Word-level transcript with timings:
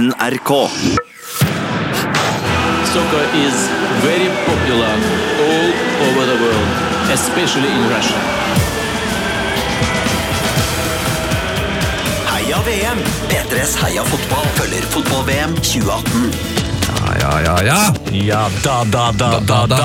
NRK. 0.00 0.50
Soccer 2.92 3.24
is 3.44 3.56
very 4.00 4.28
popular 4.48 4.94
all 5.44 5.68
over 6.06 6.22
the 6.24 6.38
world, 6.42 6.68
especially 7.12 7.68
in 7.68 7.82
Russia. 7.90 8.20
Heia 12.32 12.58
VM! 12.64 12.98
P3s 13.28 13.76
Heia 13.82 14.04
fotball 14.04 14.46
følger 14.56 14.82
fotball-VM 14.96 15.60
2018. 15.60 16.69
Ja, 17.00 17.40
ja, 17.44 17.62
ja. 17.64 17.94
Ja, 18.12 18.48
da, 18.64 18.84
da, 18.84 19.12
da, 19.12 19.28
Da, 19.40 19.66
da, 19.66 19.78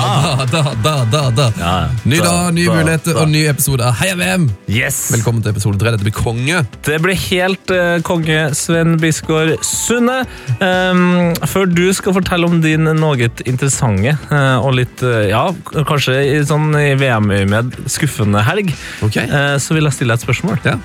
da, 0.52 0.74
da, 0.82 1.04
da, 1.10 1.30
da. 1.30 1.46
Ja, 1.58 1.88
Ny 2.04 2.18
dag, 2.20 2.50
nye 2.54 2.68
muligheter 2.70 3.16
og 3.20 3.28
ny 3.32 3.42
episode 3.50 3.84
av 3.86 3.96
Heia 4.00 4.16
VM. 4.18 4.44
Yes! 4.70 4.98
Velkommen 5.14 5.40
til 5.44 5.54
episode 5.54 5.80
tre. 5.80 5.92
Dette 5.94 6.04
blir 6.06 6.14
konge. 6.16 6.60
Det 6.86 6.98
blir 7.02 7.16
helt 7.28 7.72
eh, 7.74 7.96
konge, 8.06 8.38
Sven 8.58 8.96
Bisgaard 9.02 9.54
Sunde. 9.66 10.18
Ehm, 10.60 11.32
før 11.48 11.70
du 11.72 11.84
skal 11.96 12.16
fortelle 12.18 12.48
om 12.50 12.60
din 12.64 12.84
noe 13.00 13.30
interessante 13.46 14.12
eh, 14.12 14.58
og 14.60 14.76
litt, 14.78 15.02
eh, 15.06 15.30
ja, 15.32 15.46
kanskje 15.88 16.18
i 16.36 16.42
sånn 16.48 16.68
i 16.78 16.92
VM-øyemed 17.00 17.80
skuffende 17.92 18.44
helg, 18.46 18.74
Ok. 19.06 19.18
eh, 19.24 19.56
så 19.62 19.76
vil 19.78 19.88
jeg 19.88 19.98
stille 19.98 20.14
deg 20.14 20.20
et 20.22 20.28
spørsmål. 20.28 20.60
Ja. 20.68 20.76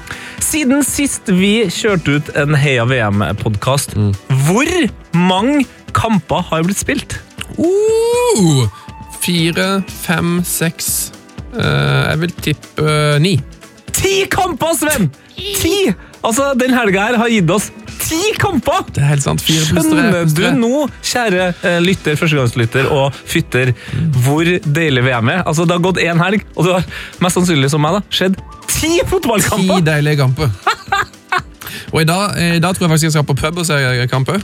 Siden 0.42 0.82
sist 0.88 1.30
vi 1.32 1.54
kjørte 1.72 2.18
ut 2.20 2.34
en 2.40 2.56
Heia 2.62 2.88
VM-podkast, 2.90 3.98
Mm. 4.00 4.14
hvor 4.48 4.70
mange 5.14 5.66
kamper 5.96 6.44
har 6.52 6.64
blitt 6.68 6.82
spilt? 6.82 7.18
Uh, 7.58 8.66
fire, 9.22 9.68
fem, 10.02 10.40
seks 10.48 11.12
eh, 11.54 12.08
Jeg 12.12 12.22
vil 12.24 12.32
tippe 12.42 12.86
eh, 12.88 13.18
ni. 13.22 13.36
Ti 13.92 14.14
kamper, 14.32 14.74
Sven! 14.80 15.12
Ti! 15.36 15.92
Altså, 16.26 16.52
Den 16.58 16.74
helga 16.74 17.10
her 17.10 17.18
har 17.22 17.30
gitt 17.34 17.52
oss 17.54 17.70
ti 18.02 18.20
kamper! 18.42 18.82
Det 18.92 19.04
er 19.04 19.12
helt 19.14 19.24
sant. 19.24 19.44
Fire 19.46 19.68
pluss 19.70 19.86
tre. 19.86 19.92
Skjønner 19.92 20.18
pluss 20.24 20.34
du 20.36 20.42
tre. 20.42 20.54
nå, 20.58 20.72
kjære 21.12 21.46
eh, 21.70 21.78
lytter, 21.84 22.18
førstegangslytter 22.20 22.90
og 22.96 23.20
fytter, 23.30 23.74
hvor 24.26 24.48
deilig 24.66 25.06
VM 25.06 25.32
er? 25.36 25.44
Altså, 25.46 25.68
Det 25.70 25.78
har 25.78 25.86
gått 25.86 26.02
én 26.02 26.22
helg, 26.24 26.46
og 26.56 26.68
du 26.68 26.74
har 26.74 26.88
mest 27.24 27.38
sannsynlig 27.40 27.70
som 27.74 27.84
meg 27.84 28.00
da, 28.00 28.04
skjedd 28.10 28.40
ti 28.72 28.96
Ti 28.96 29.08
fotballkamper! 29.12 29.84
deilige 29.86 30.24
kamper. 30.24 30.50
Og 31.92 32.02
i 32.02 32.06
dag, 32.08 32.38
i 32.40 32.60
dag 32.64 32.76
tror 32.76 32.86
jeg 32.86 32.92
faktisk 32.94 33.08
jeg 33.10 33.14
skal 33.18 33.26
på 33.28 33.36
pub 33.36 33.58
og 33.62 33.66
se 33.68 33.78
kamp 34.12 34.30
òg. 34.32 34.44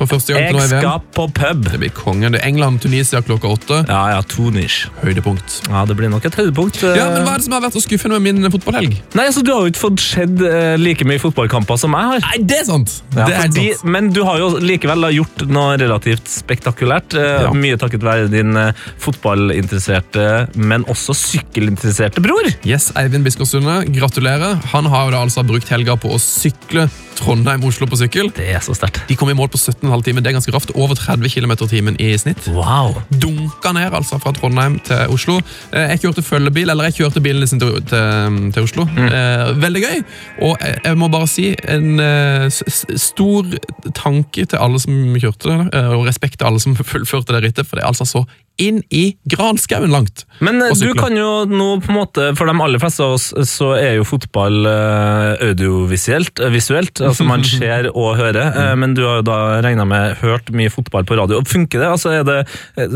For 0.00 0.08
første 0.08 0.32
gang 0.32 0.46
til 0.48 0.56
nå 0.56 0.62
i 0.64 0.68
VM. 0.70 0.72
Jeg 0.72 0.80
skal 0.80 1.02
på 1.12 1.24
pub. 1.36 1.66
Det 1.68 1.78
blir 1.82 1.90
kongen. 1.92 2.32
Det 2.32 2.40
er 2.40 2.46
England-Tunisia 2.48 3.20
klokka 3.26 3.50
åtte. 3.52 3.80
Ja, 3.90 3.98
ja, 4.14 4.20
Tunis. 4.24 4.86
Høydepunkt. 5.04 5.58
Ja, 5.68 5.82
det 5.84 5.96
blir 5.98 6.08
nok 6.08 6.24
et 6.24 6.38
høydepunkt. 6.40 6.78
eh. 6.88 6.96
Ja, 6.96 7.10
men 7.12 7.26
Hva 7.26 7.34
er 7.36 7.42
det 7.42 7.44
som 7.44 7.52
har 7.58 7.60
vært 7.66 7.76
så 7.76 7.82
skuffende 7.84 8.16
med 8.20 8.38
min 8.40 8.48
fotballhelg? 8.54 8.96
Nei, 9.18 9.26
altså, 9.28 9.42
Du 9.44 9.52
har 9.52 9.66
jo 9.66 9.72
ikke 9.74 9.82
fått 9.84 10.00
sett 10.00 10.40
eh, 10.40 10.76
like 10.80 11.04
mye 11.04 11.20
fotballkamper 11.20 11.76
som 11.82 11.92
jeg 11.98 12.08
har. 12.14 12.24
Nei, 12.24 12.38
det 12.48 12.58
er 12.62 12.64
sant! 12.70 12.96
Ja, 13.14 13.26
det 13.28 13.34
er 13.36 13.44
fordi, 13.50 13.66
sant. 13.76 13.90
men 13.92 14.08
du 14.16 14.22
har 14.24 14.38
jo 14.40 14.48
likevel 14.64 15.04
da 15.04 15.10
gjort 15.12 15.44
noe 15.52 15.76
relativt 15.76 16.32
spektakulært. 16.32 17.14
eh, 17.20 17.42
Ja. 17.44 17.52
Mye 17.52 17.76
takket 17.76 18.00
være 18.02 18.30
din 18.32 18.56
eh, 18.56 18.72
fotballinteresserte, 19.04 20.24
men 20.56 20.84
også 20.90 21.14
sykkelinteresserte 21.16 22.22
bror. 22.24 22.48
Yes, 22.66 22.90
Eivind 22.96 23.24
Biskårsunde, 23.26 23.82
gratulerer. 23.94 24.58
Han 24.72 24.88
har 24.90 25.08
jo 25.08 25.14
da 25.16 25.22
altså 25.26 25.44
brukt 25.46 25.68
helga 25.72 25.96
på 26.00 26.12
å 26.14 26.18
sykle 26.20 26.88
Trondheim-Oslo 27.20 27.84
på 27.90 27.98
sykkel. 28.00 28.30
Det 28.36 28.46
er 28.54 28.62
så 28.64 28.72
sterkt. 28.76 29.02
De 29.10 29.16
kom 29.18 29.28
i 29.28 29.34
mål 29.36 29.50
på 29.52 29.58
17,5 29.90 30.04
timer. 30.06 30.20
Det 30.24 30.30
er 30.30 30.36
ganske 30.38 30.54
raft. 30.54 30.70
Over 30.74 30.94
30 30.98 31.28
km 31.34 31.52
i 31.52 31.68
timen 31.70 31.96
i 32.00 32.10
snitt. 32.18 32.48
Wow. 32.54 32.94
Dunka 33.10 33.72
ned 33.76 33.94
altså 33.96 34.18
fra 34.22 34.32
Trondheim 34.36 34.78
til 34.86 35.14
Oslo. 35.14 35.38
Eh, 35.72 35.90
Jeg 35.90 36.00
kjørte 36.04 36.22
følgebil, 36.22 36.70
eller 36.70 36.84
jeg 36.90 37.00
kjørte 37.00 37.20
bilen 37.24 37.46
sin 37.50 37.60
til, 37.60 37.80
til, 37.90 38.40
til 38.54 38.62
Oslo. 38.68 38.86
Eh, 38.96 39.54
veldig 39.62 39.82
gøy. 39.86 40.02
Og 40.48 40.56
jeg, 40.60 40.78
jeg 40.84 41.00
må 41.00 41.08
bare 41.12 41.28
si 41.30 41.50
en 41.68 42.00
eh, 42.00 42.46
stor 42.50 43.50
tanke 43.96 44.46
til 44.46 44.58
alle 44.60 44.80
som 44.82 45.16
kjørte, 45.20 45.50
det, 45.50 45.82
og 45.96 46.06
respekt 46.08 46.38
til 46.40 46.46
alle 46.50 46.60
som 46.62 46.76
fullførte 46.92 47.34
det 47.36 47.44
rittet, 47.48 47.66
for 47.68 47.76
det 47.80 47.84
er 47.86 47.92
altså 47.92 48.06
så 48.08 48.24
inn 48.60 48.82
i 48.92 49.14
granskauen 49.30 49.88
langt. 49.88 50.26
Men 50.44 50.58
eh, 50.60 50.74
du 50.76 50.90
kan 50.98 51.14
jo 51.16 51.46
nå 51.48 51.68
på 51.80 51.92
en 51.92 51.96
måte, 51.96 52.26
for 52.36 52.44
de 52.50 52.52
aller 52.60 52.82
fleste 52.82 53.00
av 53.06 53.14
oss 53.16 53.30
så 53.48 53.70
er 53.78 53.94
jo 53.96 54.04
fotball 54.04 54.58
eh, 54.68 55.46
audiovisuelt, 55.48 56.42
eh, 56.44 56.52
visuelt, 56.52 57.00
altså 57.00 57.24
man 57.28 57.44
ser 57.48 57.88
og 57.94 58.18
hører, 58.20 58.50
eh, 58.52 58.74
men 58.76 58.92
du 58.98 59.00
har 59.06 59.20
jo 59.22 59.26
da 59.30 59.38
regnet 59.80 59.88
med 59.88 60.16
hørt 60.20 60.50
mye 60.52 60.70
fotball 60.70 61.04
på 61.08 61.16
radio. 61.18 61.40
Funker 61.46 61.80
det? 61.80 61.88
Altså 61.90 62.22
det, 62.24 62.38
eh, 62.76 62.88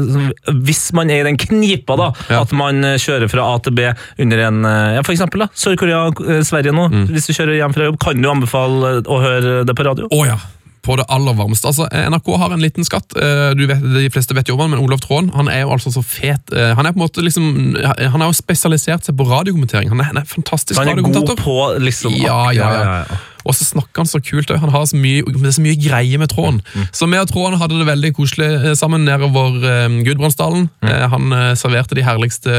hvis 0.65 0.93
man 0.95 1.11
er 1.11 1.23
i 1.23 1.29
den 1.31 1.37
knipa 1.37 1.97
da, 1.97 2.13
Ja. 2.31 2.43
at 2.43 2.53
man 2.53 2.85
eh, 2.85 2.97
kjører 2.99 3.29
fra 3.31 3.55
A 3.55 3.59
til 3.59 3.73
B 3.73 3.81
under 4.19 4.39
en, 4.39 4.65
eh, 4.65 4.95
ja 4.97 5.03
for 5.03 5.13
eksempel 5.15 5.41
da, 5.45 5.49
Sør-Korea, 5.55 6.11
Sverige 6.45 6.73
nå, 6.75 6.89
hvis 7.11 7.27
du 7.27 7.33
kjører 7.33 7.57
hjem 7.57 7.75
fra 7.75 7.85
jobb, 7.89 7.99
kan 8.01 8.21
du 8.21 8.29
anbefale 8.31 9.01
å 9.07 9.21
høre 9.23 9.65
det 9.65 9.75
på 9.77 9.85
radio? 9.85 10.09
Oh, 10.13 10.27
ja. 10.27 10.39
På 10.85 10.97
det 11.01 11.07
aller 11.09 11.33
varmeste. 11.33 11.65
Altså, 11.65 11.87
NRK 11.89 12.27
har 12.37 12.53
en 12.53 12.61
liten 12.61 12.85
skatt. 12.85 13.09
Du 13.57 13.63
vet, 13.67 13.81
de 13.81 14.11
fleste 14.13 14.35
vet 14.37 14.51
jo 14.51 14.55
om 14.55 14.61
han, 14.61 14.75
men 14.75 14.83
Olav 14.85 15.01
Tråen 15.01 15.31
han 15.33 15.49
er 15.49 15.63
jo 15.63 15.71
altså 15.73 15.89
så 15.95 16.03
fet. 16.05 16.53
Han 16.53 16.85
er 16.85 16.93
på 16.93 17.01
en 17.01 17.07
måte 17.07 17.25
liksom, 17.25 17.47
han 17.97 18.21
har 18.21 18.29
jo 18.29 18.37
spesialisert 18.37 19.07
seg 19.09 19.17
på 19.17 19.25
radiokommentering. 19.25 19.89
Han 19.89 20.03
er, 20.05 20.11
han 20.13 20.21
er 20.21 20.29
fantastisk 20.29 20.77
Han 20.77 20.93
er 20.93 21.01
god 21.01 21.39
på 21.41 21.57
liksom... 21.81 22.13
Ja, 22.21 22.53
ja, 22.53 22.69
ja. 22.77 23.17
Og 23.45 23.57
så 23.57 23.67
snakker 23.69 24.03
han 24.03 24.09
så 24.11 24.21
kult. 24.25 24.51
òg. 24.51 24.61
Han 24.63 24.73
har 24.73 24.87
så 24.89 24.99
mye, 24.99 25.25
det 25.27 25.49
er 25.51 25.57
så 25.59 25.65
mye 25.65 25.79
greie 25.81 26.21
med 26.21 26.33
Tråden. 26.33 26.61
Så 26.93 27.09
vi 27.11 27.21
og 27.21 27.29
Tråden 27.31 27.59
hadde 27.61 27.79
det 27.79 27.89
veldig 27.89 28.13
koselig 28.17 28.49
eh, 28.57 28.75
sammen 28.79 29.05
nedover 29.07 29.61
eh, 29.61 29.99
Gudbrandsdalen. 30.07 30.69
Eh, 30.85 31.05
Han 31.15 31.35
serverte 31.59 31.97
de 31.97 32.05
herligste 32.05 32.51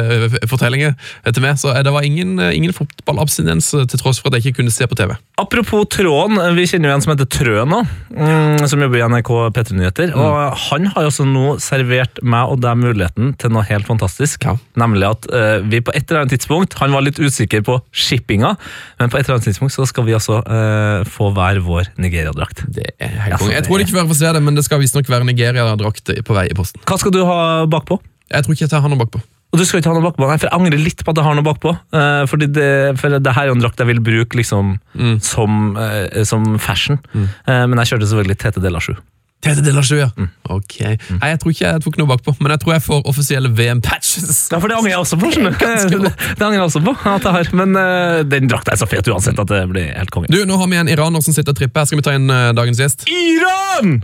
fortellinger 0.49 0.93
til 1.31 1.43
meg, 1.43 1.57
så 1.59 1.73
det 1.83 1.91
var 1.93 2.05
ingen, 2.05 2.37
ingen 2.39 2.73
fotballabstinens 2.75 3.71
til 3.73 3.99
tross 3.99 4.21
for 4.21 4.29
at 4.29 4.37
jeg 4.37 4.51
ikke 4.51 4.61
kunne 4.61 4.73
se 4.73 4.87
på 4.87 4.97
TV. 4.97 5.15
Apropos 5.41 5.87
Tråden, 5.91 6.39
vi 6.55 6.67
kjenner 6.69 6.91
jo 6.91 6.95
en 6.97 7.03
som 7.03 7.13
heter 7.13 7.29
Trøen 7.31 7.71
nå, 7.71 7.81
mm, 8.13 8.65
som 8.69 8.81
jobber 8.81 9.01
i 9.01 9.05
NRK 9.09 9.31
P3 9.55 9.77
Nyheter. 9.79 10.13
Og 10.15 10.37
han 10.69 10.89
har 10.93 11.05
jo 11.05 11.11
også 11.11 11.27
nå 11.27 11.45
servert 11.63 12.21
meg 12.23 12.53
og 12.53 12.61
deg 12.63 12.79
muligheten 12.79 13.33
til 13.41 13.53
noe 13.55 13.65
helt 13.67 13.89
fantastisk. 13.89 14.45
Ja. 14.47 14.55
Nemlig 14.79 15.09
at 15.09 15.27
uh, 15.33 15.59
vi 15.65 15.81
på 15.83 15.93
et 15.95 16.05
eller 16.09 16.23
annet 16.23 16.35
tidspunkt 16.35 16.75
Han 16.79 16.93
var 16.95 17.03
litt 17.05 17.19
usikker 17.19 17.63
på 17.65 17.77
shippinga, 17.95 18.53
men 18.99 19.11
på 19.11 19.19
et 19.19 19.25
eller 19.25 19.37
annet 19.37 19.49
tidspunkt 19.49 19.75
så 19.75 19.85
skal 19.89 20.05
vi 20.07 20.15
altså 20.15 20.39
eh, 20.43 20.74
få 21.11 21.29
hver 21.35 21.61
vår 21.65 21.91
Nigeria-drakt. 22.01 22.65
Det 22.75 22.89
er 22.99 23.15
helt 23.27 23.39
for. 23.41 23.53
Jeg 23.53 23.67
tror 23.67 23.79
det 23.79 23.87
ikke 23.87 24.07
får 24.11 24.19
se 24.21 24.33
det, 24.37 24.43
men 24.45 24.57
det 24.57 24.65
skal 24.67 24.81
visstnok 24.81 25.09
være 25.11 25.27
Nigeria-drakt 25.27 26.13
på 26.25 26.37
vei 26.37 26.49
i 26.51 26.57
posten. 26.57 26.83
Hva 26.89 26.99
skal 27.01 27.15
du 27.15 27.23
ha 27.27 27.39
bakpå? 27.69 27.99
Jeg 28.33 28.45
tror 28.45 28.55
ikke 28.55 28.65
jeg 28.65 28.73
tar 28.73 28.85
noe 28.89 29.01
bakpå. 29.03 29.21
Og 29.55 29.61
du 29.61 29.63
skal 29.63 29.79
ikke 29.79 29.93
ha 29.93 29.95
noe 29.95 30.03
bakpå? 30.03 30.27
Nei, 30.27 30.35
for 30.35 30.49
jeg 30.49 30.57
angrer 30.57 30.81
litt 30.81 31.01
på 31.05 31.13
at 31.13 31.19
jeg 31.21 31.27
har 31.29 31.35
noe 31.37 31.45
bakpå. 31.45 31.71
Uh, 31.95 32.25
fordi 32.27 32.49
det, 32.51 32.69
for 32.99 33.13
det 33.15 33.35
her 33.37 33.45
er 33.45 33.53
jo 33.53 33.55
en 33.55 33.63
drakt 33.63 33.79
jeg 33.79 33.87
vil 33.87 34.01
bruke 34.03 34.35
liksom 34.35 34.75
som, 35.23 35.75
uh, 35.79 36.23
som 36.27 36.57
fashion. 36.59 36.99
Eh, 37.15 37.63
men 37.63 37.79
jeg 37.79 37.93
kjørte 37.93 38.09
selvfølgelig 38.09 38.39
Tete 38.41 38.63
de 38.63 38.73
la 38.73 38.81
Chou. 38.83 38.97
Tete 39.43 39.61
de 39.61 39.71
la 39.75 39.81
Sjø, 39.85 40.05
mm. 40.15 40.29
Ok. 40.55 40.77
Mm. 40.81 41.19
Nei, 41.19 41.29
jeg 41.33 41.39
tror 41.41 41.53
ikke 41.53 41.65
jeg 41.65 41.81
tok 41.85 41.97
noe 41.99 42.09
bakpå, 42.09 42.33
men 42.39 42.53
jeg 42.55 42.61
tror 42.63 42.73
jeg 42.75 42.83
får 42.85 43.01
offisielle 43.11 43.51
VM-patches. 43.53 44.39
Ja, 44.53 44.59
for 44.61 44.71
det 44.71 44.77
angrer 44.79 44.93
jeg 44.95 45.01
også 45.03 45.19
på. 45.21 45.29
Det 46.39 46.45
angrer 46.45 46.57
jeg 46.57 46.65
også 46.65 46.81
på 46.85 46.95
at 46.95 47.27
jeg 47.27 47.35
har, 47.35 47.51
Men 47.57 47.77
uh, 47.77 48.23
den 48.25 48.49
drakta 48.49 48.73
er 48.73 48.81
så 48.81 48.87
fet 48.89 49.07
uansett 49.11 49.39
at 49.41 49.51
det 49.51 49.61
blir 49.69 49.91
helt 49.93 50.13
konge. 50.13 50.31
Du, 50.33 50.39
Nå 50.49 50.57
har 50.61 50.71
vi 50.71 50.79
en 50.81 50.89
iraner 50.89 51.25
som 51.25 51.35
sitter 51.35 51.53
og 51.53 51.59
tripper. 51.59 51.83
Her 51.83 51.91
skal 51.91 52.01
vi 52.01 52.07
ta 52.07 52.15
inn 52.17 52.29
uh, 52.31 52.49
dagens 52.57 52.81
gjest. 52.81 53.05
Iran! 53.11 53.99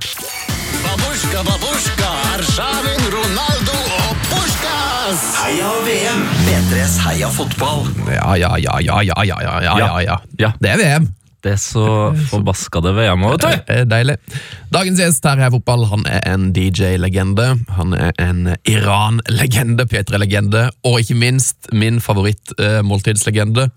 Babushka, 0.86 1.46
babushka, 1.48 2.12
Arshavin, 2.36 3.08
Ronaldo 3.16 3.78
og 4.02 4.12
Heia 5.12 5.72
VM! 5.84 6.22
B3s 6.46 7.00
heia 7.03 7.28
fotball. 7.34 7.90
Ja, 8.08 8.36
ja, 8.38 8.53
ja, 8.58 8.78
ja, 8.80 9.02
ja, 9.03 9.24
ja, 9.25 9.42
ja. 9.44 10.02
ja. 10.02 10.22
ja. 10.38 10.53
Det 10.59 10.69
er 10.69 10.78
VM. 10.78 11.09
Det 11.41 11.56
er 11.56 11.62
så 11.62 11.85
forbaskede 12.29 12.94
VM. 12.96 13.24
vet 13.31 13.41
du. 13.41 13.47
Det 13.47 13.78
er 13.81 13.85
deilig. 13.90 14.18
Dagens 14.72 15.00
gjest 15.02 15.25
her 15.25 15.41
i 15.41 15.50
Fotball 15.52 15.88
han 15.90 16.06
er 16.07 16.22
en 16.29 16.52
DJ-legende. 16.53 17.47
Han 17.78 17.96
er 17.97 18.13
en 18.22 18.56
Iran-legende, 18.69 19.88
P3-legende, 19.90 20.68
og 20.88 21.00
ikke 21.01 21.18
minst 21.18 21.72
min 21.74 22.00
favoritt-måltidslegende. 22.01 23.69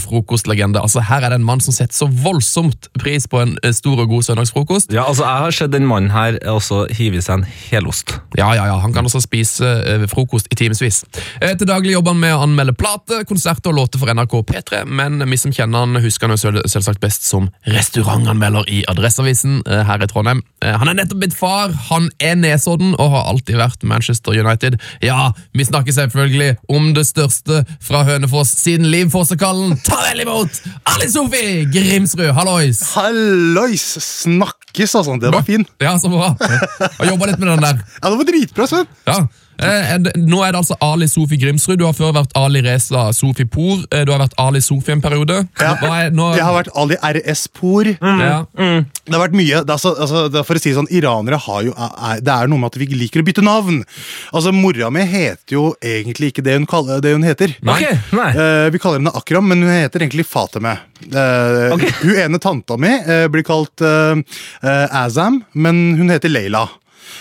frokost-legende. 0.00 0.80
Altså 0.80 1.00
Her 1.00 1.24
er 1.24 1.30
det 1.30 1.40
en 1.40 1.44
mann 1.44 1.60
som 1.60 1.74
setter 1.74 1.96
så 1.96 2.06
voldsomt 2.06 2.88
pris 3.00 3.26
på 3.26 3.40
en 3.42 3.56
eh, 3.64 3.72
stor 3.74 4.00
og 4.00 4.08
god 4.08 4.22
søndagsfrokost. 4.22 4.92
Ja, 4.92 5.04
altså, 5.08 5.24
Jeg 5.24 5.44
har 5.44 5.50
sett 5.50 5.72
den 5.72 5.86
mannen 5.86 6.10
her 6.10 6.38
også 6.48 6.86
hive 6.90 7.18
i 7.18 7.24
seg 7.24 7.40
en 7.40 7.46
helost. 7.70 8.16
Ja, 8.38 8.52
ja, 8.54 8.66
ja, 8.66 8.78
Han 8.78 8.92
kan 8.92 9.04
også 9.04 9.20
spise 9.20 9.66
eh, 9.66 10.06
frokost 10.08 10.48
i 10.50 10.56
timevis. 10.56 11.04
Eh, 11.40 11.56
til 11.56 11.66
daglig 11.68 11.92
jobber 11.92 12.14
han 12.14 12.20
med 12.20 12.34
å 12.34 12.42
anmelde 12.46 12.74
plate, 12.78 13.24
konserter 13.28 13.72
og 13.72 13.80
låter 13.80 14.00
for 14.00 14.12
NRK 14.14 14.34
P3, 14.50 14.84
men 14.86 15.20
vi 15.30 15.36
som 15.40 15.52
kjenner 15.52 15.84
han, 15.84 16.00
husker 16.02 16.28
han 16.28 16.36
jo 16.36 16.40
selv, 16.40 16.59
selvsagt 16.68 17.00
best 17.02 17.24
som 17.26 17.48
restaurantanmelder 17.70 18.68
i 18.70 18.82
Adresseavisen 18.90 19.60
eh, 19.66 19.82
her 19.86 20.02
i 20.02 20.08
Trondheim. 20.10 20.42
Eh, 20.64 20.74
han 20.76 20.90
er 20.90 20.98
nettopp 20.98 21.22
blitt 21.22 21.36
far, 21.36 21.72
han 21.88 22.08
er 22.20 22.36
Nesodden 22.40 22.94
og 22.96 23.12
har 23.14 23.28
alltid 23.32 23.60
vært 23.60 23.86
Manchester 23.88 24.36
United. 24.36 24.78
Ja, 25.04 25.30
vi 25.56 25.66
snakker 25.68 25.96
selvfølgelig 25.96 26.54
om 26.72 26.92
det 26.96 27.06
største 27.08 27.62
fra 27.84 28.04
Hønefoss 28.08 28.52
siden 28.60 28.90
Liv 28.92 29.10
Fossekallen. 29.14 29.76
Ta 29.86 30.00
vel 30.08 30.24
imot 30.26 30.60
Ali 30.92 31.10
Sofi 31.12 31.44
Grimsrud, 31.72 32.30
hallois! 32.36 32.82
Hallois! 32.94 33.86
Snakkes, 34.04 34.94
altså. 35.00 35.18
Det 35.20 35.32
var 35.34 35.46
fin. 35.46 35.66
Ja, 35.82 35.96
så 36.00 36.10
bra. 36.12 36.32
Har 36.40 37.12
jobba 37.12 37.30
litt 37.30 37.40
med 37.40 37.54
den 37.54 37.64
der. 37.68 37.84
Ja, 38.00 38.08
det 38.08 38.16
var 38.18 38.28
dritbra, 38.28 38.66
Sven. 38.70 38.86
Ja. 39.08 39.20
Eh, 39.60 39.92
er 39.94 39.98
nå 40.16 40.40
er 40.46 40.52
det 40.54 40.60
altså 40.62 40.76
Ali 40.84 41.06
Sofi 41.10 41.36
Grimsrud. 41.40 41.78
Du 41.80 41.84
har 41.86 41.94
før 41.96 42.12
vært 42.16 42.32
Ali 42.38 42.62
Reza 42.64 43.08
Sofi 43.16 43.44
Por. 43.44 43.82
Eh, 43.92 44.04
du 44.08 44.12
har 44.14 44.20
vært 44.22 44.34
Ali 44.40 44.60
Sofi 44.64 44.92
en 44.94 45.02
periode. 45.04 45.40
Ja. 45.60 45.74
Er, 45.90 46.10
nå, 46.16 46.30
Jeg 46.36 46.44
har 46.46 46.56
vært 46.56 46.70
Ali 46.80 46.96
RS 47.02 47.46
Por. 47.56 47.84
ja. 48.00 48.40
Det 48.56 49.16
har 49.16 49.22
vært 49.24 49.34
mye. 49.36 49.62
Det 49.66 49.74
er 49.74 49.80
så, 49.82 49.92
altså, 49.98 50.24
det 50.30 50.38
er 50.40 50.46
for 50.46 50.58
å 50.58 50.62
si 50.62 50.72
sånn, 50.76 50.88
Iranere 50.94 51.38
har 51.44 51.62
jo 51.66 51.72
er, 51.74 52.20
Det 52.24 52.30
er 52.34 52.50
noe 52.50 52.58
med 52.62 52.70
at 52.70 52.78
vi 52.80 52.86
liker 52.94 53.22
å 53.22 53.26
bytte 53.26 53.42
navn. 53.44 53.80
Altså, 54.32 54.52
Mora 54.54 54.90
mi 54.94 55.02
heter 55.08 55.56
jo 55.56 55.64
egentlig 55.82 56.30
ikke 56.32 56.44
det 56.46 56.54
hun, 56.58 56.66
kaller, 56.70 57.00
det 57.04 57.12
hun 57.16 57.26
heter. 57.26 57.56
Nei. 57.66 58.30
Eh, 58.30 58.66
vi 58.74 58.78
kaller 58.82 59.00
henne 59.02 59.12
Akram, 59.18 59.48
men 59.50 59.62
hun 59.66 59.72
heter 59.74 60.06
egentlig 60.06 60.26
Fateme. 60.30 60.76
Eh, 61.10 61.72
Ok. 61.74 61.84
Hun 62.02 62.16
ene 62.18 62.38
tanta 62.42 62.76
mi 62.80 62.90
eh, 62.98 63.26
blir 63.32 63.44
kalt 63.46 63.82
eh, 63.84 64.20
eh, 64.62 64.86
Azam, 65.04 65.40
men 65.54 65.82
hun 65.98 66.08
heter 66.12 66.30
Leila. 66.32 66.64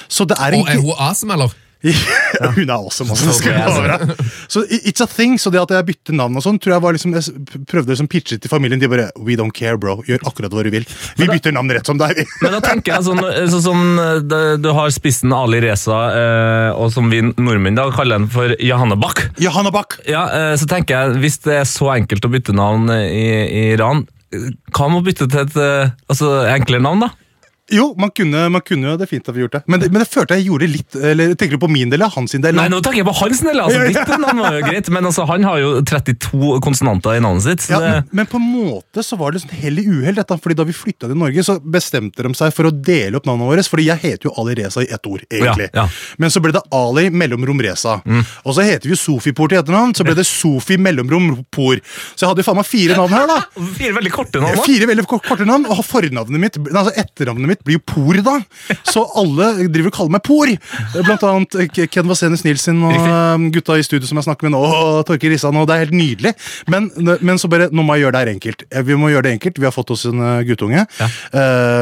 Så 0.10 0.26
det 0.30 0.38
er 0.42 0.54
en 0.56 0.62
Og 0.64 0.70
er 0.70 0.80
hun 0.82 1.02
Azam, 1.10 1.32
eller? 1.36 1.54
hun 2.58 2.66
er 2.68 2.74
awesome. 2.76 3.14
Altså, 3.14 3.34
skal 3.38 3.56
jeg 3.56 3.84
deg. 3.88 4.24
Så 4.52 4.64
it's 4.68 5.00
a 5.04 5.08
thing, 5.08 5.38
så 5.40 5.52
det 5.54 5.62
at 5.62 5.72
jeg 5.78 5.86
bytter 5.88 6.18
navn 6.18 6.36
og 6.36 6.44
sånn, 6.44 6.58
tror 6.60 6.76
jeg 6.76 6.84
var 6.84 6.96
liksom, 6.98 7.14
jeg 7.16 7.64
prøvde 7.72 7.94
liksom 7.94 8.10
pitche 8.12 8.36
til 8.42 8.52
familien. 8.52 8.82
De 8.82 8.90
bare 8.92 9.06
We 9.16 9.38
don't 9.40 9.56
care, 9.56 9.78
bro. 9.80 10.00
Gjør 10.08 10.26
akkurat 10.28 10.52
hva 10.56 10.66
du 10.68 10.72
vil. 10.74 10.88
Vi 11.20 11.30
bytter 11.30 11.56
navn 11.56 11.72
rett 11.72 11.88
som 11.88 12.00
deg. 12.02 12.20
Men 12.44 12.58
da 12.58 12.62
tenker 12.66 12.98
jeg 12.98 13.08
sånn, 13.08 13.24
sånn 13.64 13.86
eh, 14.04 14.20
det- 14.28 14.60
du 14.66 14.70
har 14.76 14.92
spissen 14.92 15.32
Ali 15.36 15.62
Reza, 15.64 16.02
eh, 16.20 16.70
og 16.76 16.92
som 16.96 17.08
vi 17.12 17.22
nordmenn 17.30 17.80
da 17.80 17.88
kaller 17.96 18.20
den 18.20 18.28
for 18.34 18.52
Johanne 18.60 19.00
Bach. 19.00 19.24
Johanne 19.40 19.72
Bach. 19.76 19.96
Ja, 20.10 20.26
eh, 20.36 20.54
så 20.60 20.68
tenker 20.70 20.98
jeg, 20.98 21.20
hvis 21.24 21.40
det 21.48 21.62
er 21.62 21.68
så 21.70 21.94
enkelt 21.96 22.28
å 22.28 22.34
bytte 22.34 22.56
navn 22.60 22.92
eh, 22.92 23.08
i, 23.08 23.26
i 23.48 23.64
Iran, 23.78 24.04
eh, 24.36 24.50
hva 24.76 24.92
med 24.92 25.00
å 25.02 25.08
bytte 25.08 25.30
til 25.32 25.46
et 25.48 25.56
eh, 25.64 25.96
altså, 26.12 26.36
enklere 26.52 26.84
navn, 26.84 27.08
da? 27.08 27.14
Jo, 27.74 27.92
man 28.00 28.12
kunne, 28.16 28.46
man 28.54 28.64
kunne 28.66 28.92
jo 28.92 28.98
det 29.00 29.08
fint 29.10 29.28
at 29.30 29.36
vi 29.36 29.44
gjort 29.44 29.58
det. 29.58 29.62
Men, 29.70 29.82
det. 29.84 29.90
men 29.94 30.04
det 30.04 30.08
følte 30.10 30.38
jeg 30.40 30.48
gjorde 30.50 30.70
litt 30.70 30.96
Eller 30.96 31.34
Tenker 31.38 31.60
du 31.60 31.62
på 31.62 31.70
min 31.72 31.92
del 31.92 32.00
eller 32.00 32.14
hans 32.14 32.34
del? 32.34 32.56
Nei, 32.56 32.68
nå 32.72 32.80
tenker 32.86 33.02
jeg 33.02 33.08
på 33.08 33.16
hans 33.20 33.44
del. 33.46 33.62
Altså, 33.62 33.82
ditt 34.00 34.14
navn 34.24 34.42
var 34.44 34.58
jo 34.58 34.64
greit, 34.66 34.90
men 34.94 35.10
altså, 35.10 35.26
han 35.30 35.46
har 35.48 35.60
jo 35.62 35.72
32 35.86 36.60
konsonanter 36.66 37.18
i 37.18 37.24
navnet 37.24 37.46
sitt. 37.46 37.68
Ja, 37.72 37.82
det, 37.84 37.92
men, 37.94 38.10
men 38.22 38.30
på 38.32 38.40
en 38.40 38.48
måte 38.48 39.04
så 39.06 39.20
var 39.20 39.36
det 39.36 39.44
sånn 39.44 39.56
hell 39.62 39.82
i 39.82 39.86
uhell. 39.90 40.22
fordi 40.30 40.58
Da 40.60 40.68
vi 40.68 40.76
flytta 40.76 41.10
til 41.10 41.20
Norge, 41.20 41.46
så 41.46 41.60
bestemte 41.60 42.26
de 42.26 42.34
seg 42.38 42.54
for 42.56 42.70
å 42.70 42.74
dele 42.74 43.20
opp 43.20 43.30
navnet 43.30 43.52
vårt. 43.52 43.72
Fordi 43.72 43.88
jeg 43.90 44.04
heter 44.06 44.30
jo 44.30 44.36
Ali 44.42 44.58
Reza 44.60 44.84
i 44.86 44.90
ett 44.90 45.10
ord, 45.10 45.26
egentlig. 45.30 45.70
Ja, 45.74 45.86
ja. 45.86 46.16
Men 46.22 46.34
så 46.34 46.42
ble 46.44 46.54
det 46.56 46.64
Ali 46.76 47.10
mellomrom 47.14 47.62
Reza. 47.64 48.00
Og 48.46 48.56
så 48.58 48.66
heter 48.66 48.90
vi 48.90 48.96
jo 48.96 49.00
Sofipor 49.00 49.52
til 49.52 49.62
etternavn, 49.62 49.96
så 49.98 50.08
ble 50.08 50.16
det 50.18 50.28
Sofi 50.30 50.80
mellomrom 50.82 51.32
Por. 51.54 51.80
Så 52.16 52.26
jeg 52.26 52.32
hadde 52.32 52.44
jo 52.44 52.50
faen 52.50 52.60
meg 52.60 52.68
fire 52.70 52.98
navn 53.00 53.16
her, 53.16 53.30
da. 53.30 53.40
Fire 53.78 53.96
veldig 54.00 54.14
korte 54.14 54.42
navn. 54.42 54.58
da. 54.58 54.66
Fire 54.66 54.90
veldig 54.90 55.06
korte 55.10 55.48
navn, 55.48 55.68
og 55.70 55.84
fornavnet 55.86 56.42
mitt 56.42 56.58
Altså 56.70 56.94
etternavnet 57.00 57.50
mitt 57.50 57.59
blir 57.66 57.80
jo 57.80 57.84
Por, 57.90 58.20
da. 58.24 58.36
Så 58.88 59.04
alle 59.20 59.52
driver 59.70 59.92
og 59.92 59.96
kaller 59.98 60.16
meg 60.18 60.24
Por. 60.28 60.52
Blant 61.06 61.26
annet 61.28 61.90
Ken 61.92 62.10
Vasenus 62.10 62.46
Nilsen 62.46 62.82
og 62.88 62.96
um, 63.10 63.50
gutta 63.54 63.78
i 63.80 63.86
studio 63.86 64.10
som 64.10 64.20
jeg 64.20 64.28
snakker 64.30 64.48
med 64.50 64.56
nå, 64.56 64.62
og 64.64 65.02
Torker 65.10 65.34
Rissan, 65.34 65.58
og 65.60 65.68
det 65.70 65.76
er 65.78 65.84
helt 65.86 65.96
nydelig. 65.98 66.34
Men, 66.72 66.90
men 67.22 67.40
så 67.42 67.50
bare 67.52 67.70
Nå 67.70 67.84
må 67.86 67.96
jeg 67.98 68.06
gjøre 68.08 68.16
det 68.16 68.22
her 68.24 68.32
enkelt. 68.34 68.64
Eh, 68.72 68.84
Vi 68.88 68.96
må 68.98 69.12
gjøre 69.12 69.28
det 69.28 69.36
enkelt. 69.38 69.60
Vi 69.62 69.68
har 69.68 69.76
fått 69.76 69.92
oss 69.94 70.08
en 70.10 70.22
uh, 70.24 70.40
guttunge. 70.48 70.86
Ja. 71.00 71.08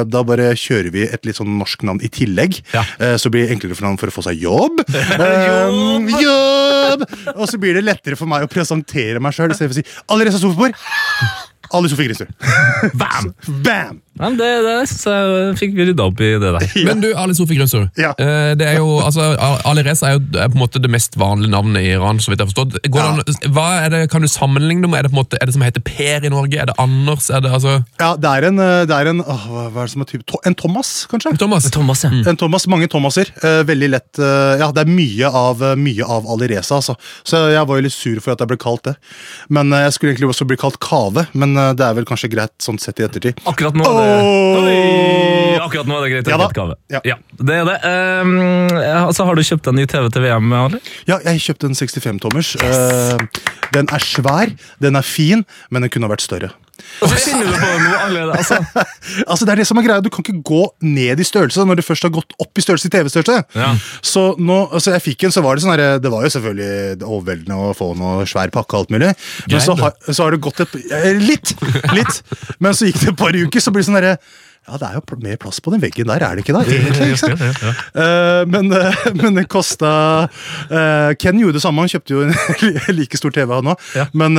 da 0.07 0.21
bare 0.27 0.49
kjører 0.57 0.91
vi 0.93 1.05
et 1.07 1.25
litt 1.27 1.37
sånn 1.39 1.53
norsk 1.59 1.83
navn 1.87 2.01
i 2.03 2.09
tillegg. 2.11 2.59
Ja. 2.73 2.83
Eh, 2.99 3.15
så 3.21 3.31
blir 3.33 3.45
det 3.45 3.55
enklere 3.55 3.77
for 3.77 3.87
han 3.87 3.99
for 3.99 4.11
å 4.11 4.15
få 4.17 4.25
seg 4.29 4.41
jobb. 4.43 4.83
Eh, 5.17 6.09
jobb! 6.21 7.03
Og 7.35 7.45
så 7.49 7.57
blir 7.61 7.77
det 7.77 7.83
lettere 7.85 8.17
for 8.19 8.29
meg 8.29 8.45
å 8.45 8.49
presentere 8.51 9.21
meg 9.23 9.35
sjøl 9.35 9.53
istedenfor 9.53 9.77
å 9.77 10.17
si 10.19 10.23
Reza 10.27 10.41
Sofipor. 10.41 10.75
Ali 11.77 11.89
Sofie 11.91 12.07
Gristur. 12.09 12.29
Bam! 12.97 13.31
Bam! 13.65 14.01
Ja, 14.17 14.29
men 14.31 14.37
det, 14.39 14.47
det 14.65 14.75
synes 14.89 15.05
jeg 15.05 15.57
fikk 15.59 15.75
vi 15.77 15.85
rydda 15.91 16.05
opp 16.09 16.21
i 16.25 16.29
det 16.41 16.51
der. 16.55 16.65
Men 16.87 17.01
du, 17.03 17.07
Ali 17.19 17.35
Sofi 17.37 17.57
Grønsrud. 17.57 17.89
Ja. 17.99 18.13
Eh, 18.17 18.53
det 18.57 18.65
er 18.65 18.79
jo, 18.79 18.97
altså, 19.03 19.27
Ali 19.67 19.83
Reza 19.85 20.09
er 20.09 20.15
jo 20.17 20.23
er 20.41 20.49
på 20.49 20.57
en 20.57 20.61
måte 20.63 20.81
det 20.81 20.89
mest 20.93 21.17
vanlige 21.19 21.51
navnet 21.53 21.85
i 21.85 21.91
Iran. 21.93 22.17
så 22.23 22.31
vidt 22.31 22.41
jeg 22.41 22.47
har 22.47 22.53
forstått. 22.53 22.79
An, 22.97 23.21
hva 23.53 23.67
er 23.83 23.93
det, 23.93 24.01
Kan 24.11 24.25
du 24.25 24.29
sammenligne 24.31 24.85
det 24.85 24.89
med? 24.89 24.99
Er 24.99 25.07
det 25.07 25.11
på 25.13 25.17
en 25.17 25.21
måte, 25.21 25.37
er 25.41 25.49
det 25.49 25.53
som 25.55 25.65
heter 25.65 25.83
Per 25.85 26.25
i 26.25 26.31
Norge? 26.33 26.57
Er 26.63 26.71
det 26.71 26.75
Anders? 26.81 27.29
Er 27.29 27.43
det 27.45 27.51
altså 27.53 27.75
Ja, 27.99 28.15
det 28.17 28.31
er 28.31 28.47
en, 28.49 28.61
eh, 28.63 28.81
det 28.89 28.97
er 28.97 29.11
en 29.11 29.21
åh, 29.21 29.45
hva 29.73 29.83
er 29.83 29.89
det 29.89 29.93
som 29.93 30.05
er 30.05 30.09
type? 30.09 30.41
En 30.49 30.57
Thomas, 30.57 30.91
kanskje? 31.11 31.35
Thomas? 31.37 31.69
Thomas, 31.73 32.03
ja. 32.07 32.11
En 32.31 32.39
Thomas, 32.39 32.67
Mange 32.67 32.89
Thomaser. 32.91 33.29
Eh, 33.43 33.61
veldig 33.67 33.91
lett 33.93 34.21
Ja, 34.57 34.71
det 34.73 34.83
er 34.85 34.89
mye 34.89 35.29
av, 35.29 35.61
mye 35.77 36.05
av 36.17 36.25
Ali 36.33 36.49
Reza, 36.55 36.79
altså. 36.79 36.97
Så 37.27 37.43
jeg 37.53 37.69
var 37.69 37.77
jo 37.79 37.85
litt 37.85 37.93
sur 37.95 38.17
for 38.23 38.33
at 38.33 38.41
jeg 38.41 38.49
ble 38.49 38.57
kalt 38.61 38.83
det. 38.89 38.95
Men 39.53 39.69
Jeg 39.75 39.93
skulle 39.93 40.13
egentlig 40.15 40.31
også 40.33 40.47
bli 40.49 40.57
kalt 40.59 40.79
Kave, 40.81 41.27
men 41.37 41.53
det 41.77 41.83
er 41.85 41.95
vel 41.97 42.07
kanskje 42.07 42.29
greit 42.31 42.53
sånn 42.63 42.79
sett 42.81 42.99
i 43.01 43.05
ettertid. 43.05 43.39
Akkurat 43.49 43.77
nå 43.77 43.85
det! 43.85 44.06
Oi! 44.07 45.57
Akkurat 45.67 45.89
nå 45.89 45.97
er 45.97 46.05
det 46.05 46.11
greit 46.13 46.29
Ja 46.31 46.37
da. 46.39 46.47
gave. 46.55 46.77
Ja. 46.93 47.17
det 47.49 47.57
er 47.59 47.67
det. 47.67 47.77
Um, 47.83 48.69
altså, 48.71 49.25
har 49.27 49.35
du 49.35 49.43
kjøpt 49.43 49.67
en 49.71 49.77
ny 49.79 49.87
TV 49.89 50.07
til 50.13 50.23
VM, 50.23 50.53
Ali? 50.55 50.79
Ja, 51.09 51.19
jeg 51.25 51.43
kjøpte 51.43 51.69
en 51.71 51.77
65-tommers. 51.77 52.53
Eh, 52.63 53.43
den 53.75 53.89
er 53.91 54.03
svær, 54.03 54.53
den 54.83 54.95
er 54.99 55.05
fin, 55.05 55.43
men 55.69 55.83
den 55.85 55.91
kunne 55.93 56.07
ha 56.07 56.13
vært 56.15 56.25
større. 56.25 56.53
Og 57.01 57.11
så 57.11 57.17
kjenner 57.21 57.51
du 57.51 57.57
på 57.61 57.71
noe 57.83 57.99
allerede. 58.07 58.37
Altså. 58.41 58.61
Altså 59.27 59.45
det 59.47 59.53
er 59.53 59.59
det 59.61 59.65
som 59.69 59.79
er 59.79 59.85
greia, 59.85 60.03
Du 60.03 60.09
kan 60.13 60.23
ikke 60.23 60.41
gå 60.45 60.61
ned 60.83 61.21
i 61.21 61.25
størrelse 61.25 61.63
når 61.67 61.79
du 61.79 61.83
først 61.85 62.05
har 62.07 62.11
gått 62.13 62.33
opp 62.43 62.59
i 62.59 62.63
størrelse 62.63 62.89
i 62.89 62.93
TV-størrelse. 62.93 63.37
Ja. 63.57 63.69
Så 64.05 64.23
nå, 64.39 64.57
altså 64.67 64.93
jeg 64.95 65.05
fikk 65.05 65.27
en, 65.27 65.35
så 65.35 65.43
var 65.45 65.57
det 65.57 65.65
sånn 65.65 65.73
her, 65.75 66.01
Det 66.03 66.11
var 66.13 66.25
jo 66.25 66.33
selvfølgelig 66.35 67.05
overveldende 67.07 67.59
å 67.69 67.71
få 67.77 67.91
noe 67.99 68.25
svær 68.29 68.51
pakke 68.53 68.75
og 68.75 68.85
alt 68.85 68.95
mulig. 68.95 69.13
Men 69.47 69.63
så 69.63 69.77
har, 69.79 69.95
så 70.09 70.25
har 70.25 70.35
det 70.35 70.41
gått 70.43 70.63
et 70.65 70.75
eh, 70.91 71.21
Litt! 71.21 71.55
Litt! 71.95 72.21
Men 72.63 72.75
så 72.77 72.89
gikk 72.89 73.01
det 73.03 73.13
et 73.13 73.19
par 73.19 73.35
uker, 73.37 73.63
så 73.63 73.73
blir 73.73 73.85
det 73.85 73.89
sånn 73.89 73.99
herre 73.99 74.17
ja, 74.67 74.77
Det 74.77 74.87
er 74.87 74.95
jo 74.97 75.17
mer 75.23 75.37
plass 75.39 75.59
på 75.63 75.71
den 75.71 75.81
veggen 75.81 76.09
der, 76.09 76.23
er 76.27 76.35
det 76.35 76.43
ikke 76.43 76.55
da? 76.57 76.63
Egentlig, 76.67 77.13
ikke 77.13 77.21
sant? 77.21 77.63
Eh, 77.95 78.41
men, 78.51 78.71
eh, 78.75 79.05
men 79.21 79.37
det 79.39 79.45
kosta 79.51 79.91
eh, 80.67 81.13
Ken 81.21 81.39
gjorde 81.39 81.57
det 81.57 81.63
samme, 81.63 81.85
han 81.85 81.91
kjøpte 81.93 82.15
jo 82.15 82.25
en 82.25 82.33
like 82.99 83.19
stor 83.19 83.31
TV 83.35 83.53
han 83.55 83.71
òg. 83.73 83.85
Men 84.17 84.35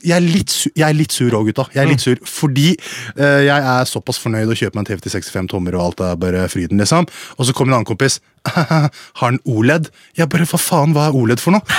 jeg, 0.00 0.14
er 0.16 0.24
litt 0.24 0.54
su 0.54 0.70
jeg 0.72 0.86
er 0.88 0.96
litt 0.96 1.12
sur 1.14 1.36
òg, 1.36 1.50
gutta. 1.50 1.66
Jeg 1.76 1.84
er 1.84 1.90
litt 1.92 2.02
sur 2.04 2.16
Fordi 2.26 2.70
jeg 3.16 3.58
er 3.76 3.88
såpass 3.88 4.18
fornøyd 4.22 4.50
å 4.52 4.56
kjøpe 4.58 4.76
meg 4.78 4.86
en 4.86 4.90
TV 4.94 5.04
til 5.06 5.14
65 5.18 5.52
tommer, 5.52 5.76
og 5.78 5.90
alt 5.90 6.02
er 6.08 6.18
bare 6.20 6.46
fryden, 6.52 6.80
liksom. 6.82 7.06
Og 7.36 7.46
så 7.48 7.54
kommer 7.56 7.74
en 7.74 7.80
annen 7.80 7.88
kompis. 7.88 8.18
Har 8.56 8.90
han 9.26 9.38
OLED? 9.44 9.90
Jeg 10.18 10.30
bare, 10.32 10.46
hva 10.48 10.60
faen, 10.60 10.92
hva 10.96 11.08
er 11.10 11.16
OLED 11.18 11.42
for 11.42 11.56
noe? 11.56 11.78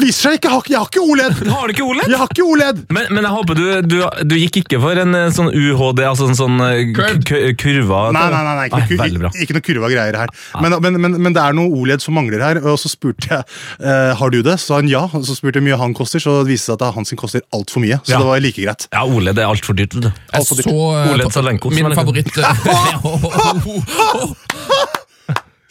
Viser 0.00 0.30
seg 0.30 0.38
ikke, 0.38 0.48
jeg 0.48 0.54
har, 0.54 0.62
ikke- 0.62 0.72
jeg 0.72 0.80
har 0.80 0.88
ikke 0.88 1.04
OLED! 1.04 1.40
Har 1.52 1.66
du 1.68 1.72
ikke 1.74 1.84
OLED? 1.86 2.08
Jeg 2.08 2.20
har 2.20 2.30
ikke 2.32 2.46
OLED! 2.46 2.78
Men, 2.96 3.08
men 3.12 3.26
jeg 3.26 3.32
håper 3.34 3.58
du, 3.58 3.64
du, 3.84 3.96
du 4.30 4.34
gikk 4.40 4.60
ikke 4.62 4.80
for 4.80 5.00
en 5.02 5.16
sånn 5.36 5.50
UHD, 5.52 6.00
altså 6.08 6.30
en 6.30 6.38
sånn 6.38 6.56
Curved. 6.96 7.56
kurva 7.60 8.00
Nei, 8.16 8.24
nei, 8.32 8.42
nei, 8.46 8.54
nei 8.56 8.66
ikke, 8.82 8.98
Veldig 9.02 9.20
bra. 9.22 9.30
ikke 9.44 9.56
noe 9.56 9.64
kurva 9.68 9.90
greier 9.92 10.16
her. 10.22 10.28
Men, 10.62 10.76
men, 10.82 10.98
men, 11.04 11.16
men 11.26 11.36
det 11.36 11.42
er 11.42 11.52
noe 11.58 11.68
OLED 11.80 12.00
som 12.04 12.16
mangler 12.18 12.40
her. 12.44 12.60
Og 12.64 12.78
så 12.80 12.88
spurte 12.92 13.28
jeg 13.30 13.42
eh, 13.80 14.12
har 14.18 14.30
du 14.34 14.40
det. 14.46 14.56
Så 14.62 14.66
sa 14.72 14.80
han 14.80 14.88
ja. 14.90 15.04
Og 15.12 15.24
så 15.28 15.34
spurte 15.38 15.60
jeg 15.60 15.66
mye 15.68 15.78
han 15.80 15.94
koster, 15.96 16.18
så 16.22 16.38
det 16.42 16.50
viste 16.54 16.72
seg 16.72 16.80
at 16.82 16.94
han 16.96 17.04
sin 17.08 17.18
koster 17.20 17.40
altfor 17.56 17.80
mye. 17.84 18.00
Så 18.04 18.12
Ja. 18.16 18.18
det 18.22 18.26
var 18.32 18.40
like 18.44 18.60
greit. 18.64 18.88
Ja, 18.92 19.04
OLED 19.06 19.38
er 19.38 19.46
altfor 19.50 19.74
dyrt. 19.78 19.94
Alt. 20.00 20.04
Jeg 20.10 20.40
Altfor 20.40 20.54
dyrt. 20.60 20.64
så 20.70 20.76
eh, 20.96 21.12
Oled 21.14 21.32
Salenko, 21.36 21.70
min 21.76 21.94
favoritt 21.94 22.36
eh, 22.38 22.46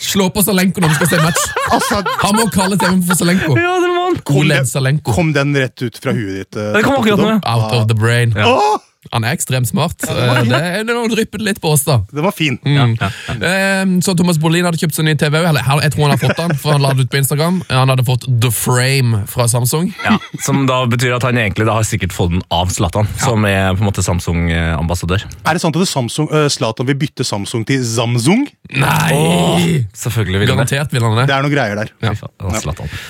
Slå 0.05 0.27
på 0.35 0.41
Salenko 0.43 0.81
når 0.83 0.91
du 0.91 0.95
skal 0.99 1.07
se 1.13 1.17
match. 1.23 1.43
Altså, 1.73 2.01
Han 2.21 2.35
må 2.37 2.43
kalle 2.53 2.75
TV-en 2.77 2.99
for 3.07 3.17
Salenko. 3.17 3.55
Ja, 3.57 3.77
det 3.81 3.89
må 3.93 4.01
han. 4.09 4.17
Oled 4.37 4.67
Salenko. 4.69 5.13
Kom 5.15 5.31
den 5.33 5.55
rett 5.57 5.81
ut 5.81 5.97
fra 6.03 6.11
huet 6.13 6.35
ditt? 6.41 6.57
eh, 6.59 6.73
Det 6.75 6.83
kom 6.85 6.97
akkurat 6.99 7.21
nå. 7.23 7.29
Out 7.47 7.71
of 7.79 7.87
the 7.89 7.95
brain. 7.97 8.35
Åh, 8.35 8.75
Han 9.15 9.23
er 9.23 9.35
ekstremt 9.35 9.69
smart. 9.69 10.03
Eh, 10.09 10.41
Det 10.45 10.59
er 10.59 10.83
det 10.87 10.95
nå 10.95 11.05
dryppet 11.11 11.41
litt 11.43 11.61
på 11.63 11.71
oss, 11.73 11.85
da. 11.87 12.01
Det 12.11 12.23
var 12.23 12.33
fin. 12.35 12.57
Mm. 12.65 12.95
Eh, 12.99 13.85
Så 14.03 14.15
Thomas 14.17 14.39
Bolin 14.41 14.65
hadde 14.67 14.79
kjøpt 14.81 14.97
seg 14.97 15.07
ny 15.07 15.15
TV. 15.15 15.39
òg. 15.39 15.55
jeg 15.55 15.91
tror 15.95 16.03
han 16.09 16.13
har 16.17 16.21
fått 16.21 16.37
den, 16.41 16.55
for 16.59 16.75
han 16.75 16.81
la 16.83 16.93
det 16.93 17.05
ut 17.07 17.11
på 17.13 17.19
Instagram. 17.21 17.61
Han 17.69 17.89
hadde 17.93 18.05
fått 18.07 18.27
The 18.41 18.51
Frame 18.51 19.23
fra 19.31 19.47
Samsung. 19.47 19.93
Ja, 20.03 20.17
som 20.43 20.65
da 20.67 20.83
betyr 20.85 21.15
at 21.15 21.23
han 21.23 21.39
egentlig 21.39 21.65
da 21.65 21.77
har 21.79 21.87
sikkert 21.87 22.13
fått 22.15 22.31
den 22.35 22.43
av 22.51 22.69
Zlatan, 22.73 23.07
som 23.21 23.45
er 23.45 23.73
på 23.73 23.83
en 23.83 23.89
måte 23.89 24.03
Samsung-ambassadør. 24.05 25.23
Er 25.45 25.57
det 25.57 25.61
sant 25.63 25.75
at 25.79 25.87
Samsung, 25.87 26.29
uh, 26.33 26.47
Zlatan 26.51 26.87
vil 26.89 26.99
bytte 26.99 27.25
Samsung 27.25 27.65
til 27.65 27.83
Samsung? 27.85 28.47
Nei! 28.75 29.85
Selvfølgelig 29.95 30.41
vil 30.41 30.51
han 30.53 30.57
det. 30.63 30.69
Garantert 30.69 30.95
vil 30.95 31.05
han 31.05 31.17
det. 31.19 31.27
Det 31.29 31.35
er 31.35 31.45
noen 31.45 31.53
greier 31.53 31.75
der. 31.79 31.91
Ja. 32.01 32.13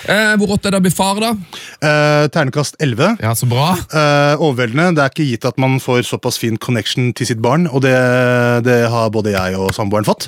Eh, 0.06 0.36
hvor 0.40 0.52
rått 0.52 0.68
er 0.68 0.76
det 0.76 0.82
å 0.82 0.86
bli 0.86 0.92
far, 0.94 1.20
da? 1.22 1.32
Eh, 1.82 2.28
ternekast 2.34 2.78
11. 2.84 3.18
Ja, 3.24 3.34
så 3.38 3.48
bra. 3.50 3.72
Eh, 3.76 4.36
overveldende. 4.44 4.96
Det 4.98 5.04
er 5.06 5.14
ikke 5.14 5.28
gitt 5.30 5.48
at 5.48 5.58
man 5.62 5.80
får 5.84 5.95
såpass 6.04 6.38
fin 6.42 6.58
connection 6.58 7.14
til 7.16 7.30
sitt 7.30 7.40
barn, 7.40 7.70
og 7.72 7.82
det, 7.86 7.96
det 8.68 8.90
har 8.92 9.10
både 9.16 9.32
jeg 9.38 9.56
og 9.56 9.72
samboeren 9.78 10.06
fått. 10.08 10.28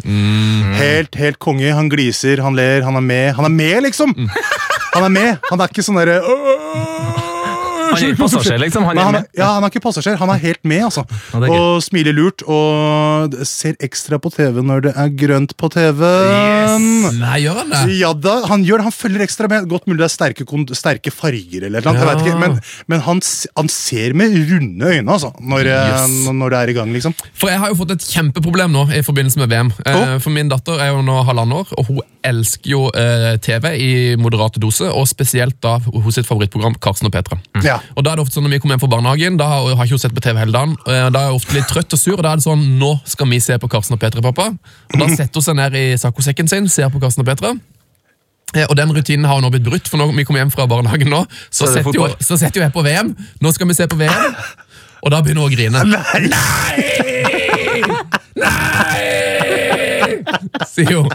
Helt, 0.79 1.15
helt 1.19 1.39
konge. 1.43 1.73
Han 1.75 1.89
gliser, 1.91 2.39
han 2.45 2.55
ler, 2.55 2.85
han 2.87 2.95
er 2.95 3.03
med. 3.03 3.33
Han 3.35 3.45
er 3.49 3.55
med, 3.57 3.83
liksom! 3.89 4.15
Han 4.93 5.03
er 5.03 5.13
med! 5.13 5.37
Han 5.51 5.61
er 5.61 5.69
ikke 5.69 5.83
sånn 5.85 5.99
derre! 5.99 7.16
Han 7.87 7.97
er 7.97 8.11
ikke 8.11 8.21
passasjer, 8.23 8.59
liksom. 8.61 8.83
Han 8.87 8.97
er 8.97 9.03
han, 9.07 9.13
med. 9.17 9.21
er- 9.33 9.39
ja, 9.41 9.47
han 9.55 9.63
er 9.63 9.71
ikke 9.73 9.81
passasjer, 9.83 10.17
han 10.19 10.29
er 10.33 10.41
helt 10.43 10.63
med, 10.67 10.83
altså. 10.87 11.03
Ja, 11.33 11.39
det 11.39 11.47
er 11.49 11.53
gøy. 11.53 11.59
og 11.63 11.83
smiler 11.85 12.13
lurt 12.17 12.43
og 12.47 13.37
ser 13.47 13.77
ekstra 13.83 14.19
på 14.21 14.31
TV 14.33 14.61
når 14.65 14.81
det 14.87 14.93
er 14.97 15.09
grønt 15.23 15.55
på 15.57 15.69
TV-en. 15.73 16.87
Nei, 17.19 17.37
gjør 17.45 17.61
han 17.61 17.71
det? 17.73 17.81
Ja 17.99 18.11
da, 18.13 18.35
han 18.49 18.63
gjør 18.67 18.81
det, 18.81 18.87
han 18.89 18.95
følger 18.95 19.23
ekstra 19.25 19.49
med. 19.51 19.67
Godt 19.71 19.87
mulig 19.89 20.01
det 20.03 20.07
er 20.09 20.13
sterke, 20.13 20.45
kon- 20.49 20.67
sterke 20.77 21.11
farger, 21.13 21.67
eller 21.69 21.85
noe, 21.85 21.95
jeg 21.97 22.09
vet 22.11 22.25
ikke, 22.25 22.39
men, 22.41 22.57
men 22.91 23.03
han, 23.07 23.21
s- 23.23 23.47
han 23.57 23.69
ser 23.71 24.13
med 24.17 24.35
runde 24.51 24.91
øyne 24.93 25.11
altså, 25.17 25.33
når, 25.41 25.71
eh, 25.71 25.85
Yes. 25.87 26.15
når 26.33 26.49
det 26.53 26.57
er 26.59 26.69
i 26.69 26.73
gang. 26.77 26.91
liksom. 26.93 27.13
For 27.37 27.49
jeg 27.51 27.59
har 27.61 27.71
jo 27.71 27.77
fått 27.79 27.91
et 27.95 28.03
kjempeproblem 28.11 28.71
nå 28.73 28.85
i 28.97 29.01
forbindelse 29.05 29.39
med 29.41 29.49
VM. 29.53 29.71
Eh, 29.85 30.17
For 30.23 30.33
min 30.33 30.49
datter 30.51 30.79
er 30.83 30.91
jo 30.91 31.01
nå 31.05 31.19
halvannet 31.27 31.61
år, 31.63 31.73
og 31.77 31.85
hun 31.91 32.01
elsker 32.27 32.69
jo 32.73 32.81
eh, 32.91 33.37
TV 33.43 33.69
i 33.79 33.89
moderate 34.19 34.59
doser, 34.59 34.89
og 34.91 35.07
spesielt 35.07 35.59
da 35.63 35.77
hos 35.79 36.15
sitt 36.17 36.27
favorittprogram 36.27 36.75
Karsten 36.83 37.07
og 37.07 37.13
Petra. 37.15 37.37
Ja. 37.63 37.76
Og 37.95 38.03
da 38.03 38.11
er 38.11 38.15
det 38.19 38.23
ofte 38.25 38.35
sånn 38.37 38.43
Når 38.47 38.53
vi 38.55 38.59
kommer 38.63 38.75
hjem 38.77 38.83
fra 38.83 38.89
barnehagen, 38.95 39.37
da 39.39 39.47
har 39.51 39.75
har 39.75 39.85
ikke 39.85 39.97
hun 39.97 40.03
sett 40.03 40.15
på 40.17 40.21
TV 40.23 40.37
hele 40.39 40.51
dagen. 40.55 40.75
eh, 40.87 41.09
Da 41.13 41.19
er 41.25 41.27
hun 41.31 41.39
ofte 41.39 41.53
litt 41.57 41.67
trøtt 41.71 41.93
og 41.93 41.99
sur, 41.99 42.13
og 42.17 42.23
da 42.23 42.31
er 42.33 42.35
det 42.41 42.43
sånn 42.47 42.63
Nå 42.79 42.91
skal 43.05 43.27
vi 43.31 43.39
se 43.39 43.57
på 43.57 43.69
Karsten 43.69 43.93
og 43.97 43.99
Petra, 44.01 44.21
pappa. 44.21 44.49
Og 44.93 44.99
Da 44.99 45.07
setter 45.15 45.33
hun 45.41 45.47
seg 45.47 45.55
ned 45.55 45.73
i 45.75 45.85
saccosekken 45.97 46.47
sin, 46.49 46.67
ser 46.69 46.89
på 46.93 46.99
Karsten 47.01 47.21
og 47.25 47.27
Petra. 47.31 47.53
Eh, 48.55 48.65
Og 48.69 48.75
den 48.79 48.89
rutinen 48.95 49.25
har 49.25 49.35
hun 49.35 49.43
nå 49.43 49.49
blitt 49.51 49.63
brutt, 49.67 49.87
for 49.87 49.97
når 49.97 50.15
vi 50.15 50.23
kommer 50.23 50.39
hjem 50.43 50.51
fra 50.51 50.65
barnehagen 50.67 51.09
nå, 51.09 51.25
så, 51.51 51.65
er 51.67 51.73
setter, 51.83 51.93
jo, 51.93 52.07
så 52.21 52.37
setter 52.37 52.61
jo 52.61 52.63
jeg 52.67 52.73
på 52.73 52.83
VM. 52.85 53.15
Nå 53.41 53.51
skal 53.53 53.67
vi 53.67 53.73
se 53.75 53.87
på 53.87 53.97
VM, 53.99 54.35
og 55.03 55.11
da 55.11 55.21
begynner 55.21 55.41
hun 55.43 55.51
å 55.51 55.55
grine. 55.55 55.83
Nei! 55.83 56.21
Nei! 58.37 59.17
sier 60.67 60.93
hun. 61.01 61.09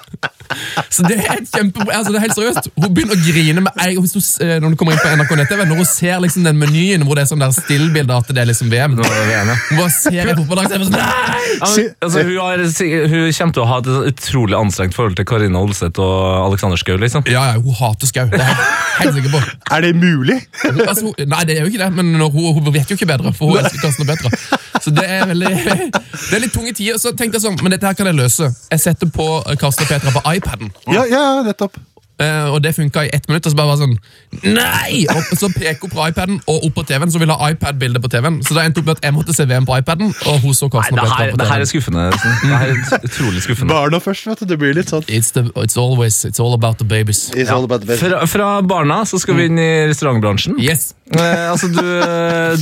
Så 0.93 1.05
det 1.07 1.19
er 1.21 1.41
et 1.41 1.49
kjempe... 1.49 1.85
Altså 1.89 2.13
det 2.13 2.21
er 2.21 2.27
helt 2.27 2.37
seriøst. 2.37 2.71
Hun 2.77 2.95
begynner 2.95 3.19
å 3.19 3.23
grine 3.25 3.65
med 3.65 4.01
hvis 4.03 4.15
du, 4.15 4.21
eh, 4.45 4.57
når 4.63 4.75
du 4.75 4.79
kommer 4.81 4.97
inn 4.97 5.03
på 5.03 5.13
NRK 5.17 5.35
Nett-TV. 5.41 5.65
Når 5.69 5.83
hun 5.83 5.89
ser 5.89 6.23
liksom 6.23 6.47
den 6.47 6.59
menyen 6.61 7.07
hvor 7.07 7.19
det 7.19 7.25
er 7.25 7.31
sånn 7.33 7.43
der 7.43 7.55
stillbilde 7.57 8.17
at 8.17 8.33
det 8.33 8.43
er 8.43 8.51
liksom 8.51 8.71
VM. 8.73 8.97
Nå 8.99 9.07
er 9.07 9.15
det 9.17 9.27
VM, 9.31 9.53
ja. 9.53 9.59
Hun 9.71 9.81
bare 9.83 9.95
ser 9.95 10.21
i 10.23 10.37
fotballdag 10.41 10.77
er 10.77 10.87
sånn 10.87 10.99
Nei! 10.99 11.43
Ja, 11.53 11.69
men, 11.77 11.91
altså, 12.05 12.23
hun, 12.23 12.37
har, 12.41 12.63
hun 13.13 13.33
kommer 13.37 13.57
til 13.57 13.63
å 13.63 13.69
ha 13.69 13.79
et 13.83 13.91
utrolig 14.13 14.57
anstrengt 14.59 14.97
forhold 14.97 15.17
til 15.19 15.27
Karina 15.29 15.61
Olseth 15.63 16.03
og 16.03 16.49
Alexander 16.49 16.81
Schou. 16.81 16.97
Liksom. 17.03 17.27
Ja, 17.31 17.45
ja, 17.53 17.61
hun 17.61 17.77
hater 17.79 18.11
Skau. 18.11 18.27
Det 18.33 18.41
er 18.41 18.53
jeg 18.53 19.01
helt 19.01 19.17
sikker 19.19 19.35
på. 19.35 19.43
Er 19.77 19.87
det 19.87 19.93
mulig? 19.97 20.39
Altså, 20.65 21.07
hun, 21.07 21.15
nei, 21.29 21.43
det 21.49 21.57
er 21.57 21.67
jo 21.67 21.73
ikke 21.73 21.83
det, 21.85 21.91
men 21.97 22.13
når 22.21 22.33
hun, 22.35 22.49
hun 22.59 22.75
vet 22.75 22.91
jo 22.91 22.99
ikke 22.99 23.09
bedre, 23.09 23.33
for 23.37 23.53
hun 23.53 23.63
elsker 23.63 23.83
Karsten 23.83 24.07
og 24.07 24.13
Petra. 24.13 24.61
Så 24.83 24.91
det 24.91 25.05
er 25.07 25.27
veldig 25.31 25.51
Det 25.53 26.37
er 26.37 26.43
litt 26.43 26.55
tunge 26.55 26.73
tider. 26.75 26.99
Så 27.01 27.13
tenkte 27.17 27.39
jeg 27.39 27.45
sånn, 27.47 27.59
men 27.63 27.75
dette 27.75 27.87
her 27.87 27.97
kan 27.99 28.09
jeg 28.09 28.19
løse. 28.19 28.49
Jeg 28.73 28.83
setter 28.83 29.11
på 29.13 29.27
Karsten 29.61 29.87
og 29.87 29.93
Petra 29.93 30.15
på 30.15 30.23
iPaden. 30.43 30.75
Ja, 30.91 31.07
ja, 31.07 31.25
nettopp. 31.47 31.79
Uh, 32.23 32.53
og 32.55 32.63
det 32.63 32.75
funka 32.77 33.03
i 33.05 33.11
ett 33.13 33.29
minutt. 33.29 33.47
Og 33.47 33.53
så 33.53 33.57
bare 33.57 33.73
var 33.73 33.79
sånn 33.81 33.95
Nei! 34.45 35.07
Og 35.11 35.39
så 35.39 35.49
peker 35.55 35.87
hun 35.87 35.93
på 35.93 36.05
iPaden 36.11 36.39
og 36.45 36.67
opp 36.69 36.77
på 36.77 36.85
TV-en, 36.87 37.11
så 37.11 37.21
ville 37.23 37.35
ha 37.35 37.51
iPad-bilde 37.55 38.03
på 38.05 38.11
TV-en. 38.13 38.39
Så 38.47 38.55
det 38.57 38.67
endte 38.69 38.83
opp 38.83 38.91
med 38.91 39.01
at 39.01 39.09
jeg 39.09 39.17
måtte 39.17 39.37
se 39.37 39.47
VM 39.49 39.67
på 39.69 39.79
iPaden, 39.81 40.13
og 40.31 40.45
hun 40.45 40.55
så 40.55 40.69
Nei, 40.69 40.75
Karsten 40.77 41.01
det 41.01 41.03
og 41.03 41.09
Petra 41.09 41.25
her, 41.25 41.35
på 41.35 41.41
det 41.41 41.49
her 41.51 41.65
er 41.65 41.71
skuffende. 41.73 42.07
Det 42.13 42.61
her 42.63 42.75
er 42.75 43.09
utrolig 43.09 43.43
skuffende. 43.47 43.75
Barna 43.75 44.03
først, 44.05 44.29
vet 44.31 44.45
du. 44.45 44.49
Det 44.53 44.61
blir 44.61 44.77
litt 44.77 44.93
sånn. 44.93 45.07
It's, 45.09 45.33
the, 45.35 45.49
it's 45.65 45.79
always 45.81 46.23
It's 46.29 46.43
all 46.43 46.55
about 46.55 46.79
the 46.79 46.87
babies. 46.87 47.31
It's 47.35 47.51
all 47.51 47.65
about 47.65 47.83
the 47.83 47.91
babies. 47.91 48.05
Fra, 48.05 48.27
fra 48.31 48.51
barna 48.63 49.03
så 49.09 49.19
skal 49.23 49.41
vi 49.41 49.49
inn 49.51 49.59
i 49.59 49.71
restaurantbransjen. 49.91 50.61
Yes! 50.63 50.93
Eh, 51.13 51.51
altså, 51.53 51.69
du, 51.69 51.83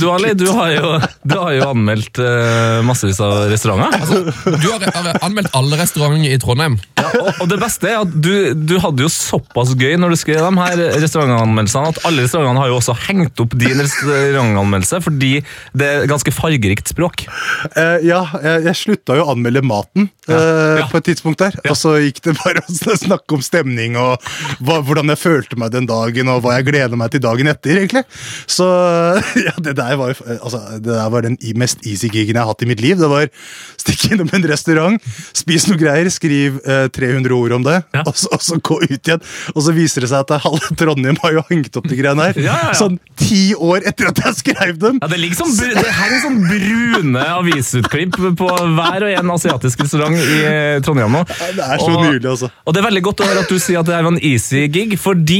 du, 0.01 0.05
Ali, 0.11 0.33
du 0.35 0.45
har 0.51 0.71
jo, 0.75 0.89
du 1.23 1.35
har 1.39 1.53
jo 1.55 1.67
anmeldt 1.71 2.19
eh, 2.19 2.81
massevis 2.87 3.19
av 3.23 3.45
restauranter. 3.51 4.31
Du 4.61 4.67
har, 4.73 4.83
har 4.95 5.19
anmeldt 5.23 5.53
alle 5.57 5.77
restauranter 5.79 6.33
i 6.35 6.39
Trondheim. 6.41 6.75
Ja, 6.99 7.07
og, 7.21 7.29
og 7.45 7.49
det 7.51 7.59
beste 7.61 7.89
er 7.91 8.01
at 8.03 8.11
du, 8.13 8.31
du 8.67 8.75
hadde 8.83 9.05
jo 9.05 9.09
såpass 9.11 9.71
gøy 9.79 9.95
når 10.01 10.13
du 10.15 10.19
skrev 10.19 10.41
de 10.43 10.51
her 10.65 10.81
restaurantanmeldelsene, 11.01 11.93
at 11.93 12.01
alle 12.09 12.25
restaurantene 12.27 12.63
har 12.65 12.71
jo 12.73 12.79
også 12.81 12.95
hengt 13.07 13.43
opp 13.45 13.55
din 13.61 13.79
restaurantanmeldelse, 13.79 15.01
fordi 15.05 15.31
det 15.77 15.87
er 15.91 16.09
ganske 16.11 16.33
fargerikt 16.35 16.91
språk. 16.91 17.25
Eh, 17.75 17.97
ja, 18.07 18.21
jeg, 18.43 18.65
jeg 18.67 18.79
slutta 18.81 19.17
jo 19.19 19.25
å 19.25 19.31
anmelde 19.35 19.63
maten 19.65 20.09
eh, 20.27 20.81
Ja. 20.81 20.87
på 20.91 20.99
et 21.01 21.07
tidspunkt 21.11 21.41
der. 21.43 21.55
Og 21.71 21.77
så 21.79 21.95
gikk 22.03 22.21
det 22.27 22.35
bare 22.41 22.63
å 22.67 22.97
snakke 22.99 23.37
om 23.37 23.43
stemning 23.45 23.95
og 24.01 24.19
hva, 24.59 24.81
hvordan 24.85 25.11
jeg 25.13 25.21
følte 25.21 25.59
meg 25.61 25.71
den 25.75 25.87
dagen, 25.89 26.29
og 26.35 26.43
hva 26.45 26.57
jeg 26.59 26.67
gleder 26.71 26.99
meg 26.99 27.11
til 27.15 27.23
dagen 27.23 27.49
etter, 27.51 27.79
egentlig. 27.81 28.03
Så 28.49 28.65
ja, 29.47 29.53
det 29.61 29.75
der 29.77 29.95
var, 29.99 30.15
altså, 30.41 30.59
det 30.79 30.91
der 30.91 31.09
var 31.13 31.21
den 31.25 31.37
mest 31.59 31.85
easy 31.87 32.07
gigen 32.11 32.35
jeg 32.35 32.41
har 32.43 32.49
hatt 32.51 32.63
i 32.65 32.69
mitt 32.69 32.81
liv. 32.83 32.97
Det 32.99 33.09
var 33.11 33.27
stikke 33.81 34.13
innom 34.15 34.29
en 34.33 34.45
restaurant, 34.51 35.01
spis 35.35 35.67
noe 35.69 35.77
greier, 35.81 36.09
skriv 36.13 36.59
eh, 36.65 36.87
300 36.93 37.33
ord 37.35 37.55
om 37.57 37.63
det, 37.65 37.79
Ja. 37.95 38.03
og, 38.05 38.15
så, 38.17 38.29
og 38.35 38.41
så 38.45 38.57
gå 38.61 38.79
ut 38.83 38.99
igjen. 39.07 39.21
Og 39.55 39.61
så 39.65 39.73
viser 39.75 40.05
det 40.05 40.11
seg 40.11 40.25
at 40.25 40.43
halve 40.45 40.75
Trondheim 40.77 41.17
har 41.23 41.33
jo 41.39 41.43
hengt 41.49 41.75
opp 41.79 41.87
de 41.89 41.97
greiene 41.99 42.29
her. 42.29 42.37
Ja, 42.41 42.55
ja, 42.57 42.69
ja. 42.71 42.77
Sånn 42.77 42.97
ti 43.19 43.53
år 43.55 43.83
etter 43.87 44.09
at 44.11 44.17
jeg 44.23 44.37
skrev 44.39 44.77
dem. 44.81 44.97
Ja, 45.01 45.07
Det 45.11 45.19
ligger 45.21 45.41
sånn, 45.43 45.51
br- 45.57 45.75
det 45.77 45.91
henger 45.93 46.21
sånn 46.23 46.39
brune 46.47 47.25
avisutklipp 47.37 48.17
på 48.39 48.47
hver 48.77 49.05
og 49.07 49.13
en 49.19 49.31
asiatisk 49.35 49.83
restaurant 49.85 50.15
i 50.17 50.39
eh, 50.47 50.79
Trondheim 50.85 51.13
nå. 51.15 51.21
Det 51.29 51.61
er 51.65 51.81
så 51.81 51.89
Og- 51.91 52.05
nydelig, 52.05 52.29
altså. 52.33 52.49
Og 52.65 52.73
det 52.75 52.81
er 52.81 52.87
veldig 52.89 53.03
godt 53.09 53.23
å 53.23 53.29
høre 53.29 53.43
at 53.45 53.51
du 53.51 53.59
sier 53.61 53.81
at 53.81 53.87
det 53.89 53.95
her 53.97 54.05
var 54.07 54.15
en 54.15 54.21
easy 54.31 54.65
gig, 54.73 54.95
fordi 55.01 55.39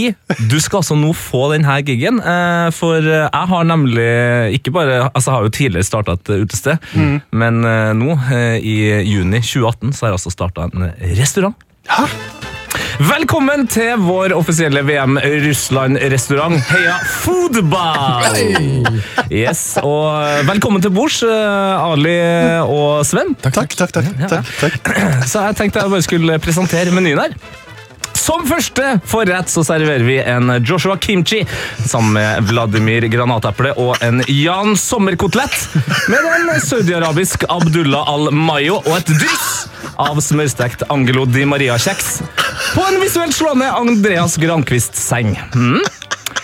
du 0.51 0.57
skal 0.63 0.81
altså 0.81 0.97
nå 0.99 1.11
få 1.17 1.47
denne 1.55 1.77
gigen. 1.87 2.19
eh, 2.21 2.69
For 2.81 2.97
eh, 3.05 3.27
jeg 3.27 3.49
har 3.53 3.67
nemlig 3.69 4.09
ikke 4.57 4.73
bare 4.73 4.99
Altså, 5.11 5.29
jeg 5.29 5.35
har 5.35 5.47
jo 5.47 5.55
tidligere 5.57 5.87
starta 5.87 6.17
et 6.17 6.33
utested, 6.41 6.81
utested, 6.81 7.21
men 7.37 7.65
eh, 7.67 7.91
nå, 7.97 8.15
eh, 8.33 8.57
i 8.57 8.77
juni 9.07 9.41
2018, 9.41 9.93
så 9.93 10.05
har 10.05 10.11
jeg 10.11 10.19
altså 10.19 10.33
starta 10.33 10.67
en 10.69 10.89
restaurant. 11.19 11.67
Hæ? 11.89 12.07
Velkommen 13.01 13.65
til 13.71 13.97
vår 14.03 14.33
offisielle 14.37 14.83
VM 14.85 15.17
Russland-restaurant 15.45 16.59
Heia 16.69 16.97
Foodball! 17.23 18.37
Yes, 19.31 19.63
og 19.81 20.45
velkommen 20.47 20.83
til 20.83 20.93
bords, 20.93 21.21
Ali 21.25 22.17
og 22.65 23.01
Sven. 23.07 23.33
Takk, 23.41 23.57
takk, 23.73 23.95
takk. 23.97 24.11
takk, 24.21 24.53
takk. 24.61 24.93
Så 25.25 25.47
jeg 25.47 25.59
tenkte 25.59 25.83
jeg 25.83 25.95
bare 25.95 26.05
skulle 26.05 26.39
presentere 26.43 26.93
menyen 26.95 27.25
her. 27.25 27.35
Som 28.21 28.43
første 28.45 28.99
forrett 29.09 29.49
så 29.49 29.63
serverer 29.65 30.03
vi 30.05 30.19
en 30.19 30.51
Joshua 30.61 30.97
kimchi 31.01 31.39
sammen 31.87 32.13
med 32.13 32.51
Vladimir 32.51 33.07
granateple 33.09 33.71
og 33.81 33.97
en 34.05 34.21
Jan 34.29 34.75
sommerkotelett 34.77 35.55
med 36.11 36.27
en 36.53 36.61
saudiarabisk 36.61 37.47
Abdullah 37.49 38.11
al-Mayo 38.13 38.77
og 38.83 38.93
et 38.99 39.09
dryss 39.09 39.49
av 40.01 40.21
smørstekt 40.21 40.85
Angelo 40.93 41.25
di 41.25 41.47
Maria-kjeks 41.49 42.11
på 42.75 42.85
en 42.91 43.01
visuelt 43.01 43.33
slående 43.35 43.71
Andreas 43.73 44.37
Grankvist-seng. 44.41 45.33
Mm. 45.55 45.81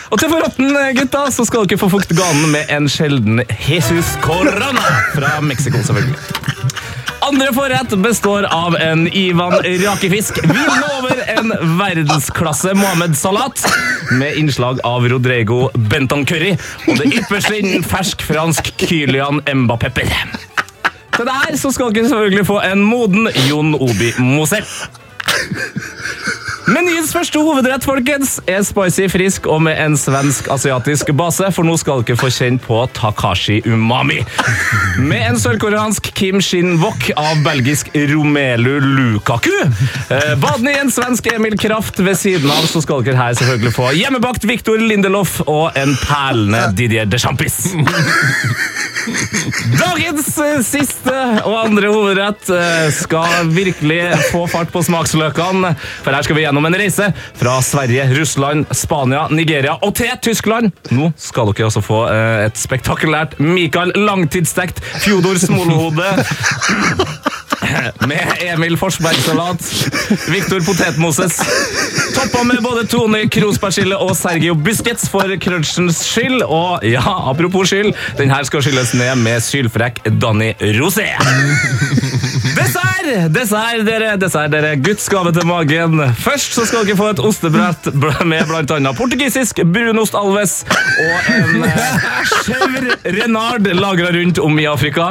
Og 0.07 0.17
til 0.17 0.31
forretten, 0.31 0.73
gutta, 0.97 1.27
så 1.35 1.45
skal 1.45 1.67
dere 1.67 1.81
få 1.81 1.91
fukte 1.93 2.17
ganen 2.17 2.55
med 2.55 2.73
en 2.73 2.89
sjelden 2.89 3.43
Jesus 3.67 4.15
Corona 4.25 4.93
fra 5.13 5.37
Mexico, 5.45 5.83
selvfølgelig. 5.83 6.56
Andre 7.27 7.53
forrett 7.53 7.89
består 7.89 8.43
av 8.43 8.75
en 8.75 9.07
Ivan 9.07 9.51
rakefisk. 9.51 10.39
Vi 10.43 10.59
lover 10.59 11.23
en 11.37 11.77
verdensklasse 11.77 12.73
Mohammed-salat 12.73 13.65
med 14.11 14.37
innslag 14.37 14.79
av 14.83 15.09
Rodrigo 15.09 15.69
Benton 15.73 16.23
curry 16.25 16.53
og 16.87 17.01
det 17.01 17.09
ypperste 17.19 17.57
innen 17.59 17.83
fersk 17.83 18.23
fransk 18.23 18.71
Kylian 18.79 19.41
Emba-pepper. 19.43 20.07
Til 21.17 21.27
det 21.27 21.35
her 21.41 21.59
så 21.59 21.73
skal 21.75 21.91
dere 21.91 22.07
selvfølgelig 22.07 22.47
få 22.47 22.61
en 22.63 22.85
moden 22.87 23.27
Jon 23.49 23.75
Obi 23.75 24.13
Mosel. 24.23 24.63
Menyens 26.67 27.13
første 27.15 27.39
hovedrett 27.39 27.85
folkens, 27.87 28.37
er 28.43 28.59
spicy 28.67 29.05
frisk 29.07 29.45
og 29.47 29.61
med 29.63 29.77
en 29.79 29.93
svensk-asiatisk 29.95 31.13
base, 31.15 31.47
for 31.55 31.63
nå 31.63 31.77
skal 31.79 32.03
dere 32.03 32.19
få 32.19 32.27
kjenne 32.33 32.59
på 32.59 32.81
Takashi 32.97 33.61
umami. 33.63 34.19
Med 34.99 35.23
en 35.29 35.39
sørkoreansk 35.39 36.09
Kim 36.17 36.41
Shin 36.43 36.75
Wok 36.81 37.07
av 37.15 37.39
belgisk 37.45 37.87
Romelu 37.95 38.81
Lukaku. 38.83 39.53
Eh, 40.11 40.33
Badende 40.41 40.73
i 40.75 40.81
en 40.81 40.91
svensk 40.91 41.29
Emil 41.31 41.55
Kraft 41.61 42.01
ved 42.03 42.19
siden 42.19 42.51
av, 42.51 42.67
så 42.67 42.83
skal 42.83 43.05
dere 43.05 43.19
her 43.21 43.37
selvfølgelig 43.39 43.73
få 43.77 43.93
hjemmebakt 43.95 44.47
Viktor 44.49 44.81
Lindelof 44.81 45.39
og 45.47 45.77
en 45.79 45.95
perlende 46.03 46.65
Didier 46.75 47.07
Dechampis. 47.07 47.61
Dagens 49.77 50.29
eh, 50.43 50.59
siste 50.65 51.15
og 51.47 51.55
andre 51.61 51.91
hovedrett 51.93 52.49
eh, 52.51 52.89
skal 52.91 53.51
virkelig 53.55 54.01
få 54.33 54.43
fart 54.51 54.71
på 54.73 54.83
smaksløkene. 54.83 55.73
For 56.03 56.11
her 56.11 56.25
skal 56.25 56.35
vi 56.35 56.43
gjennom 56.43 56.56
en 56.65 56.77
reise 56.79 57.11
fra 57.37 57.57
Sverige, 57.61 58.07
Russland, 58.17 58.65
Spania, 58.71 59.27
Nigeria 59.29 59.77
og 59.81 59.95
til 59.95 60.11
Tyskland. 60.21 60.71
Nå 60.91 61.11
skal 61.21 61.53
dere 61.53 61.69
også 61.69 61.83
få 61.85 62.03
eh, 62.11 62.47
et 62.47 62.57
spektakulært 62.59 63.37
Mikael 63.43 63.93
langtidsstekt 63.95 64.81
Fjodor 65.03 65.37
Smolehode. 65.41 66.09
Med 68.07 68.43
Emil 68.53 68.77
Forsberg-salat, 68.77 69.63
Viktor 70.29 70.61
Potetmoses, 70.65 71.39
toppa 72.15 72.43
med 72.45 72.61
både 72.63 72.85
Tone 72.87 73.23
Krosberg-skille 73.33 73.97
og 73.97 74.13
Sergio 74.17 74.55
Busquets 74.55 75.09
for 75.11 75.33
crunchens 75.41 76.03
skyld. 76.05 76.43
Og 76.45 76.85
ja, 76.85 77.03
apropos 77.31 77.71
skyld, 77.71 77.93
den 78.19 78.31
her 78.31 78.45
skal 78.47 78.63
skylles 78.65 78.93
ned 78.97 79.15
med 79.25 79.41
sylfrekk 79.43 80.03
Danny 80.21 80.53
Rosé. 80.77 81.09
Dessert 82.55 82.97
Dessert, 83.07 83.85
dere, 83.87 84.17
dessert, 84.19 84.51
dere. 84.51 84.73
Guds 84.83 85.05
gave 85.07 85.31
til 85.31 85.45
magen. 85.47 86.01
Først 86.19 86.57
så 86.57 86.65
skal 86.67 86.83
dere 86.83 86.97
få 86.99 87.05
et 87.13 87.21
ostebrett 87.23 87.87
med 88.27 88.43
blant 88.49 88.71
annet 88.75 88.97
portugisisk 88.97 89.61
brunost 89.63 90.15
alves 90.17 90.57
og 90.67 91.29
en 91.31 91.63
eh, 91.67 93.13
renard 93.15 93.69
lagra 93.77 94.09
rundt 94.11 94.41
om 94.43 94.59
i 94.59 94.65
Afrika. 94.67 95.05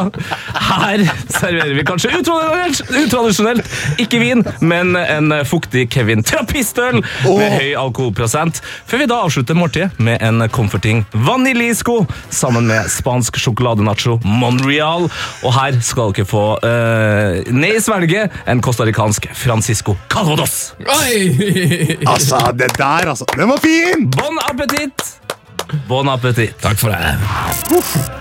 Her 0.67 1.07
serverer 1.33 1.73
vi 1.79 1.85
kanskje 1.89 2.13
utradisjonelt 2.21 4.01
ikke 4.03 4.21
vin, 4.21 4.45
men 4.61 4.93
en 5.01 5.33
fuktig 5.49 5.87
Kevin 5.95 6.25
Trappistøl 6.27 7.01
med 7.01 7.57
høy 7.57 7.73
alkoholprosent, 7.81 8.61
før 8.89 9.05
vi 9.05 9.09
da 9.11 9.23
avslutter 9.25 9.57
måltidet 9.57 9.97
med 10.03 10.21
en 10.27 10.45
comforting 10.53 11.05
vaniljesko 11.27 12.03
sammen 12.35 12.69
med 12.69 12.91
spansk 12.93 13.41
sjokoladenacho 13.41 14.19
Monreal. 14.27 15.09
Og 15.47 15.57
her 15.57 15.81
skal 15.87 16.13
dere 16.17 16.29
få 16.29 16.47
eh, 16.67 17.26
ned 17.53 17.79
i 17.79 17.83
svelget 17.85 18.33
en 18.47 18.63
costaricansk 18.65 19.29
Francisco 19.35 19.97
Calvados. 20.13 20.75
Oi! 20.81 21.21
Altså, 22.07 22.41
det 22.59 22.73
der, 22.79 23.11
altså. 23.13 23.29
Den 23.37 23.49
var 23.49 23.63
fin! 23.63 24.09
Bon 24.17 24.43
appétit! 24.49 25.13
Bon 25.89 26.09
appétit. 26.09 26.55
Takk 26.63 26.79
for 26.79 26.95
det. 26.95 28.17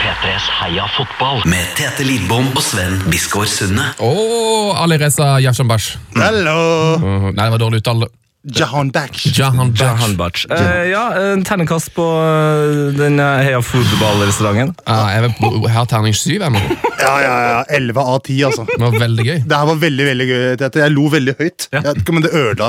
P3s 0.00 0.46
Heia 0.60 0.86
fotball 0.96 1.42
med 1.48 1.74
Tete 1.78 2.04
Lidbom 2.06 2.48
og 2.56 2.62
Sven 2.64 2.96
Biskår 3.12 3.48
Sunde. 3.50 3.84
Og 4.04 4.74
Alireza 4.80 5.36
Yashambash. 5.44 5.98
Hello! 6.16 6.56
Uh, 6.96 7.28
nei, 7.30 7.44
det 7.44 7.52
var 7.54 7.62
dårlig 7.62 7.82
uttale. 7.84 8.10
Jahan 8.42 8.90
Bach 8.90 9.26
Jahan. 9.36 9.74
Jahanbach. 9.76 10.46
Eh, 10.48 10.88
ja, 10.90 11.12
en 11.12 11.42
terningkast 11.44 11.90
på 11.92 12.04
eh, 12.24 12.94
den 12.96 13.20
eh, 13.20 13.42
Heia 13.44 13.58
fotballrestauranten. 13.60 14.72
Ah, 14.88 15.10
jeg, 15.12 15.34
jeg 15.36 15.72
har 15.74 15.88
terning 15.90 16.16
syv 16.16 16.46
ennå. 16.48 16.62
Ja, 17.00 17.12
ja, 17.20 17.34
ja. 17.44 17.58
11 17.76 18.00
av 18.00 18.18
10, 18.24 18.38
altså. 18.48 18.64
Det 18.68 18.78
var 18.80 18.96
veldig 19.00 19.26
gøy. 19.26 19.38
Det 19.44 19.58
her 19.58 19.68
var 19.68 19.78
veldig 19.82 20.06
veldig 20.08 20.26
gøy. 20.30 20.42
Jeg 20.80 20.92
lo 20.94 21.04
veldig 21.12 21.34
høyt. 21.38 21.66
Jeg 21.72 21.84
vet 21.84 22.00
ikke, 22.00 22.14
om 22.14 22.22
Det 22.24 22.32
ødela 22.40 22.68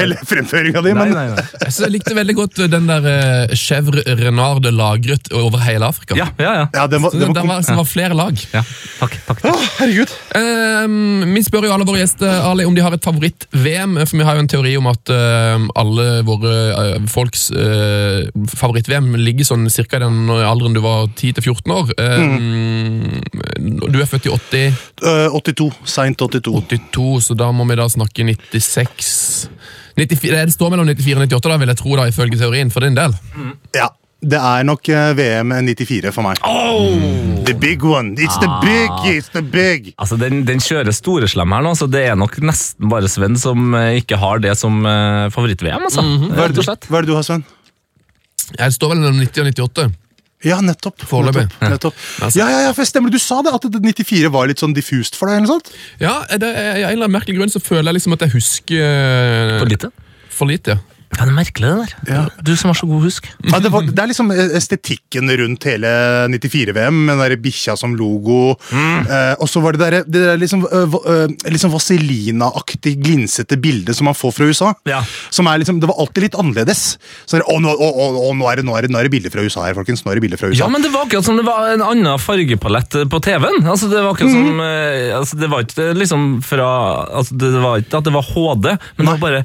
hele 0.00 0.18
fremføringa 0.30 0.84
di. 0.86 0.94
Men 0.98 1.12
nei. 1.14 1.26
nei, 1.30 1.36
nei. 1.38 1.70
jeg 1.70 1.94
likte 1.94 2.14
veldig 2.18 2.36
godt 2.38 2.62
den 2.70 2.90
der 2.90 3.06
uh, 3.06 3.54
chèvre 3.58 4.02
renard 4.18 4.66
lagret 4.74 5.30
over 5.34 5.62
hele 5.66 5.90
Afrika. 5.90 6.18
Ja, 6.18 6.30
ja, 6.38 6.54
ja. 6.60 6.66
ja, 6.74 6.86
den 6.90 7.06
var, 7.06 7.14
den 7.14 7.22
det, 7.22 7.28
var, 7.30 7.38
den 7.40 7.50
var, 7.50 7.82
var 7.82 7.90
flere 7.90 8.18
lag. 8.18 8.46
ja. 8.54 8.64
Takk, 9.00 9.14
takk. 9.24 9.44
Å, 9.48 9.54
herregud. 9.78 10.10
Ehm, 10.36 11.30
vi 11.32 11.42
spør 11.46 11.70
jo 11.70 11.72
alle 11.72 11.86
våre 11.88 12.02
gjester 12.02 12.42
Ali, 12.44 12.66
om 12.68 12.74
de 12.76 12.82
har 12.84 12.92
et 12.92 13.06
favoritt-VM, 13.06 13.96
for 14.04 14.18
vi 14.20 14.26
har 14.28 14.36
jo 14.36 14.44
en 14.44 14.50
teori 14.50 14.59
om 14.80 14.88
at 14.90 15.10
ehm, 15.14 15.68
alle 15.78 16.06
våre 16.26 16.54
eh, 16.70 17.06
folks 17.10 17.48
eh, 17.50 18.28
favoritt-VM 18.54 19.12
ligger 19.20 19.48
sånn 19.48 19.68
cirka 19.72 19.98
i 19.98 20.04
den 20.04 20.30
alderen 20.30 20.76
du 20.76 20.82
var 20.84 21.08
10-14 21.18 21.74
år. 21.74 21.92
Mm. 21.96 23.84
Du 23.90 24.00
er 24.00 24.08
født 24.08 24.28
i 24.28 24.34
80, 24.34 24.80
Øh, 25.00 25.28
82. 25.32 25.70
Seint 25.88 26.18
82. 26.20 26.52
82, 26.68 27.30
så 27.30 27.36
da 27.38 27.50
må 27.52 27.64
vi 27.68 27.78
da 27.80 27.88
snakke 27.88 28.26
96 28.26 29.48
94, 29.96 30.44
Det 30.46 30.54
står 30.54 30.70
mellom 30.72 30.88
94 30.88 31.16
og 31.16 31.24
98, 31.26 31.48
da, 31.50 31.56
vil 31.60 31.72
jeg 31.72 31.80
tro, 31.80 31.96
da, 31.96 32.06
ifølge 32.08 32.38
teorien, 32.40 32.70
for 32.70 32.84
din 32.84 32.96
del. 32.96 33.16
Ja. 33.76 33.88
Det 34.20 34.36
er 34.36 34.64
nok 34.68 34.88
eh, 34.92 35.12
VM 35.16 35.52
94 35.64 36.10
for 36.12 36.26
meg. 36.26 36.40
The 37.48 37.54
big 37.56 37.84
one. 37.88 38.10
It's 38.20 38.36
the 38.42 38.50
big, 38.60 38.90
it's 39.08 39.30
the 39.32 39.40
big. 39.42 39.94
Altså, 39.96 40.18
den, 40.20 40.42
den 40.48 40.60
kjører 40.60 40.92
storeslem 40.92 41.54
her 41.56 41.64
nå, 41.64 41.72
så 41.78 41.88
det 41.90 42.02
er 42.10 42.18
nok 42.20 42.36
nesten 42.44 42.90
bare 42.92 43.08
Sven 43.08 43.38
som 43.40 43.72
eh, 43.78 43.96
ikke 44.02 44.18
har 44.20 44.42
det 44.44 44.52
som 44.60 44.82
eh, 44.84 45.30
favoritt-VM, 45.32 45.86
altså. 45.88 46.04
Hva 46.04 46.44
er, 46.44 46.52
det, 46.52 46.60
du- 46.60 46.68
hva 46.92 47.00
er 47.00 47.06
det 47.08 47.10
du 47.10 47.16
har, 47.16 47.24
Sven? 47.26 47.46
Jeg 48.58 48.76
står 48.76 48.92
vel 48.92 49.00
mellom 49.06 49.18
90 49.24 49.40
og 49.40 49.50
98. 49.54 49.88
Ja, 50.50 50.56
nettopp. 50.64 51.02
Foreløpig. 51.04 51.46
Nettopp, 51.60 51.96
nettopp. 52.20 52.36
Ja, 52.36 52.46
ja, 52.48 52.60
ja, 52.66 52.70
for 52.76 52.88
stemmer 52.88 53.12
Du 53.12 53.18
sa 53.20 53.42
det, 53.44 53.52
at 53.56 53.66
94 53.72 54.30
var 54.32 54.48
litt 54.48 54.60
sånn 54.62 54.72
diffust 54.76 55.16
for 55.20 55.28
deg? 55.28 55.36
eller 55.40 55.48
noe 55.48 55.58
sånt? 55.58 55.72
Ja, 56.00 56.14
det, 56.32 56.48
er- 56.48 56.78
en 56.78 56.86
eller 56.94 57.04
annen 57.08 57.16
merkelig 57.18 57.36
grunn 57.40 57.52
så 57.52 57.60
føler 57.60 57.90
jeg 57.90 57.98
liksom 58.02 58.16
at 58.16 58.24
jeg 58.28 58.34
husker 58.36 59.56
For 59.60 59.68
lite. 59.72 59.90
For 60.32 60.48
lite, 60.48 60.76
ja. 60.76 60.80
Ja, 61.10 61.24
det 61.26 61.32
er 61.32 61.36
merkelig, 61.36 61.70
det 61.70 61.78
der. 62.06 62.12
Ja. 62.14 62.20
Du 62.46 62.52
som 62.56 62.70
har 62.70 62.76
så 62.78 62.86
god 62.86 63.02
husk. 63.02 63.26
Ja, 63.50 63.58
det, 63.60 63.70
var, 63.74 63.82
det 63.82 63.98
er 63.98 64.08
liksom 64.12 64.30
estetikken 64.30 65.26
rundt 65.40 65.64
hele 65.66 65.90
94-VM, 66.30 67.00
med 67.08 67.16
den 67.18 67.22
der 67.24 67.34
bikkja 67.42 67.74
som 67.76 67.96
logo. 67.98 68.54
Eh, 68.70 69.34
og 69.42 69.48
så 69.50 69.58
var 69.64 69.74
det 69.74 69.80
der, 69.82 69.96
det 70.06 70.22
der 70.28 70.38
liksom, 70.38 70.62
va- 70.92 71.02
øh, 71.10 71.34
liksom 71.50 71.72
Vazelina-aktig 71.74 72.94
glinsete 73.02 73.58
bildet 73.60 73.98
som 73.98 74.06
man 74.06 74.14
får 74.14 74.32
fra 74.36 74.46
USA. 74.50 74.70
Ja. 74.88 75.00
Som 75.34 75.50
er 75.50 75.58
liksom, 75.64 75.80
Det 75.82 75.90
var 75.90 75.98
alltid 75.98 76.28
litt 76.28 76.38
annerledes. 76.38 76.84
Så 77.26 77.36
er 77.38 77.42
det, 77.42 77.48
å, 77.50 77.58
nå, 77.62 77.74
å, 77.74 77.90
å, 78.28 78.30
nå, 78.38 78.46
er 78.52 78.60
det, 78.62 78.66
nå, 78.70 78.76
er 78.78 78.86
det, 78.86 78.92
nå 78.94 79.00
er 79.02 79.08
det 79.10 79.14
bilder 79.16 79.34
fra 79.34 79.42
USA 79.42 79.66
her, 79.66 79.74
folkens. 79.78 80.04
Nå 80.06 80.12
er 80.14 80.20
det 80.20 80.24
bilder 80.28 80.40
fra 80.40 80.52
USA. 80.52 80.62
Ja, 80.62 80.70
men 80.70 80.86
det 80.86 80.92
var 80.94 81.08
akkurat 81.08 81.26
som 81.26 81.40
det 81.40 81.46
var 81.48 81.72
en 81.74 81.82
annen 81.86 82.22
fargepalett 82.22 83.00
på 83.10 83.22
TV-en. 83.26 83.64
Altså, 83.66 83.90
det 83.90 83.98
var 84.06 84.14
akkurat 84.14 84.30
som 84.38 84.62
eh, 84.62 85.10
altså, 85.18 85.40
Det 85.42 85.50
var 85.50 85.66
ikke 85.66 85.90
liksom 85.98 86.28
fra 86.46 86.70
altså, 87.18 87.34
Det 87.34 87.50
var 87.66 87.82
ikke 87.82 87.98
at 87.98 88.06
det 88.06 88.14
var 88.14 88.30
HD, 88.30 88.70
men 88.94 89.06
det 89.06 89.10
var 89.16 89.24
bare 89.26 89.42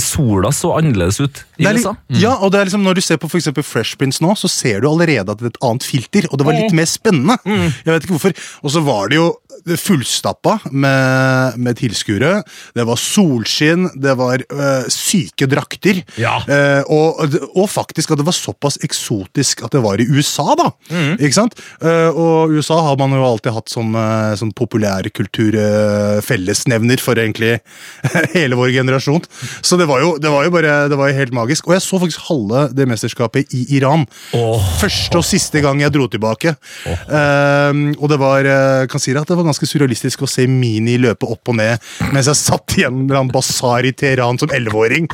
Sola 0.00 0.48
så 0.52 0.70
annerledes 0.78 0.97
ut 1.06 1.44
i 1.58 1.62
litt- 1.64 1.78
USA. 1.84 1.96
Ja, 2.10 2.34
og 2.42 2.52
det 2.52 2.60
er 2.60 2.64
liksom 2.66 2.82
Når 2.82 2.94
du 2.94 3.00
ser 3.00 3.16
på 3.16 3.28
for 3.30 3.62
Fresh 3.62 3.96
Prince 3.96 4.20
nå, 4.20 4.34
så 4.36 4.48
ser 4.48 4.80
du 4.80 4.88
allerede 4.88 5.28
at 5.30 5.38
det 5.38 5.44
er 5.46 5.52
et 5.54 5.62
annet 5.62 5.82
filter, 5.82 6.26
og 6.30 6.38
det 6.38 6.46
var 6.46 6.52
litt 6.54 6.72
mer 6.72 6.84
spennende. 6.86 7.38
Jeg 7.46 7.84
vet 7.86 8.02
ikke 8.06 8.16
hvorfor. 8.18 8.34
Og 8.64 8.70
så 8.70 8.82
var 8.84 9.08
det 9.08 9.16
jo 9.16 9.32
fullstappa 9.78 10.58
med, 10.70 11.58
med 11.58 11.78
tilskuere. 11.80 12.42
Det 12.76 12.86
var 12.88 13.00
solskinn, 13.00 13.88
det 13.98 14.14
var 14.18 14.42
øh, 14.44 14.88
syke 14.92 15.48
drakter. 15.50 16.02
Ja. 16.20 16.38
Eh, 16.48 16.82
og, 16.92 17.38
og 17.54 17.68
faktisk 17.70 18.12
at 18.12 18.20
det 18.20 18.26
var 18.28 18.36
såpass 18.36 18.78
eksotisk 18.84 19.64
at 19.66 19.74
det 19.74 19.82
var 19.84 20.00
i 20.00 20.06
USA, 20.08 20.54
da. 20.58 20.70
Ikke 21.18 21.36
sant? 21.36 21.56
Uh, 21.82 22.10
og 22.10 22.54
USA 22.54 22.78
har 22.84 22.96
man 23.00 23.12
jo 23.14 23.24
alltid 23.24 23.54
hatt 23.54 23.70
som, 23.72 23.92
uh, 23.96 24.34
som 24.38 24.50
populærkultur 24.56 25.56
uh, 25.58 26.98
for 27.02 27.20
egentlig 27.20 27.58
hele 28.36 28.58
vår 28.58 28.72
generasjon. 28.74 29.24
Så 29.62 29.78
det 29.80 29.88
var 29.90 30.02
jo, 30.02 30.14
det 30.20 30.30
var 30.32 30.46
jo 30.46 30.52
bare 30.54 30.76
det 30.90 30.98
var 30.98 31.10
jo 31.10 31.18
helt 31.18 31.34
magisk. 31.36 31.68
Og 31.68 31.76
jeg 31.76 31.84
så 31.84 32.00
faktisk 32.00 32.26
halve 32.28 32.66
det 32.74 32.88
mesterskapet 32.90 33.54
i 33.56 33.64
Iran. 33.78 34.06
Oh. 34.36 34.62
Første 34.80 35.20
og 35.20 35.26
siste 35.26 35.62
gang 35.64 35.82
jeg 35.82 35.94
dro 35.94 36.08
tilbake. 36.10 36.54
Eh, 36.88 37.80
og 37.98 38.06
det 38.10 38.18
var 38.20 38.48
kan 38.90 39.02
si 39.02 39.14
det 39.14 39.22
at 39.22 39.30
det 39.30 39.38
var 39.38 39.47
ganske 39.48 39.68
surrealistisk 39.68 40.22
å 40.24 40.30
se 40.30 40.46
Mini 40.50 40.98
løpe 41.00 41.28
opp 41.28 41.50
og 41.50 41.58
ned 41.58 41.82
mens 42.14 42.28
jeg 42.30 42.38
satt 42.38 42.76
i 42.78 42.84
en 42.86 43.04
eller 43.04 43.20
annen 43.20 43.32
basar 43.32 43.86
i 43.86 43.92
Teheran 43.96 44.38
som 44.40 44.52
elleveåring. 44.54 45.08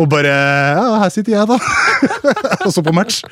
Og 0.00 0.08
bare 0.12 0.34
Ja, 0.76 0.98
her 1.02 1.12
sitter 1.12 1.36
jeg, 1.36 1.48
da. 1.48 1.58
og 2.66 2.72
så 2.74 2.84
på 2.84 2.94
match. 2.96 3.22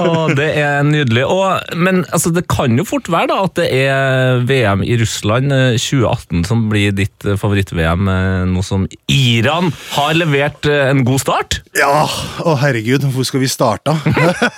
Å, 0.00 0.28
det 0.36 0.50
er 0.60 0.84
nydelig. 0.86 1.24
Og, 1.26 1.74
men 1.80 2.04
altså, 2.10 2.32
det 2.34 2.46
kan 2.50 2.76
jo 2.78 2.86
fort 2.88 3.10
være 3.12 3.30
da 3.32 3.40
at 3.46 3.56
det 3.58 3.68
er 3.82 4.44
VM 4.48 4.84
i 4.86 4.96
Russland 5.00 5.54
eh, 5.54 5.76
2018 5.80 6.46
som 6.48 6.66
blir 6.70 6.94
ditt 6.96 7.26
eh, 7.26 7.38
favoritt-VM, 7.40 8.10
eh, 8.14 8.44
nå 8.50 8.64
som 8.66 8.86
Iran 9.10 9.70
har 9.96 10.14
levert 10.18 10.68
eh, 10.70 10.88
en 10.90 11.04
god 11.06 11.22
start. 11.24 11.60
Ja, 11.78 12.06
å 12.44 12.56
herregud, 12.60 13.06
hvor 13.14 13.26
skal 13.26 13.44
vi 13.44 13.50
starte? 13.50 13.94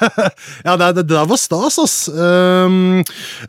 ja, 0.67 0.77
det, 0.77 0.93
det, 0.99 1.07
det 1.09 1.23
der 1.23 1.29
var 1.31 1.41
stas, 1.41 1.79
ass. 1.79 1.97
Um, 2.09 3.03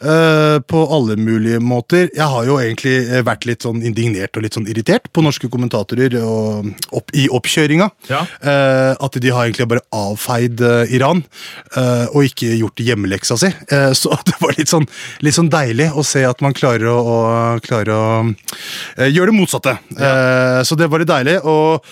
uh, 0.03 0.59
på 0.69 0.83
alle 0.93 1.17
mulige 1.19 1.59
måter. 1.65 2.09
Jeg 2.13 2.27
har 2.29 2.47
jo 2.47 2.57
egentlig 2.61 2.95
eh, 3.03 3.23
vært 3.25 3.47
litt 3.49 3.65
sånn 3.65 3.81
indignert 3.85 4.35
og 4.37 4.45
litt 4.45 4.57
sånn 4.57 4.67
irritert 4.71 5.09
på 5.13 5.23
norske 5.25 5.49
kommentatorer 5.51 6.15
og 6.21 6.69
opp, 6.95 7.13
i 7.17 7.27
oppkjøringa. 7.33 7.89
Ja. 8.11 8.23
Eh, 8.41 8.91
at 8.93 9.19
de 9.19 9.33
har 9.33 9.47
egentlig 9.47 9.69
bare 9.73 9.85
avfeid 9.95 10.63
eh, 10.63 10.95
Iran 10.97 11.23
eh, 11.77 12.07
og 12.11 12.29
ikke 12.29 12.53
gjort 12.59 12.83
hjemmeleksa 12.83 13.39
si. 13.41 13.51
Eh, 13.69 13.91
så 14.01 14.15
det 14.27 14.39
var 14.41 14.57
litt 14.59 14.71
sånn, 14.71 14.87
litt 15.25 15.37
sånn 15.37 15.51
deilig 15.53 15.91
å 15.93 16.05
se 16.07 16.25
at 16.27 16.43
man 16.43 16.55
klarer 16.57 16.89
å, 16.91 16.97
å, 16.99 17.21
klarer 17.65 17.93
å 17.95 18.03
eh, 18.97 19.09
gjøre 19.09 19.31
det 19.31 19.39
motsatte. 19.39 19.77
Eh, 19.93 20.59
så 20.67 20.79
det 20.79 20.91
var 20.91 21.03
litt 21.03 21.13
deilig. 21.13 21.39
og 21.43 21.87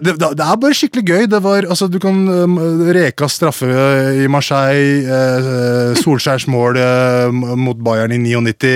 Det, 0.00 0.14
det 0.16 0.40
er 0.40 0.56
bare 0.62 0.72
skikkelig 0.76 1.02
gøy. 1.10 1.24
Det 1.28 1.40
var, 1.44 1.66
altså, 1.68 1.88
du 1.92 1.98
kan 2.00 2.16
um, 2.30 2.54
Reka 2.96 3.26
straffe 3.28 3.68
i 4.22 4.26
Marseille, 4.32 5.02
eh, 5.04 5.90
Solskjærs 6.00 6.46
mål 6.48 6.78
eh, 6.80 7.34
mot 7.60 7.76
Bayern 7.84 8.14
i 8.16 8.18
99. 8.22 8.70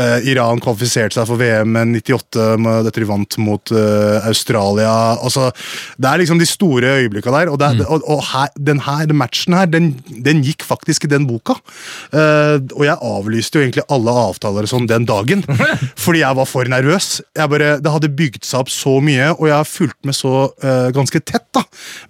Eh, 0.00 0.28
Iran 0.32 0.62
kvalifiserte 0.64 1.18
seg 1.18 1.28
for 1.28 1.40
VM 1.40 1.76
i 1.76 2.00
98 2.00 2.46
med 2.64 2.86
dette 2.88 3.02
de 3.02 3.08
vant 3.10 3.36
mot 3.44 3.72
eh, 3.76 4.28
Australia. 4.30 4.94
Altså, 5.20 5.50
det 6.00 6.08
er 6.12 6.22
liksom 6.22 6.40
de 6.40 6.48
store 6.48 6.94
øyeblikka 7.02 7.34
der. 7.36 7.52
Og, 7.52 7.60
er- 7.66 7.84
og, 7.90 8.06
og 8.08 8.24
her, 8.32 8.48
den 8.56 8.80
her 8.86 9.12
matchen 9.12 9.58
her, 9.58 9.68
den, 9.70 9.90
den 10.24 10.40
gikk 10.46 10.64
faktisk 10.66 11.04
i 11.04 11.12
den 11.12 11.28
boka. 11.28 11.58
Eh, 12.16 12.56
og 12.72 12.86
jeg 12.88 12.96
avlyste 12.96 13.60
jo 13.60 13.66
egentlig 13.66 13.84
alle 13.92 14.16
avtaler 14.24 14.64
og 14.64 14.72
sånn 14.72 14.88
den 14.90 15.04
dagen, 15.08 15.44
fordi 16.06 16.24
jeg 16.24 16.40
var 16.40 16.48
for 16.48 16.70
nervøs. 16.70 17.12
Jeg 17.36 17.52
bare, 17.52 17.74
det 17.84 17.92
hadde 17.98 18.12
bygd 18.16 18.48
seg 18.48 18.64
opp 18.64 18.72
så 18.72 18.96
mye, 19.04 19.34
og 19.36 19.46
jeg 19.50 19.56
har 19.60 19.68
fulgt 19.68 20.00
med 20.08 20.16
så 20.16 20.29
eh, 20.62 20.90
ganske 20.96 21.20
tett 21.20 21.48
da, 21.56 21.64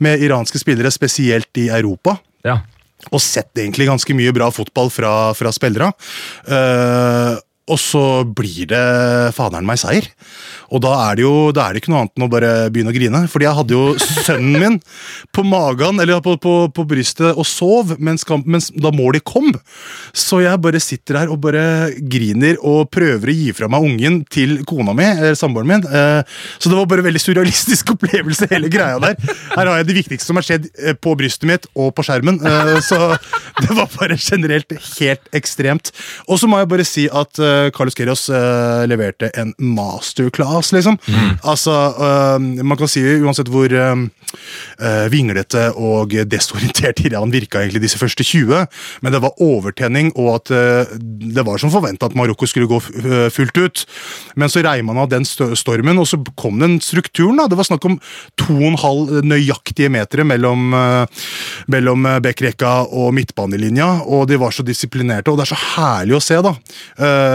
med 0.05 0.23
iranske 0.23 0.61
spillere, 0.61 0.93
spesielt 0.95 1.61
i 1.61 1.69
Europa. 1.69 2.19
Ja. 2.47 2.61
Og 3.11 3.23
sett 3.25 3.57
egentlig 3.57 3.89
ganske 3.89 4.15
mye 4.17 4.33
bra 4.37 4.51
fotball 4.53 4.91
fra, 4.93 5.13
fra 5.37 5.53
spillere. 5.57 5.93
Eh, 6.47 7.39
og 7.71 7.79
så 7.81 8.05
blir 8.27 8.67
det 8.71 8.85
faderen 9.37 9.67
meg 9.69 9.79
seier. 9.81 10.07
Og 10.71 10.83
da 10.85 10.93
er 11.09 11.19
det 11.19 11.25
jo 11.25 11.51
da 11.55 11.65
er 11.69 11.75
det 11.75 11.83
ikke 11.83 11.91
noe 11.93 12.03
annet 12.05 12.19
enn 12.19 12.25
å 12.27 12.31
bare 12.31 12.51
begynne 12.71 12.93
å 12.93 12.95
grine. 12.95 13.21
Fordi 13.31 13.47
jeg 13.47 13.57
hadde 13.59 13.75
jo 13.75 13.95
sønnen 13.99 14.59
min 14.63 14.77
på 15.35 15.43
magen, 15.47 15.99
eller 16.03 16.21
på, 16.25 16.37
på, 16.43 16.55
på 16.75 16.85
brystet, 16.91 17.33
og 17.35 17.47
sov 17.49 17.97
mens, 17.99 18.23
mens 18.47 18.71
da 18.75 18.93
målet 18.95 19.25
kom. 19.27 19.49
Så 20.15 20.43
jeg 20.45 20.61
bare 20.63 20.83
sitter 20.83 21.19
her 21.23 21.33
og 21.35 21.41
bare 21.43 21.65
griner 22.11 22.59
og 22.63 22.91
prøver 22.95 23.33
å 23.33 23.37
gi 23.41 23.49
fra 23.57 23.71
meg 23.73 23.87
ungen 23.89 24.21
til 24.31 24.61
kona 24.69 24.95
mi, 24.97 25.07
eller 25.11 25.39
samboeren 25.39 25.73
min. 25.73 25.87
Eh, 25.91 26.23
Så 26.61 26.71
det 26.71 26.79
var 26.79 26.87
bare 26.91 27.03
en 27.05 27.09
veldig 27.11 27.23
surrealistisk 27.25 27.91
opplevelse, 27.97 28.47
hele 28.53 28.71
greia 28.73 28.99
der. 29.03 29.19
Her 29.57 29.65
har 29.73 29.81
jeg 29.81 29.91
det 29.91 29.99
viktigste 30.03 30.31
som 30.31 30.39
har 30.39 30.47
skjedd 30.47 30.71
eh, 30.79 30.95
på 30.99 31.17
brystet 31.19 31.49
mitt 31.51 31.67
og 31.75 31.91
på 31.99 32.07
skjermen. 32.07 32.39
Eh, 32.47 32.77
Så 32.87 33.01
det 33.61 33.75
var 33.75 33.91
bare 33.99 34.19
generelt 34.21 34.71
helt 35.01 35.27
ekstremt. 35.37 35.91
Og 36.31 36.39
så 36.41 36.47
må 36.51 36.63
jeg 36.63 36.71
bare 36.71 36.87
si 36.87 37.09
at 37.11 37.39
Carlos 37.77 37.97
Queiroz 37.99 38.29
eh, 38.33 38.87
leverte 38.91 39.31
en 39.39 39.53
masterclass, 39.59 40.73
liksom. 40.77 40.99
Altså, 41.43 41.77
eh, 41.95 42.65
man 42.65 42.79
kan 42.81 42.91
si 42.91 43.03
uansett 43.21 43.51
hvor 43.53 43.73
eh, 43.73 43.95
eh, 44.81 45.07
vinglete 45.13 45.69
og 45.77 46.15
desorientert 46.31 47.03
Iran 47.05 47.33
virka 47.33 47.63
egentlig 47.63 47.85
disse 47.85 48.01
første 48.01 48.25
20, 48.27 48.67
men 49.05 49.15
det 49.15 49.23
var 49.23 49.39
overtenning, 49.43 50.13
og 50.17 50.41
at 50.41 50.53
eh, 50.55 50.95
det 51.01 51.45
var 51.47 51.61
som 51.63 51.73
forventa 51.73 52.09
at 52.09 52.17
Marokko 52.19 52.49
skulle 52.49 52.71
gå 52.71 52.81
eh, 53.03 53.29
fullt 53.33 53.61
ut. 53.61 53.85
Men 54.41 54.53
så 54.53 54.65
reiv 54.65 54.85
man 54.87 55.01
av 55.01 55.11
den 55.13 55.27
stormen, 55.27 56.01
og 56.01 56.09
så 56.09 56.21
kom 56.41 56.61
den 56.63 56.79
strukturen. 56.85 57.39
da. 57.41 57.49
Det 57.51 57.59
var 57.59 57.69
snakk 57.69 57.87
om 57.89 57.99
to 58.41 58.57
og 58.57 58.69
en 58.73 58.81
halv 58.81 59.15
nøyaktige 59.27 59.91
meter 59.93 60.25
mellom, 60.27 60.73
eh, 60.75 61.25
mellom 61.71 62.07
eh, 62.07 62.21
og 62.71 63.15
midtbanelinja, 63.17 63.89
og 64.07 64.29
de 64.31 64.39
var 64.41 64.55
så 64.55 64.65
disiplinerte, 64.67 65.31
og 65.31 65.39
det 65.39 65.47
er 65.47 65.55
så 65.55 65.61
herlig 65.77 66.17
å 66.17 66.23
se, 66.25 66.39
da. 66.45 66.55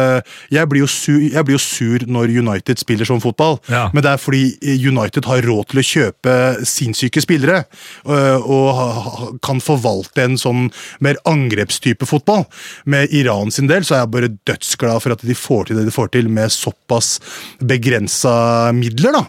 Eh, 0.06 0.22
jeg, 0.56 0.70
blir 0.72 0.84
jo 0.84 0.90
sur, 0.92 1.20
jeg 1.22 1.46
blir 1.48 1.58
jo 1.58 1.64
sur 1.64 2.06
når 2.08 2.34
United 2.40 2.82
spiller 2.82 3.08
sånn 3.10 3.24
fotball, 3.24 3.60
Ja. 3.72 3.90
men 3.94 4.04
det 4.06 4.12
er 4.12 4.22
fordi 4.22 4.44
United 4.88 5.26
har 5.26 5.42
råd 5.46 5.70
til 5.72 5.82
å 5.82 5.86
kjøpe 5.90 6.36
sinnssyke 6.66 7.22
spillere, 7.24 7.64
øh, 8.08 8.46
og 8.46 9.40
kan 9.46 9.62
forvalte 9.64 10.24
en 10.26 10.38
sånn 10.38 10.70
mer 11.00 11.16
angrepstype 11.26 12.06
fotball. 12.10 12.46
Med 12.86 13.14
Iran 13.16 13.52
sin 13.52 13.68
del 13.68 13.84
så 13.88 13.96
er 13.96 14.04
jeg 14.04 14.14
bare 14.16 14.34
dødsglad 14.48 15.02
for 15.04 15.16
at 15.16 15.26
de 15.26 15.36
får 15.36 15.68
til 15.70 15.80
det 15.80 15.86
de 15.90 15.94
får 15.96 16.12
til 16.16 16.30
med 16.30 16.54
såpass 16.54 17.20
begrensa 17.62 18.72
midler, 18.76 19.16
da. 19.16 19.24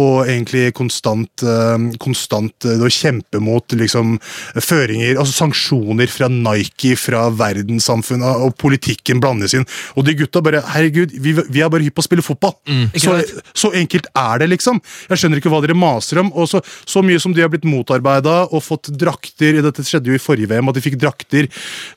Og 0.00 0.26
egentlig 0.26 0.72
konstant, 0.76 1.44
øh, 1.46 1.90
konstant 2.02 2.66
å 2.66 2.90
kjempe 2.92 3.40
mot 3.42 3.66
liksom 3.76 4.16
føringer, 4.62 5.18
altså 5.20 5.42
sanksjoner 5.42 6.10
fra 6.12 6.28
Nike, 6.32 6.94
fra 6.98 7.28
verdenssamfunnet, 7.30 8.42
og 8.46 8.56
politikken 8.60 9.20
blandes 9.22 9.54
inn. 9.56 9.66
Og 9.96 10.06
de 10.06 10.16
gutta 10.22 10.42
bare 10.44 10.62
Herregud, 10.72 11.12
vi, 11.22 11.34
vi 11.34 11.62
er 11.62 11.70
bare 11.72 11.84
hypp 11.86 11.96
på 11.98 12.04
å 12.04 12.06
spille 12.06 12.24
fotball. 12.24 12.54
så, 12.98 13.18
så 13.54 13.72
enkelt 13.78 14.08
er 14.18 14.42
det, 14.42 14.50
liksom. 14.54 14.80
Jeg 15.10 15.22
skjønner 15.22 15.42
ikke 15.42 15.52
hva 15.52 15.62
dere 15.64 15.76
maser 15.78 16.22
om. 16.22 16.32
Og 16.32 16.48
så, 16.50 16.62
så 16.88 17.02
mye 17.04 17.20
som 17.22 17.34
de 17.34 17.44
har 17.44 17.50
blitt 17.52 17.66
motarbeida 17.68 18.42
og 18.48 18.64
fått 18.64 18.92
drakter 18.98 19.60
Dette 19.62 19.84
skjedde 19.86 20.12
jo 20.12 20.16
i 20.18 20.22
forrige 20.22 20.50
VM, 20.50 20.70
at 20.70 20.78
de 20.78 20.84
fikk 20.84 20.98
drakter 21.00 21.48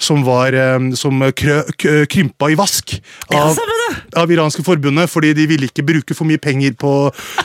som 0.01 0.23
var 0.25 0.55
eh, 0.55 0.91
som 0.99 1.23
krø, 1.37 1.61
krympa 2.11 2.51
i 2.51 2.57
vask 2.59 2.97
av, 3.33 3.57
av 4.21 4.31
iranske 4.31 4.65
forbundet, 4.65 5.11
fordi 5.11 5.33
de 5.37 5.47
ville 5.49 5.69
ikke 5.69 5.85
bruke 5.85 6.17
for 6.17 6.27
mye 6.29 6.41
penger 6.41 6.75
på, 6.79 6.93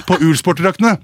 på 0.09 0.21
Ulsport-draktene. 0.29 0.97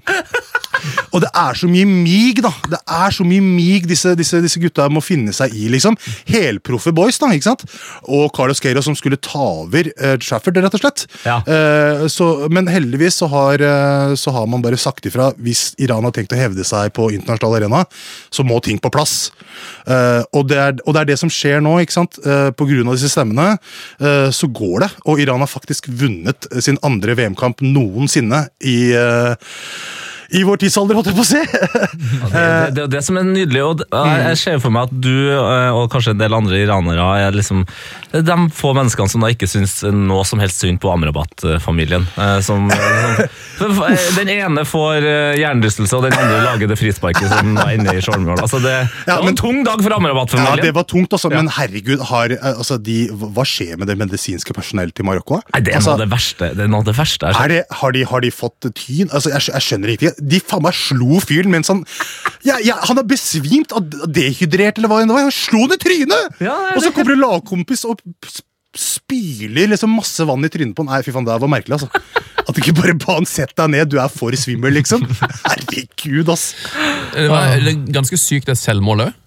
Og 1.17 1.23
det 1.23 1.31
er 1.33 1.57
så 1.57 1.69
mye 1.69 1.87
mig, 1.89 2.37
da. 2.45 2.51
Det 2.69 2.79
er 2.85 3.15
så 3.15 3.25
mye 3.25 3.41
mig 3.41 3.87
disse, 3.89 4.13
disse, 4.19 4.41
disse 4.43 4.61
gutta 4.61 4.85
må 4.93 5.01
finne 5.01 5.33
seg 5.33 5.55
i, 5.57 5.65
liksom. 5.73 5.97
Helproffe 6.29 6.93
boys, 6.95 7.17
da, 7.21 7.31
ikke 7.33 7.49
sant? 7.49 7.65
Og 8.05 8.29
Carlos 8.37 8.61
Queiroz 8.61 8.85
som 8.85 8.97
skulle 8.97 9.17
ta 9.17 9.41
over 9.63 9.89
uh, 9.97 10.13
Trafford, 10.21 10.59
rett 10.61 10.77
og 10.77 10.83
slett. 10.83 11.07
Ja. 11.25 11.39
Uh, 11.47 12.05
så, 12.11 12.29
men 12.53 12.69
heldigvis 12.69 13.17
så 13.23 13.31
har, 13.33 13.63
uh, 13.63 14.13
så 14.19 14.33
har 14.35 14.45
man 14.51 14.61
bare 14.65 14.77
sagt 14.79 15.09
ifra. 15.09 15.31
Hvis 15.41 15.71
Iran 15.81 16.05
har 16.05 16.13
tenkt 16.13 16.35
å 16.35 16.39
hevde 16.39 16.65
seg 16.67 16.93
på 16.93 17.09
internasjonal 17.15 17.57
arena, 17.57 17.83
så 18.29 18.45
må 18.45 18.61
ting 18.61 18.77
på 18.81 18.93
plass. 18.93 19.17
Og, 19.87 20.41
det 20.49 20.57
er, 20.59 20.75
og 20.83 20.93
det 20.93 21.01
er 21.01 21.07
det 21.09 21.15
som 21.17 21.31
skjer 21.31 21.61
nå, 21.63 21.77
ikke 21.81 21.95
sant? 21.95 22.19
På 22.59 22.67
grunn 22.67 22.89
av 22.89 22.97
disse 22.97 23.09
stemmene, 23.09 23.55
så 24.35 24.49
går 24.53 24.83
det. 24.83 24.89
Og 25.09 25.21
Iran 25.23 25.41
har 25.41 25.49
faktisk 25.49 25.87
vunnet 25.89 26.49
sin 26.61 26.77
andre 26.85 27.15
VM-kamp 27.17 27.63
noensinne 27.65 28.43
i 28.67 28.77
i 30.35 30.43
vår 30.43 30.59
tidsalder, 30.65 30.97
holdt 30.97 31.11
jeg 31.11 31.17
på 31.17 31.23
å 31.23 31.27
si. 31.27 31.43
Det, 32.27 32.45
det, 32.75 32.87
det 32.91 32.97
det 32.97 33.03
som 33.05 33.17
er 33.19 33.27
nydelig. 33.27 33.61
og 33.63 33.83
jeg, 33.93 34.37
ser 34.41 34.59
for 34.63 34.73
meg 34.73 34.89
at 34.89 34.95
du 35.03 35.13
eh, 35.31 35.69
og 35.75 35.87
kanskje 35.93 36.15
en 36.15 36.21
del 36.21 36.35
andre 36.35 36.61
iranere 36.63 37.05
er 37.21 37.35
liksom 37.35 37.63
de 38.11 38.37
få 38.55 38.73
menneskene 38.77 39.11
som 39.11 39.23
da 39.23 39.29
ikke 39.33 39.49
syns 39.49 39.79
noe 39.93 40.23
som 40.27 40.41
helst 40.41 40.63
synd 40.63 40.81
på 40.81 40.89
Amrabat-familien. 40.93 42.07
eh, 42.17 42.39
Som, 42.45 42.69
som, 43.59 43.81
den 44.19 44.31
ene 44.33 44.65
får 44.67 45.05
eh, 45.05 45.37
hjernerystelse, 45.41 45.93
og 45.97 46.07
den 46.07 46.17
andre 46.17 46.41
lager 46.45 46.71
det 46.71 46.79
frisparket 46.79 47.29
som 47.31 47.53
var 47.57 47.73
inne 47.75 47.95
i 47.97 48.03
Skjolmjøl. 48.03 48.41
Altså 48.43 48.61
det, 48.63 48.75
det 49.05 49.17
var 49.17 49.31
en 49.31 49.39
tung 49.39 49.61
dag 49.67 49.83
for 49.83 49.97
Amrabat-familien. 49.97 50.61
Ja, 50.61 50.69
det 50.69 50.75
var 50.77 50.87
tungt, 50.89 51.13
altså. 51.13 51.31
Men 51.33 51.51
herregud, 51.57 52.03
har, 52.11 52.33
eh, 52.33 52.49
altså, 52.53 52.79
de, 52.81 52.99
hva 53.11 53.45
skjer 53.47 53.77
med 53.79 53.91
det 53.91 53.97
medisinske 53.99 54.55
personellet 54.57 54.95
til 54.97 55.07
Marokko? 55.07 55.41
Nei, 55.53 55.63
det 55.63 55.75
er 55.75 55.81
altså, 55.81 55.93
noe 55.95 56.01
av 56.01 56.05
det 56.05 56.11
verste. 56.15 56.51
Det 56.57 56.65
er 56.65 56.73
noe 56.73 56.83
av 56.83 56.89
det 56.89 56.97
verste 56.97 57.33
har 57.37 57.51
det, 57.51 57.63
har, 57.79 57.93
de, 57.93 58.03
har 58.07 58.23
de 58.23 58.29
fått 58.33 58.67
tyn? 58.77 59.09
Altså, 59.11 59.29
jeg, 59.33 59.45
jeg 59.51 59.65
skjønner 59.67 59.93
ikke. 59.93 60.11
De 60.17 60.39
faen 60.41 60.63
meg 60.65 60.73
slo 60.77 61.19
fyren 61.21 61.51
mens 61.53 61.69
han 61.71 61.83
ja, 62.47 62.55
ja, 62.63 62.77
Han 62.87 62.97
har 62.97 63.05
besvimt 63.07 63.73
av 63.75 63.85
dehydrert, 64.09 64.77
eller 64.79 64.89
hva 64.91 65.01
det 65.03 65.11
var. 65.13 65.27
Han 65.27 65.33
slo 65.35 65.65
han 65.65 65.75
i 65.75 65.81
trynet! 65.81 66.39
Ja, 66.41 66.55
er 66.71 66.77
og 66.79 66.83
så 66.85 66.91
kommer 66.95 67.13
det 67.13 67.21
lagkompis 67.21 67.85
og 67.89 68.01
sp- 68.25 68.45
spyler 68.77 69.71
liksom 69.71 69.93
masse 69.97 70.25
vann 70.27 70.45
i 70.45 70.49
trynet 70.53 70.75
på 70.77 70.83
han. 70.85 70.91
Nei, 70.93 71.03
fy 71.05 71.13
faen, 71.15 71.25
det 71.27 71.37
var 71.41 71.51
merkelig, 71.51 71.77
altså. 71.79 71.89
At 72.47 72.55
du 72.55 72.61
ikke 72.61 72.75
bare 72.77 72.95
ba 73.01 73.17
han 73.17 73.27
sett 73.27 73.53
deg 73.57 73.71
ned, 73.73 73.89
du 73.91 73.97
er 73.99 74.11
for 74.11 74.35
svimmel, 74.39 74.75
liksom. 74.77 75.03
Herregud, 75.47 76.29
ass. 76.33 76.51
Det 77.13 77.27
var 77.31 77.55
er 77.57 77.71
ganske 77.95 78.19
sykt 78.21 78.49
det 78.51 78.57
selvmålet 78.59 79.09
òg. 79.11 79.23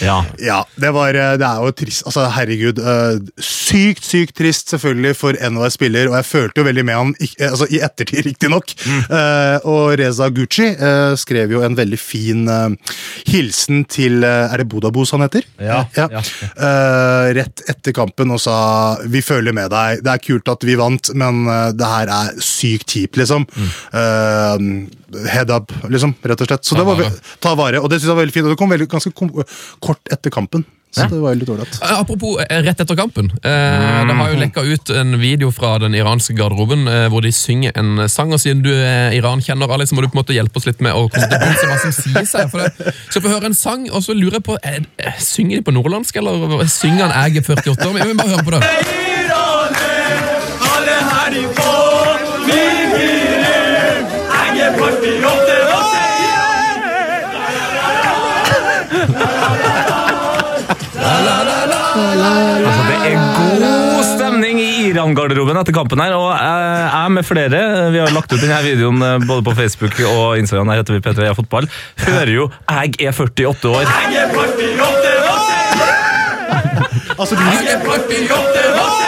Ja. 0.00 0.20
Ja, 0.38 0.60
det, 0.80 0.90
var, 0.94 1.14
eh, 1.18 1.34
det 1.40 1.46
er 1.46 1.64
jo 1.66 1.72
trist. 1.76 2.04
Altså, 2.06 2.26
herregud. 2.36 2.78
eh, 2.78 3.18
sykt, 3.42 4.04
sykt 4.06 4.36
trist 4.38 4.70
selvfølgelig 4.72 5.16
for 5.18 5.34
NHS 5.36 5.76
spiller, 5.78 6.08
og 6.10 6.16
jeg 6.20 6.28
følte 6.28 6.62
jo 6.62 6.66
veldig 6.68 6.84
med 6.86 6.98
han 7.00 7.14
eh, 7.20 7.48
altså, 7.50 7.66
i 7.70 7.80
ettertid, 7.84 8.22
riktignok. 8.30 8.74
Mm. 8.86 9.00
Uh, 9.10 9.56
og 9.70 9.96
Reza 10.00 10.28
Gucci 10.34 10.68
eh, 10.70 11.14
skrev 11.20 11.52
jo 11.56 11.62
en 11.66 11.76
veldig 11.78 11.98
fin 12.00 12.46
eh, 12.48 12.94
hilsen 13.30 13.84
til 13.90 14.22
eh, 14.26 14.52
Er 14.54 14.62
det 14.62 14.68
Bodabos 14.72 15.12
han 15.14 15.24
heter? 15.26 15.44
Ja, 15.60 15.82
ja. 15.96 16.06
Eh, 16.20 17.32
rett 17.40 17.62
etter 17.70 17.94
kampen 17.96 18.30
og 18.34 18.40
sa 18.42 18.56
vi 19.10 19.22
føler 19.24 19.54
med 19.56 19.70
deg. 19.72 20.04
Det 20.06 20.14
er 20.14 20.22
kult 20.24 20.48
at 20.52 20.64
vi 20.66 20.78
vant, 20.80 21.12
men 21.18 21.44
eh, 21.50 21.68
det 21.76 21.90
her 21.90 22.10
er 22.14 22.32
sykt 22.44 22.94
kjipt, 22.96 23.18
liksom. 23.20 23.46
Mm. 23.50 23.68
Eh, 24.00 25.28
head 25.30 25.50
up, 25.50 25.72
liksom, 25.90 26.12
rett 26.22 26.42
og 26.44 26.46
slett. 26.50 26.64
Så 26.66 26.76
Ta 26.76 26.80
det 26.82 26.86
var, 26.86 27.00
vare. 27.00 27.22
ta 27.42 27.54
vare. 27.58 27.80
Og 27.82 27.90
det 27.90 27.98
synes 27.98 28.10
jeg 28.10 28.14
var 28.14 28.20
veldig 28.22 28.34
fint. 28.36 28.46
Og 28.46 28.52
det 28.54 28.58
kom 28.60 28.70
veldig, 28.74 28.86
ganske 28.92 29.12
kort 29.80 30.12
etter 30.12 30.30
kampen. 30.30 30.64
Så 30.90 31.04
det 31.06 31.20
var 31.22 31.36
litt 31.38 31.48
ålreit. 31.48 31.76
Eh, 31.82 32.00
Apropos 32.00 32.40
eh, 32.42 32.62
rett 32.66 32.80
etter 32.82 32.96
kampen. 32.98 33.30
Eh, 33.30 34.06
Det 34.08 34.16
har 34.18 34.32
jo 34.32 34.38
lekka 34.40 34.64
ut 34.66 34.90
en 34.90 35.14
video 35.20 35.52
fra 35.54 35.76
den 35.78 35.94
iranske 35.94 36.34
garderoben 36.34 36.82
hvor 37.12 37.22
de 37.22 37.30
synger 37.32 37.76
en 37.78 38.08
sang. 38.10 38.32
og 38.34 38.40
Siden 38.42 38.64
du 38.64 38.72
er 38.74 39.14
Iran-kjenner, 39.14 39.70
Ali, 39.70 39.86
så 39.86 39.94
må 39.94 40.02
du 40.02 40.08
på 40.10 40.18
en 40.18 40.22
måte 40.24 40.34
hjelpe 40.34 40.58
oss 40.58 40.66
litt 40.66 40.82
med 40.82 40.92
å 40.98 41.06
komme 41.06 41.28
til 41.30 41.70
hva 41.70 41.78
som 41.84 41.94
sies 41.94 42.34
her. 42.34 42.48
For 42.50 42.64
det, 42.64 42.94
skal 43.08 43.22
få 43.22 43.34
høre 43.36 43.52
en 43.52 43.54
sang, 43.54 43.86
og 43.90 44.02
så 44.02 44.16
lurer 44.18 44.40
jeg 44.40 44.46
på 44.50 44.58
er, 44.62 44.82
er, 44.98 45.14
Synger 45.22 45.60
de 45.60 45.68
på 45.68 45.76
nordlandsk, 45.76 46.16
eller 46.16 46.66
synger 46.66 47.06
han 47.06 47.30
'Jeg 47.30 47.44
er 47.44 47.54
48 47.54 47.86
år'? 47.86 47.94
Vi 47.94 48.14
må 48.14 48.22
bare 48.22 48.34
høre 48.34 48.44
på 48.44 48.50
det. 48.50 48.62
alle 50.74 50.96
her 51.12 51.32
i 51.38 51.44
Altså, 62.20 62.82
det 62.84 62.98
er 63.08 63.16
god 63.36 64.04
stemning 64.04 64.60
i 64.60 64.68
Iran-garderoben 64.90 65.56
etter 65.60 65.74
kampen 65.76 66.02
her, 66.02 66.12
og 66.16 66.28
jeg 66.34 66.88
jeg 66.90 67.14
med 67.16 67.24
flere, 67.26 67.60
vi 67.94 68.02
har 68.02 68.12
lagt 68.14 68.32
ut 68.32 68.42
denne 68.42 68.60
videoen 68.66 69.02
eh, 69.06 69.26
både 69.26 69.44
på 69.46 69.54
Facebook 69.56 69.96
og 70.04 70.38
Instagram, 70.38 70.68
Her 70.72 70.82
heter 70.82 70.98
vi 70.98 71.04
P3 71.06 71.32
Fotball, 71.38 71.70
hører 72.06 72.32
jo 72.34 72.50
'Jeg 72.68 72.94
er 73.00 73.12
48 73.12 73.68
år'. 73.70 73.88
Jeg 74.12 74.22
er 74.22 74.28
48 74.36 75.10
Altså, 77.18 77.34
du... 77.34 77.40
Jeg 77.40 77.74
er 77.74 77.80
48 77.84 78.99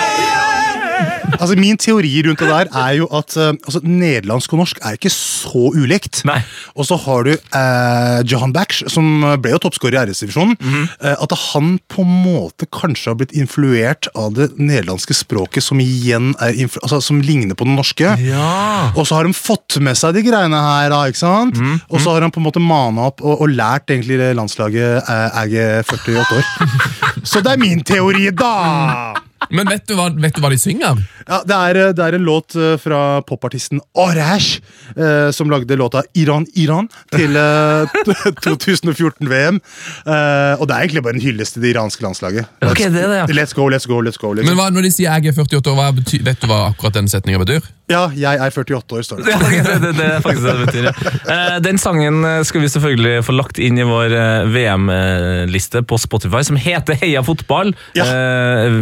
altså, 1.43 1.57
min 1.59 1.79
teori 1.81 2.13
rundt 2.27 2.43
det 2.43 2.51
der 2.51 2.71
er 2.71 2.97
jo 2.99 3.09
at 3.15 3.37
uh, 3.37 3.51
altså, 3.53 3.83
nederlandsk 3.83 4.55
og 4.55 4.63
norsk 4.63 4.81
er 4.83 4.99
ikke 4.99 5.13
så 5.13 5.71
ulikt. 5.75 6.23
Nei. 6.29 6.39
Og 6.79 6.87
så 6.89 6.99
har 7.05 7.27
du 7.27 7.33
uh, 7.35 8.19
Johan 8.29 8.55
Baksh, 8.55 8.87
som 8.93 9.25
ble 9.43 9.55
jo 9.55 9.61
toppskårer 9.63 9.99
i 10.01 10.13
RS-divisjonen. 10.13 10.57
Mm 10.61 10.73
-hmm. 10.73 10.87
uh, 11.05 11.17
at 11.23 11.33
han 11.53 11.79
på 11.89 12.03
en 12.03 12.15
måte 12.25 12.67
kanskje 12.67 13.11
har 13.11 13.19
blitt 13.21 13.33
influert 13.33 14.09
av 14.15 14.35
det 14.35 14.51
nederlandske 14.59 15.15
språket, 15.15 15.65
som 15.65 15.81
igjen 15.81 16.35
er 16.41 16.55
altså, 16.83 17.01
som 17.01 17.21
ligner 17.21 17.55
på 17.55 17.65
det 17.65 17.77
norske. 17.77 18.17
Ja. 18.21 18.93
Og 18.97 19.07
så 19.07 19.15
har 19.15 19.25
de 19.25 19.33
fått 19.33 19.79
med 19.81 19.99
seg 19.99 20.15
de 20.15 20.23
greiene 20.23 20.57
her, 20.57 20.91
da, 20.91 21.07
ikke 21.07 21.19
sant? 21.19 21.57
Mhm. 21.57 21.81
Og 21.89 22.01
så 22.01 22.13
har 22.13 22.23
han 22.23 22.31
på 22.31 22.41
en 22.41 22.47
måte 22.47 22.61
mana 22.61 23.09
opp 23.11 23.21
og, 23.23 23.41
og 23.41 23.49
lært 23.49 23.91
egentlig 23.91 24.19
det 24.19 24.37
landslaget 24.37 25.03
uh, 25.09 25.43
er 25.43 25.83
48 25.83 26.37
år. 26.37 26.45
så 27.31 27.41
det 27.41 27.53
er 27.53 27.59
min 27.59 27.85
teori, 27.85 28.31
da! 28.31 29.32
Men 29.51 29.69
vet 29.69 29.87
du, 29.89 29.95
hva, 29.99 30.09
vet 30.15 30.37
du 30.37 30.43
hva 30.45 30.51
de 30.53 30.59
synger? 30.61 31.01
Ja, 31.27 31.41
det 31.47 31.57
er, 31.57 31.81
eh, 31.81 31.93
det 31.97 32.05
er 32.05 32.17
en 32.19 32.27
låt 32.27 32.57
eh, 32.59 32.77
fra 32.81 33.23
popartisten 33.27 33.81
Arash, 33.99 34.61
eh, 34.97 35.31
som 35.35 35.51
lagde 35.51 35.77
låta 35.79 36.03
Iran 36.19 36.47
Iran 36.55 36.89
til 37.15 37.37
eh, 37.37 37.99
2014-VM. 38.47 39.61
Eh, 40.07 40.55
og 40.61 40.67
det 40.69 40.77
er 40.77 40.87
egentlig 40.87 41.05
bare 41.07 41.19
en 41.19 41.25
hyllest 41.25 41.57
til 41.57 41.67
det 41.67 41.75
iranske 41.75 42.05
landslaget. 42.05 42.49
Let's, 42.63 42.73
okay, 42.73 42.91
det 42.93 43.05
det, 43.07 43.21
ja. 43.23 43.27
let's 43.37 43.55
go, 43.57 43.69
let's 43.71 43.89
go, 43.89 44.01
let's 44.03 44.21
go. 44.21 44.33
Let's. 44.35 44.49
Men 44.49 44.59
hva, 44.59 44.71
Når 44.73 44.89
de 44.89 44.91
sier 44.95 45.11
'jeg 45.11 45.33
er 45.33 45.39
48 45.39 45.71
år', 45.71 45.95
betyr, 46.01 46.25
vet 46.25 46.41
du 46.41 46.47
hva 46.47 46.73
akkurat 46.73 46.95
den 46.95 47.09
setninga 47.09 47.39
betyr? 47.39 47.63
Ja, 47.91 48.09
'jeg 48.09 48.39
er 48.39 48.51
48 48.51 48.97
år', 48.97 49.03
står 49.03 49.17
det. 49.17 49.27
Ja, 49.29 49.79
det, 49.79 49.95
det, 49.99 50.07
er 50.07 50.21
faktisk 50.21 50.47
det 50.47 50.57
det 50.59 50.67
betyr, 50.67 50.85
ja. 50.89 50.93
Eh, 51.33 51.59
den 51.61 51.79
sangen 51.79 52.45
skal 52.45 52.61
vi 52.61 52.69
selvfølgelig 52.69 53.25
få 53.25 53.33
lagt 53.37 53.59
inn 53.59 53.79
i 53.79 53.87
vår 53.87 54.17
VM-liste 54.53 55.83
på 55.83 55.99
Spotify, 55.99 56.43
som 56.43 56.57
heter 56.57 56.95
Heia 56.95 57.23
fotball. 57.23 57.75
Ja. 57.95 58.07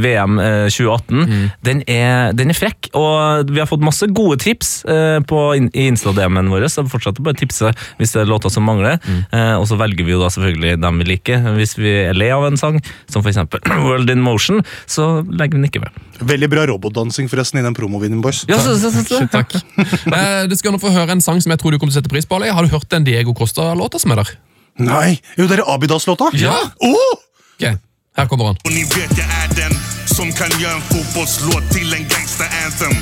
VM-liste 0.01 0.50
Eh, 0.51 0.69
2018. 0.71 1.17
Mm. 1.25 1.51
Den, 1.61 1.83
er, 1.87 2.33
den, 2.37 2.51
er, 2.53 2.59
frekk, 2.59 2.91
og 2.99 3.51
vi 3.51 3.61
har 3.63 3.69
fått 3.71 3.85
masse 3.85 4.07
gode 4.15 4.39
tips 4.43 4.73
eh, 4.91 5.19
på, 5.27 5.41
i 5.57 5.87
Insta-DM-en 5.87 6.51
vår. 6.53 6.67
Så 6.73 6.85
fortsett 6.91 7.21
å 7.21 7.27
bare 7.27 7.39
tipse 7.39 7.73
hvis 8.01 8.15
det 8.15 8.25
er 8.25 8.31
låter 8.31 8.53
som 8.53 8.67
mangler. 8.67 8.99
Mm. 9.05 9.21
Eh, 9.37 9.55
og 9.59 9.67
så 9.71 9.79
velger 9.81 10.07
vi 10.07 10.15
jo 10.15 10.21
da 10.23 10.31
selvfølgelig 10.33 10.81
dem 10.83 11.03
vi 11.03 11.09
liker. 11.13 11.51
Hvis 11.59 11.77
vi 11.79 11.95
er 12.09 12.17
lei 12.17 12.31
av 12.35 12.47
en 12.49 12.61
sang, 12.61 12.81
som 13.11 13.25
f.eks. 13.25 13.43
World 13.87 14.13
in 14.13 14.25
Motion, 14.25 14.63
så 14.91 15.23
legger 15.29 15.57
vi 15.57 15.63
den 15.63 15.71
ikke 15.71 15.85
ved. 15.87 16.01
Veldig 16.33 16.51
bra 16.53 16.67
robotdansing 16.69 17.31
forresten 17.33 17.63
i 17.63 17.65
den 17.67 17.77
promovideoen, 17.77 18.23
boys. 18.25 18.45
Ja, 18.51 18.61
så, 18.63 18.77
så, 18.81 18.93
så, 18.93 19.23
Takk. 19.31 19.57
du 20.51 20.57
skal 20.59 20.75
nå 20.75 20.83
få 20.83 20.93
høre 20.95 21.17
en 21.17 21.25
sang 21.25 21.41
som 21.43 21.53
jeg 21.55 21.63
tror 21.63 21.75
du 21.75 21.81
kommer 21.81 21.95
til 21.95 22.01
å 22.01 22.03
sette 22.03 22.13
pris 22.13 22.29
på. 22.29 22.41
Ali. 22.41 22.53
Har 22.53 22.67
du 22.67 22.73
hørt 22.73 22.91
den 22.93 23.07
Diego 23.09 23.35
Costa-låta 23.37 24.01
som 24.03 24.15
er 24.15 24.25
der? 24.25 24.35
Nei! 24.81 25.19
Jo, 25.37 25.49
det 25.51 25.61
er 25.61 25.67
Abidas-låta! 25.69 26.31
Ja! 26.41 26.57
Oh! 26.81 27.17
Okay. 27.59 27.77
Her 28.17 28.29
kommer 28.31 28.53
han. 28.53 29.90
Jag 30.01 30.17
som 30.17 30.33
kan 30.33 30.51
gjøre 30.61 30.75
en 30.75 30.83
fotballslåt 30.91 31.65
til 31.73 31.95
en 31.95 32.07
gangsta-anthem. 32.09 32.97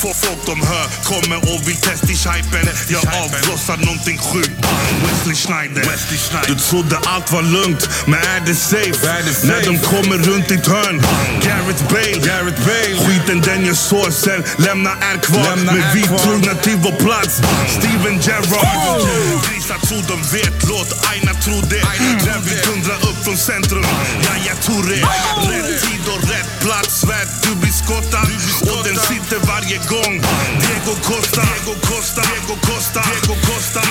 For 0.00 0.12
folk 0.24 0.40
de 0.46 0.54
hører, 0.66 0.88
kommer 1.04 1.38
og 1.50 1.58
vil 1.66 1.76
teste 1.86 2.12
i 2.12 2.16
Jeg 2.24 2.44
Jag 2.90 3.04
avlossar 3.22 3.76
någonting 3.76 4.18
sjukt. 4.18 4.56
Wesley 5.04 5.34
Schneider. 5.34 5.82
Du 6.46 6.54
trodde 6.68 6.96
alt 7.12 7.32
var 7.32 7.42
lugnt, 7.42 7.82
men 8.06 8.18
er 8.34 8.40
det 8.46 8.56
safe? 8.56 8.98
När 9.44 9.62
de 9.64 9.78
kommer 9.78 10.18
rundt 10.28 10.48
ditt 10.48 10.66
hørn. 10.66 10.96
Gareth 11.42 11.84
Bale. 11.92 12.96
Skiten 13.04 13.40
den 13.40 13.66
gör 13.66 13.74
såsen, 13.74 14.44
lämna 14.56 14.90
er 14.90 15.18
kvar. 15.18 15.56
men 15.56 15.82
vi 15.94 16.02
trogna 16.02 16.54
till 16.54 16.76
vår 16.76 16.96
plats. 17.04 17.34
Steven 17.78 18.16
Gerrard. 18.26 19.02
Grisar 19.46 19.78
tror 19.88 20.02
de 20.08 20.16
vet, 20.36 20.56
låt 20.68 20.90
Aina 21.10 21.34
tro 21.44 21.60
det. 21.72 21.84
När 22.26 22.40
vi 22.44 22.54
dundrar 22.66 22.96
upp 23.08 23.24
från 23.24 23.36
centrum. 23.36 23.86
tror 24.62 24.82
det. 24.82 25.02
Rätt 25.52 25.82
tid 25.82 26.06
och 26.14 26.28
rätt 26.30 26.41
plats. 26.64 26.92
svett, 27.02 27.32
du 27.42 27.50
blir 27.60 27.72
skottad. 27.82 28.28
Och 28.72 28.82
den 28.88 28.96
sitter 28.96 29.38
varje 29.52 29.78
gång. 29.92 30.12
Diego 30.62 30.94
Costa. 31.08 31.42
Diego 31.48 31.74
Costa. 31.88 32.22
Diego 32.28 32.54
Costa. 32.68 33.00
Diego 33.10 33.34
Costa. 33.46 33.82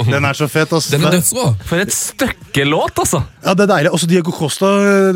Den 0.10 0.24
er 0.24 0.34
så 0.34 0.48
fet, 0.50 0.72
ass. 0.72 0.88
Den 0.92 1.04
er 1.06 1.14
dødsrå. 1.14 1.44
For 1.66 1.80
et 1.82 1.92
stykke 1.94 2.64
låt, 2.66 2.98
altså! 2.98 3.22
Ja, 3.44 3.54
det 3.56 3.64
er 3.66 3.70
deilig. 3.72 3.92
Også 3.94 4.08
Diego 4.10 4.32
Costa 4.34 4.66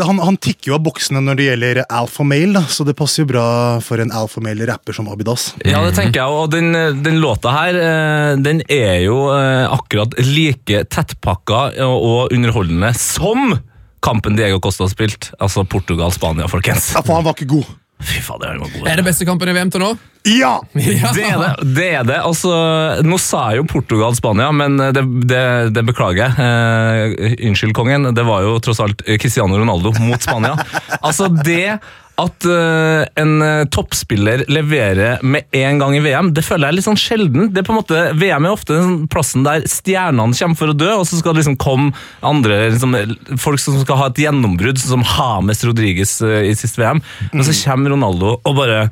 han, 0.07 0.21
han 0.23 0.39
tikker 0.41 0.71
jo 0.71 0.77
av 0.79 0.85
boksene 0.87 1.23
når 1.25 1.39
det 1.39 1.49
gjelder 1.49 1.83
alfa 1.85 2.27
male, 2.27 2.53
da. 2.57 2.63
så 2.71 2.87
det 2.87 2.97
passer 2.99 3.25
jo 3.25 3.31
bra 3.33 3.47
for 3.85 4.03
en 4.03 4.13
alfa 4.15 4.43
male 4.45 4.69
rapper 4.71 4.97
som 4.97 5.09
Abidas. 5.13 5.53
Ja, 5.65 5.83
det 5.87 5.95
tenker 5.99 6.23
jeg, 6.23 6.31
og 6.31 6.51
den, 6.55 6.73
den 7.05 7.21
låta 7.23 7.53
her, 7.55 7.79
eh, 7.81 8.31
den 8.45 8.63
er 8.71 9.03
jo 9.05 9.19
eh, 9.35 9.65
akkurat 9.73 10.17
like 10.25 10.85
tettpakka 10.93 11.67
og 11.85 12.03
og 12.05 12.35
underholdende 12.35 12.91
som 12.99 13.55
kampen 14.05 14.37
Diego 14.37 14.61
Costa 14.61 14.85
har 14.85 14.93
spilt. 14.93 15.31
Altså 15.41 15.65
Portugal-Spania, 15.65 16.49
folkens. 16.53 16.93
Ja, 16.95 17.03
for 17.05 17.19
han 17.19 17.27
var 17.27 17.37
ikke 17.39 17.51
god. 17.57 17.73
Fy 18.05 18.21
fader, 18.21 18.49
han 18.53 18.61
var 18.61 18.73
god. 18.75 18.89
Er 18.91 19.01
det 19.01 19.05
beste 19.07 19.25
kampen 19.25 19.49
i 19.49 19.55
VM 19.57 19.71
til 19.73 19.81
nå? 19.81 19.95
Ja! 20.29 20.59
Ja. 20.75 21.13
Det 21.15 21.25
er 21.25 21.39
det. 21.41 21.51
det 21.77 21.87
er 22.01 22.07
det. 22.09 22.19
Altså, 22.25 22.53
nå 23.05 23.19
sa 23.23 23.47
jeg 23.53 23.63
jo 23.63 23.67
Portugal-Spania, 23.71 24.51
men 24.57 24.77
det, 24.97 25.05
det, 25.31 25.45
det 25.77 25.85
beklager 25.89 26.25
jeg. 26.25 26.45
Eh, 26.45 27.37
unnskyld, 27.49 27.75
kongen. 27.77 28.11
Det 28.17 28.25
var 28.27 28.45
jo 28.45 28.57
tross 28.65 28.83
alt 28.85 29.05
Cristiano 29.21 29.61
Ronaldo 29.61 29.95
mot 30.05 30.21
Spania. 30.21 30.57
altså, 31.01 31.31
det 31.45 31.79
at 32.21 32.47
uh, 32.47 33.03
en 33.19 33.33
eh, 33.43 33.65
toppspiller 33.75 34.45
leverer 34.53 35.23
med 35.27 35.49
en 35.59 35.81
gang 35.83 35.97
i 35.97 36.03
VM, 36.05 36.31
det 36.37 36.45
føler 36.47 36.69
jeg 36.69 36.75
er 36.75 36.77
litt 36.79 36.87
sånn 36.87 37.01
sjelden. 37.01 37.49
Det 37.51 37.63
er 37.63 37.67
på 37.67 37.75
en 37.75 37.81
måte, 37.81 38.03
VM 38.21 38.47
er 38.47 38.55
ofte 38.55 38.77
den 38.77 39.09
plassen 39.11 39.47
der 39.47 39.67
stjernene 39.71 40.39
kommer 40.39 40.61
for 40.61 40.71
å 40.71 40.77
dø, 40.79 40.93
og 41.01 41.09
så 41.09 41.19
skal 41.19 41.35
det 41.35 41.43
liksom 41.43 41.59
komme 41.59 41.91
andre 42.25 42.69
liksom, 42.69 42.95
folk 43.43 43.63
som 43.63 43.81
skal 43.83 43.99
ha 43.99 44.09
et 44.13 44.23
gjennombrudd, 44.27 44.79
sånn 44.79 45.01
som 45.01 45.09
Hames 45.17 45.65
Rodriges 45.67 46.21
uh, 46.23 46.39
i 46.47 46.55
siste 46.59 46.83
VM. 46.85 47.03
Men 47.33 47.47
så 47.47 47.57
kommer 47.65 47.95
Ronaldo 47.97 48.39
og 48.39 48.57
bare 48.63 48.87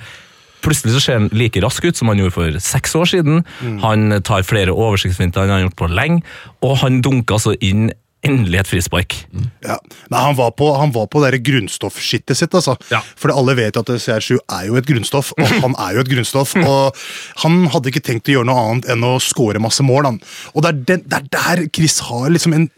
Plutselig 0.62 0.92
så 0.94 1.00
ser 1.02 1.16
han 1.18 1.24
like 1.34 1.58
rask 1.58 1.82
ut 1.82 1.98
som 1.98 2.06
han 2.06 2.20
gjorde 2.20 2.36
for 2.36 2.58
seks 2.62 2.92
år 2.94 3.08
siden. 3.10 3.40
Han 3.82 4.14
tar 4.22 4.44
flere 4.46 4.70
oversiktsfinter 4.70 5.42
enn 5.42 5.50
han 5.50 5.56
har 5.56 5.64
gjort 5.64 5.80
på 5.80 5.88
lenge, 5.90 6.22
og 6.62 6.76
han 6.84 7.00
dunker 7.02 7.40
altså 7.40 7.56
inn 7.58 7.88
endelig 8.26 8.60
et 8.60 8.70
frispark. 8.70 9.16
Ja. 9.64 9.78
Nei, 10.12 10.20
han 10.20 10.36
var 10.38 10.52
på, 10.58 10.68
han 10.78 10.92
var 10.94 11.08
på 11.10 11.22
det 11.24 11.40
grunnstoffskittet 11.46 12.38
sitt, 12.38 12.54
altså. 12.54 12.76
Ja. 12.92 13.02
For 13.18 13.34
alle 13.34 13.56
vet 13.58 13.78
at 13.78 13.90
CR7 13.90 14.38
er 14.38 14.68
jo 14.68 14.78
et 14.78 14.88
grunnstoff, 14.88 15.32
og 15.38 15.54
han 15.64 15.76
er 15.82 15.96
jo 15.96 16.04
et 16.04 16.12
grunnstoff. 16.12 16.54
Og 16.60 17.02
han 17.44 17.66
hadde 17.72 17.92
ikke 17.92 18.04
tenkt 18.06 18.30
å 18.30 18.38
gjøre 18.38 18.50
noe 18.50 18.66
annet 18.66 18.88
enn 18.94 19.06
å 19.06 19.16
score 19.22 19.62
masse 19.62 19.84
mål. 19.86 20.12
Han. 20.12 20.22
Og 20.54 20.64
det 20.64 20.72
er, 20.72 20.80
den, 20.92 21.04
det 21.10 21.20
er 21.20 21.28
der 21.38 21.64
Chris 21.74 21.98
har 22.06 22.30
liksom 22.32 22.56
en, 22.56 22.68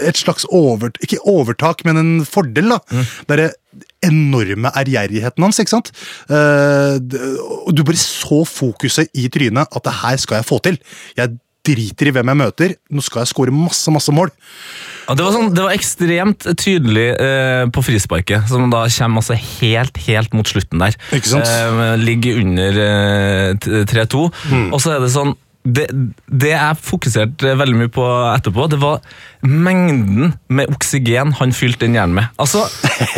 et 0.00 0.20
slags 0.20 0.48
over, 0.48 0.92
ikke 1.04 1.22
overtak, 1.28 1.84
men 1.88 2.00
en 2.00 2.14
fordel. 2.28 2.76
da. 2.76 3.04
Det 3.26 3.36
er 3.36 3.44
det 3.46 3.52
enorme 4.04 4.72
ærgjerrigheten 4.76 5.44
hans. 5.44 5.60
ikke 5.62 5.76
sant? 5.76 5.92
Uh, 6.30 6.96
du 7.00 7.84
bare 7.84 8.00
så 8.00 8.42
fokuset 8.48 9.12
i 9.14 9.28
trynet 9.32 9.70
at 9.70 9.86
det 9.86 10.00
her 10.02 10.20
skal 10.20 10.40
jeg 10.40 10.48
få 10.48 10.60
til. 10.64 10.80
Jeg 11.18 11.36
driter 11.66 12.08
i 12.08 12.14
hvem 12.14 12.32
jeg 12.32 12.40
møter, 12.40 12.74
nå 12.90 13.04
skal 13.04 13.24
jeg 13.24 13.32
score 13.32 13.54
masse, 13.54 13.92
masse 13.92 14.14
mål. 14.14 14.32
Ja, 15.08 15.16
det, 15.18 15.24
var 15.26 15.34
sånn, 15.34 15.50
det 15.56 15.64
var 15.64 15.74
ekstremt 15.74 16.46
tydelig 16.60 17.08
eh, 17.18 17.64
på 17.74 17.82
frisparket, 17.82 18.46
som 18.50 18.70
da 18.70 18.84
kommer 18.94 19.22
altså 19.22 19.36
helt, 19.58 19.98
helt 20.06 20.36
mot 20.36 20.46
slutten 20.46 20.82
der. 20.82 20.96
Ikke 21.16 21.32
sant? 21.32 21.50
Eh, 21.50 21.94
ligger 22.00 22.40
under 22.44 22.82
eh, 22.86 23.84
3-2, 23.90 24.26
mm. 24.52 24.68
og 24.70 24.82
så 24.82 24.96
er 24.96 25.04
det 25.04 25.12
sånn 25.14 25.34
det, 25.60 25.90
det 26.24 26.54
jeg 26.54 26.76
fokuserte 26.80 27.52
veldig 27.60 27.76
mye 27.82 27.90
på 27.92 28.04
etterpå, 28.30 28.64
det 28.72 28.78
var 28.80 29.02
mengden 29.44 30.32
med 30.52 30.72
oksygen 30.72 31.34
han 31.36 31.52
fylte 31.56 31.84
den 31.84 31.98
hjernen 31.98 32.16
med. 32.16 32.30
Altså, 32.40 32.62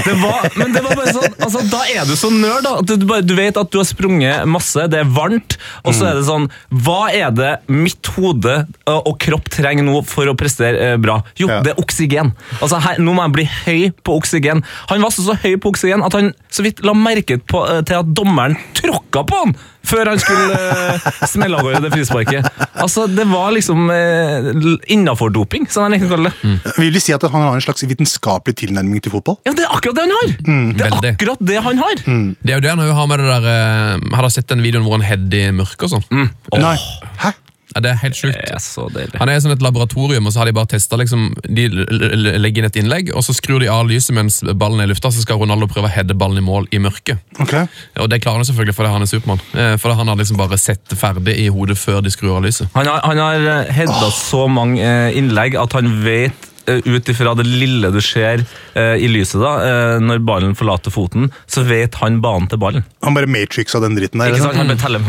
det 0.06 0.14
var, 0.18 0.48
men 0.58 0.74
det 0.74 0.82
var 0.82 0.98
bare 0.98 1.14
sånn, 1.14 1.36
altså, 1.38 1.62
Da 1.70 1.82
er 1.90 2.06
du 2.06 2.14
så 2.18 2.30
nerd 2.34 2.66
da, 2.66 2.74
at 2.82 2.90
du, 2.90 3.06
bare, 3.06 3.24
du 3.26 3.34
vet 3.38 3.58
at 3.58 3.70
du 3.70 3.78
har 3.78 3.86
sprunget 3.86 4.46
masse, 4.50 4.88
det 4.90 5.02
er 5.02 5.12
varmt, 5.14 5.56
og 5.86 5.94
så 5.94 6.10
er 6.10 6.18
det 6.18 6.26
sånn 6.26 6.48
Hva 6.84 7.00
er 7.14 7.34
det 7.34 7.52
mitt 7.70 8.10
hode 8.16 8.56
og, 8.90 9.12
kropp 9.22 9.50
trenger 9.52 9.86
nå 9.86 10.00
for 10.08 10.30
å 10.30 10.36
prestere 10.38 10.96
bra? 11.02 11.20
Jo, 11.38 11.48
det 11.62 11.74
er 11.74 11.82
oksygen. 11.82 12.32
Altså, 12.58 12.80
her, 12.82 12.98
Nå 13.02 13.14
må 13.14 13.26
jeg 13.26 13.36
bli 13.36 13.44
høy 13.52 13.82
på 14.02 14.16
oksygen. 14.18 14.64
Han 14.90 15.04
var 15.04 15.14
så, 15.14 15.24
så 15.26 15.38
høy 15.42 15.54
på 15.62 15.70
oksygen 15.74 16.02
at 16.02 16.16
han 16.18 16.32
så 16.52 16.64
vidt 16.66 16.82
la 16.86 16.94
merke 16.96 17.38
på, 17.38 17.62
til 17.86 18.02
at 18.02 18.10
dommeren 18.16 18.58
tråkka 18.78 19.22
på 19.28 19.44
han 19.44 19.54
før 19.86 20.10
han 20.12 20.20
skulle 20.22 20.56
uh, 20.56 21.08
smelle 21.28 21.58
av 21.58 21.66
gårde 21.66 21.80
det 21.84 21.90
frisparket. 21.94 22.46
Altså, 22.82 23.06
Det 23.10 23.26
var 23.30 23.52
liksom 23.56 23.90
uh, 23.90 24.50
innafor 24.92 25.32
doping, 25.34 25.66
som 25.70 25.86
han 25.86 25.94
liker 25.96 26.08
å 26.08 26.14
kalle 26.16 26.32
det. 26.32 26.54
Vil 26.78 26.94
du 26.94 27.00
si 27.02 27.14
at 27.14 27.22
han 27.28 27.44
har 27.44 27.56
en 27.58 27.64
slags 27.64 27.84
vitenskapelig 27.88 28.56
tilnærming 28.62 29.02
til 29.04 29.14
fotball? 29.14 29.38
Ja, 29.48 29.54
Det 29.58 29.66
er 29.66 29.74
akkurat 29.76 29.98
det 29.98 30.06
han 30.06 30.16
har! 30.18 30.32
det 30.42 30.86
er 30.86 30.90
veldig. 30.96 31.12
akkurat 31.16 31.44
det 31.52 31.60
han 31.68 31.82
har! 31.82 32.02
Det 32.06 32.50
er 32.54 32.58
jo 32.58 32.64
det 32.64 32.72
han 32.74 32.84
har 33.02 33.06
med 33.10 33.22
det 33.22 33.28
der 33.30 33.46
eh, 33.52 34.08
Har 34.16 34.22
dere 34.26 34.32
sett 34.34 34.48
den 34.50 34.62
videoen 34.64 34.84
hvor 34.86 34.96
han 34.98 35.06
header 35.06 35.48
i 35.50 35.54
mørket 35.56 35.86
og 35.88 35.96
sånn? 35.96 36.30
Nei. 36.62 36.76
Hæ? 37.22 37.32
Ja, 37.72 37.82
det 37.84 37.90
er 37.92 38.00
helt 38.02 38.18
sjukt. 38.18 38.36
Er. 38.36 39.16
Han 39.20 39.30
er 39.30 39.38
i 39.38 39.42
sånn 39.42 39.54
et 39.54 39.64
laboratorium, 39.64 40.26
og 40.28 40.34
så 40.34 40.42
har 40.42 40.50
de 40.50 40.54
bare 40.56 40.70
testa 40.74 40.98
liksom, 41.00 41.30
De 41.48 41.66
legger 41.70 42.62
inn 42.62 42.68
et 42.68 42.78
innlegg, 42.82 43.12
og 43.16 43.24
så 43.26 43.34
skrur 43.36 43.62
de 43.62 43.70
av 43.72 43.86
lyset 43.88 44.14
mens 44.16 44.40
ballen 44.58 44.82
er 44.82 44.90
i 44.90 44.92
lufta, 44.92 45.12
så 45.12 45.24
skal 45.24 45.40
Ronaldo 45.40 45.68
prøve 45.70 45.88
å 45.88 45.94
heade 45.94 46.16
ballen 46.18 46.42
i 46.42 46.46
mål 46.46 46.68
i 46.72 46.80
mørket. 46.82 47.22
Okay. 47.42 47.66
Og 48.02 48.10
det 48.12 48.22
klarer 48.24 48.42
han 48.42 48.48
selvfølgelig 48.48 48.76
fordi 48.76 48.94
han 48.94 49.06
er 49.06 49.10
Supermann. 49.10 49.44
Eh, 49.56 49.74
For 49.80 49.96
han 49.96 50.12
har 50.12 50.20
liksom 50.20 50.40
bare 50.40 50.60
sett 50.60 50.84
det 50.90 50.98
ferdig 51.00 51.36
i 51.40 51.48
hodet 51.52 51.78
før 51.80 52.02
de 52.04 52.12
skrur 52.12 52.36
av 52.38 52.46
lyset. 52.46 52.70
Han 52.76 52.88
har, 52.88 53.02
han 53.08 53.22
har 53.22 53.88
oh. 53.88 54.08
så 54.14 54.46
mange 54.50 54.82
eh, 54.82 55.18
innlegg 55.18 55.56
at 55.60 55.76
han 55.78 55.90
vet 56.04 56.32
eh, 56.32 56.51
ut 56.66 57.08
ifra 57.10 57.32
det 57.38 57.44
lille 57.48 57.90
du 57.92 58.00
ser 58.04 58.44
eh, 58.78 58.96
i 59.02 59.08
lyset 59.10 59.40
da, 59.42 59.52
eh, 59.66 59.96
når 60.02 60.20
ballen 60.26 60.54
forlater 60.58 60.94
foten, 60.94 61.30
så 61.50 61.64
vet 61.66 61.94
han 62.02 62.20
banen 62.22 62.48
til 62.52 62.60
ballen. 62.62 62.84
Han 63.02 63.16
bare 63.16 63.26
matrixa 63.30 63.80
den 63.82 63.96
dritten 63.98 64.22
der. 64.22 64.30
Ikke 64.32 64.44
sant? 64.44 64.56
Han 64.60 64.70
bare 64.70 64.78
teller 64.78 65.00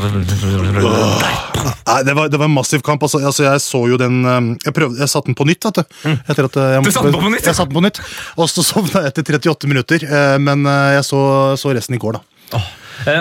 Nei, 1.83 1.99
det 2.07 2.13
var, 2.17 2.29
det 2.31 2.39
var 2.39 2.47
en 2.49 2.55
massiv 2.55 2.81
kamp. 2.85 3.03
Altså, 3.05 3.19
altså, 3.23 3.43
jeg 3.45 3.61
så 3.63 3.81
jo 3.91 3.97
den 3.99 4.21
um, 4.25 4.49
Jeg, 4.63 4.73
prøvde, 4.75 4.99
jeg 5.01 5.11
satte 5.11 5.29
den 5.29 5.37
på 5.37 5.45
nytt. 5.47 5.63
vet 5.67 5.81
du. 5.81 5.83
Etter 6.31 6.47
at, 6.49 6.57
uh, 6.57 6.69
jeg, 6.73 6.83
Mm. 6.83 6.87
Du 6.87 6.91
satte 6.95 7.11
den 7.11 7.21
på 7.21 7.31
nytt? 7.33 7.47
Jeg 7.47 7.55
satte 7.57 7.69
den 7.71 7.77
på 7.79 7.83
nytt, 7.85 7.99
Og 8.37 8.49
så 8.51 8.63
sovna 8.65 9.03
jeg 9.03 9.13
etter 9.13 9.37
38 9.37 9.69
minutter. 9.71 10.03
eh, 10.07 10.37
Men 10.41 10.65
eh, 10.65 10.93
jeg 10.97 11.05
så, 11.07 11.19
så 11.59 11.73
resten 11.75 11.95
i 11.95 12.01
går, 12.01 12.17
da. 12.19 12.57
Eh, 12.57 12.71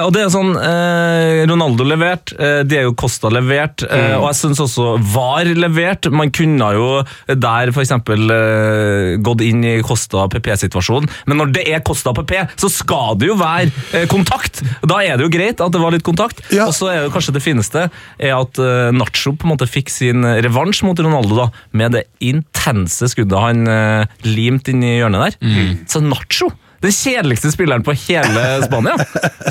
og 0.05 0.13
det 0.15 0.23
er 0.23 0.31
sånn, 0.33 0.53
eh, 0.57 1.43
Ronaldo 1.49 1.85
levert, 1.87 2.33
eh, 2.39 2.63
Diego 2.69 2.95
Costa 2.99 3.31
levert, 3.33 3.83
eh, 3.89 4.15
og 4.19 4.29
jeg 4.31 4.39
syns 4.41 4.63
også 4.63 4.95
VAR 5.13 5.51
levert. 5.59 6.09
Man 6.13 6.31
kunne 6.35 6.69
jo 6.77 6.89
der 7.27 7.73
f.eks. 7.73 7.93
Eh, 7.93 9.17
gått 9.25 9.45
inn 9.47 9.65
i 9.67 9.75
Costa 9.87 10.27
PP-situasjonen, 10.33 11.11
men 11.27 11.41
når 11.41 11.53
det 11.57 11.67
er 11.73 11.85
Costa 11.87 12.15
PP, 12.17 12.35
så 12.61 12.71
skal 12.73 13.19
det 13.21 13.31
jo 13.33 13.39
være 13.41 13.71
eh, 13.93 14.07
kontakt! 14.11 14.63
Da 14.87 15.01
er 15.03 15.19
det 15.19 15.27
jo 15.27 15.33
greit 15.35 15.63
at 15.63 15.75
det 15.75 15.83
var 15.83 15.95
litt 15.95 16.07
kontakt. 16.07 16.43
Ja. 16.55 16.69
Og 16.69 16.77
så 16.77 16.91
er 16.93 17.05
det 17.05 17.13
kanskje 17.15 17.37
det 17.37 17.45
fineste 17.45 17.87
er 17.91 18.35
at 18.37 18.63
eh, 18.63 18.91
Nacho 18.95 19.35
på 19.35 19.49
en 19.49 19.55
måte 19.55 19.71
fikk 19.71 19.91
sin 19.93 20.23
revansj 20.23 20.85
mot 20.87 20.99
Ronaldo 21.03 21.39
da, 21.39 21.49
med 21.79 21.97
det 21.97 22.07
intense 22.23 23.11
skuddet 23.13 23.41
han 23.43 23.67
eh, 23.71 24.19
limt 24.29 24.71
inn 24.71 24.85
i 24.87 24.97
hjørnet 25.01 25.39
der. 25.41 25.79
Så 25.91 26.03
Nacho, 26.05 26.53
den 26.83 26.95
kjedeligste 26.97 27.53
spilleren 27.55 27.85
på 27.87 27.95
hele 28.09 28.45
Spania, 28.67 28.99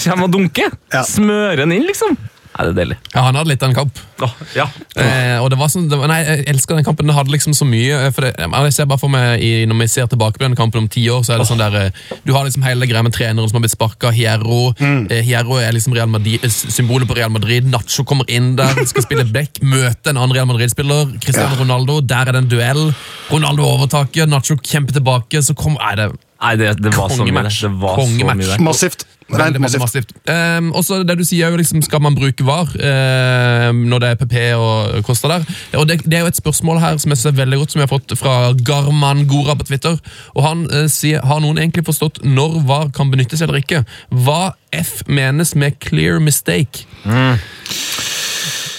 kommer 0.04 0.28
og 0.28 0.36
dunker. 0.36 0.76
Ja. 0.94 1.06
Smører 1.08 1.63
den 1.63 1.78
inn, 1.80 1.88
liksom. 1.89 2.17
Nei, 2.52 2.65
det 2.67 2.72
er 2.72 2.78
deilig? 2.82 2.96
Ja, 3.13 3.22
Han 3.24 3.38
hadde 3.39 3.50
litt 3.54 3.62
av 3.63 3.70
en 3.72 3.76
kamp. 3.78 4.00
Oh, 4.22 4.32
ja. 4.54 4.65
Eh, 5.00 5.38
og 5.39 5.48
det 5.54 5.58
var 5.58 5.70
sånn, 5.72 5.88
det 5.89 5.98
var, 5.98 6.10
nei, 6.12 6.20
Jeg 6.20 6.44
elsker 6.52 6.76
den 6.78 6.86
kampen. 6.86 7.08
Den 7.08 7.15
hadde 7.15 7.32
liksom 7.32 7.56
så 7.58 7.65
mye 7.65 7.96
eh, 7.96 8.12
for 8.13 8.28
det, 8.28 8.34
jeg 8.38 8.74
ser 8.76 8.89
bare 8.91 9.02
for 9.02 9.12
meg 9.13 9.41
i, 9.41 9.63
Når 9.70 9.80
vi 9.80 9.88
ser 9.89 10.10
tilbake 10.12 10.38
på 10.38 10.44
den 10.44 10.58
kampen 10.60 10.84
om 10.84 10.89
ti 10.91 11.06
år, 11.10 11.24
så 11.26 11.34
er 11.34 11.41
det 11.41 11.48
sånn 11.48 11.62
der 11.62 11.78
eh, 11.80 12.02
Du 12.28 12.34
har 12.36 12.44
liksom 12.46 12.65
hele 12.67 12.89
greia 12.89 13.06
med 13.08 13.15
treneren 13.15 13.48
som 13.50 13.58
har 13.58 13.63
blitt 13.63 13.74
sparka. 13.74 14.12
Hierro 14.13 14.74
eh, 14.84 15.22
Hierro 15.26 15.62
er 15.62 15.72
liksom 15.74 15.96
Real 15.96 16.12
Madrid, 16.12 16.44
eh, 16.44 16.52
symbolet 16.52 17.10
på 17.10 17.15
Real 17.17 17.32
Madrid. 17.34 17.70
Nacho 17.72 18.04
kommer 18.08 18.28
inn 18.30 18.54
der, 18.60 18.84
skal 18.89 19.08
spille 19.08 19.26
back, 19.32 19.62
møte 19.63 20.12
en 20.12 20.20
annen 20.20 20.36
Real 20.36 20.50
Madrid-spiller. 20.52 21.15
Cristiano 21.24 21.56
Ronaldo, 21.62 22.02
der 22.04 22.28
er 22.28 22.36
det 22.36 22.44
en 22.44 22.52
duell. 22.52 22.84
Ronaldo 23.32 23.70
overtaker, 23.78 24.28
Nacho 24.30 24.60
kjemper 24.60 25.00
tilbake. 25.00 25.41
Så 25.46 25.56
kom, 25.58 25.80
nei, 25.80 25.96
det 25.98 26.12
Nei, 26.41 26.56
det, 26.58 26.75
det 26.82 26.93
var 26.97 27.12
så 27.13 27.25
mye. 27.25 27.43
Det 27.49 27.73
var 27.82 28.01
så 28.01 28.08
mye 28.17 28.45
der. 28.49 28.63
Massivt. 28.65 29.08
Veldig, 29.32 29.62
veldig 29.63 29.80
massivt. 29.80 30.12
Um, 30.27 30.71
og 30.75 30.84
så 30.84 31.01
det 31.08 31.15
du 31.19 31.23
sier, 31.23 31.47
er 31.47 31.54
jo 31.54 31.60
liksom, 31.62 31.82
skal 31.86 32.01
man 32.04 32.15
bruke 32.17 32.43
VAR 32.43 32.71
ehm, 32.75 33.86
når 33.88 34.04
det 34.04 34.10
er 34.10 34.17
PP 34.19 34.36
og 34.58 35.06
Kosta 35.08 35.32
der? 35.32 35.45
Og 35.80 35.88
det, 35.88 36.01
det 36.04 36.19
er 36.19 36.25
jo 36.25 36.32
et 36.32 36.39
spørsmål 36.39 36.82
her 36.84 36.97
som 36.99 37.13
jeg 37.13 37.21
synes 37.21 37.32
er 37.32 37.38
veldig 37.39 37.62
godt, 37.62 37.71
som 37.71 37.82
jeg 37.82 37.88
har 37.88 37.93
fått 37.93 38.15
fra 38.19 38.36
Garman 38.67 39.23
Gora 39.32 39.56
på 39.56 39.69
Twitter. 39.69 39.95
Og 40.36 40.43
Han 40.47 40.65
uh, 40.67 40.84
sier 40.91 41.23
har 41.23 41.39
noen 41.43 41.62
egentlig 41.62 41.86
forstått 41.88 42.23
når 42.27 42.60
VAR 42.67 42.91
kan 42.95 43.13
benyttes 43.13 43.43
eller 43.45 43.62
ikke? 43.62 43.86
Hva 44.12 44.56
F 44.75 45.01
menes 45.08 45.56
med 45.56 45.80
clear 45.84 46.19
mistake? 46.23 46.88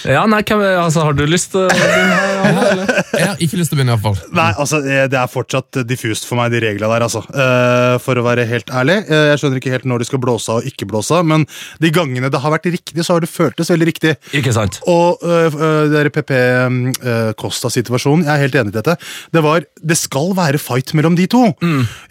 Ja, 0.08 0.24
nei, 0.26 0.40
hvem, 0.46 0.62
altså, 0.82 1.04
Har 1.06 1.16
du 1.16 1.24
lyst 1.28 1.52
til 1.52 1.64
å 1.64 1.68
begynne 1.70 2.16
her? 2.18 2.30
Eller? 2.52 2.80
Jeg 3.12 3.26
har 3.28 3.42
ikke 3.44 3.58
lyst 3.60 3.70
til 3.72 3.76
å 3.76 3.80
begynne, 3.80 3.94
i 3.94 4.00
hvert 4.00 4.06
fall. 4.06 4.34
Nei, 4.38 4.48
altså, 4.64 4.80
eh, 4.82 5.04
Det 5.12 5.18
er 5.20 5.30
fortsatt 5.30 5.80
diffust 5.88 6.26
for 6.28 6.40
meg, 6.40 6.52
de 6.54 6.62
reglene 6.64 6.90
der. 6.94 7.04
altså. 7.06 7.22
Eh, 7.30 7.96
for 8.02 8.18
å 8.18 8.24
være 8.26 8.46
helt 8.48 8.72
ærlig. 8.74 8.98
Eh, 9.06 9.28
jeg 9.32 9.42
skjønner 9.42 9.60
ikke 9.62 9.74
helt 9.76 9.86
når 9.88 10.02
de 10.02 10.08
skal 10.10 10.22
blåse 10.22 10.50
av 10.52 10.62
og 10.62 10.68
ikke 10.72 10.88
blåse 10.90 11.14
av, 11.16 11.26
men 11.28 11.46
de 11.82 11.92
gangene 11.94 12.30
det 12.32 12.40
har 12.42 12.54
vært 12.54 12.66
riktig, 12.72 13.04
så 13.06 13.16
har 13.16 13.24
det 13.24 13.30
føltes 13.30 13.70
veldig 13.72 13.88
riktig. 13.92 14.16
Ikke 14.36 14.54
sant? 14.56 14.80
Og 14.90 15.22
øh, 15.22 15.90
det 15.92 16.12
PP 16.12 16.32
Costa-situasjonen, 17.38 18.24
jeg 18.26 18.32
er 18.34 18.42
helt 18.46 18.58
enig 18.58 18.72
i 18.74 18.76
dette. 18.78 18.96
Det 19.34 19.42
var, 19.44 19.64
det 19.82 19.98
skal 20.00 20.32
være 20.36 20.60
fight 20.62 20.92
mellom 20.98 21.16
de 21.18 21.26
to. 21.30 21.44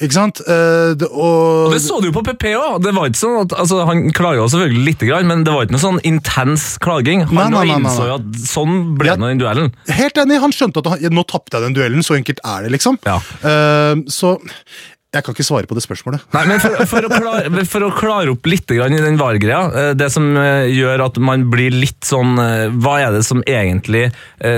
Ikke 0.01 0.15
sant? 0.15 0.41
Eh, 0.47 0.93
det, 0.99 1.09
og, 1.11 1.67
Og 1.69 1.75
det 1.75 1.81
så 1.83 1.99
du 2.01 2.09
jo 2.09 2.15
på 2.15 2.23
PP 2.27 2.47
òg. 2.57 2.79
Det 2.85 2.93
var 2.95 3.09
ikke 3.11 3.21
sånn 3.21 3.39
at, 3.45 3.55
altså, 3.63 3.81
han 3.89 4.07
klaga 4.15 4.47
selvfølgelig 4.51 4.85
litt, 4.89 5.05
men 5.27 5.43
det 5.47 5.53
var 5.53 5.67
ikke 5.67 5.75
noe 5.77 5.83
sånn 5.83 6.01
intens 6.07 6.65
klaging. 6.81 7.25
Han 7.31 7.37
nei, 7.37 7.49
nei, 7.51 7.65
nei, 7.71 7.80
innså 7.81 8.07
jo 8.07 8.15
at 8.19 8.39
sånn 8.45 8.79
ble 8.99 9.11
Ja. 9.11 9.17
det 9.19 9.33
den 9.33 9.43
duellen. 9.43 9.73
Helt 9.91 10.17
enig, 10.21 10.39
han 10.43 10.55
skjønte 10.55 10.85
at 10.85 10.93
han, 10.93 11.11
nå 11.13 11.25
tapte 11.29 11.57
jeg 11.57 11.67
den 11.69 11.77
duellen, 11.77 12.05
så 12.05 12.17
enkelt 12.17 12.41
er 12.45 12.65
det, 12.65 12.73
liksom. 12.77 13.01
Ja. 13.07 13.19
Uh, 13.43 14.01
så 14.11 14.37
jeg 15.11 15.25
kan 15.25 15.35
ikke 15.35 15.43
svare 15.43 15.67
på 15.67 15.75
det 15.75 15.81
spørsmålet. 15.83 16.21
Nei, 16.31 16.45
men 16.47 16.61
for, 16.63 16.77
for, 16.87 17.03
å, 17.03 17.09
klare, 17.11 17.63
for 17.67 17.83
å 17.83 17.89
klare 17.91 18.31
opp 18.31 18.47
litt 18.47 18.69
grann 18.71 18.95
i 18.95 19.01
den 19.03 19.17
VAR-greia, 19.19 19.59
eh, 19.75 19.89
det 19.99 20.07
som 20.13 20.29
eh, 20.39 20.69
gjør 20.71 21.03
at 21.09 21.19
man 21.19 21.49
blir 21.51 21.75
litt 21.75 21.99
sånn 22.07 22.39
Hva 22.79 22.93
er 23.03 23.11
det 23.17 23.25
som 23.27 23.41
egentlig 23.43 24.05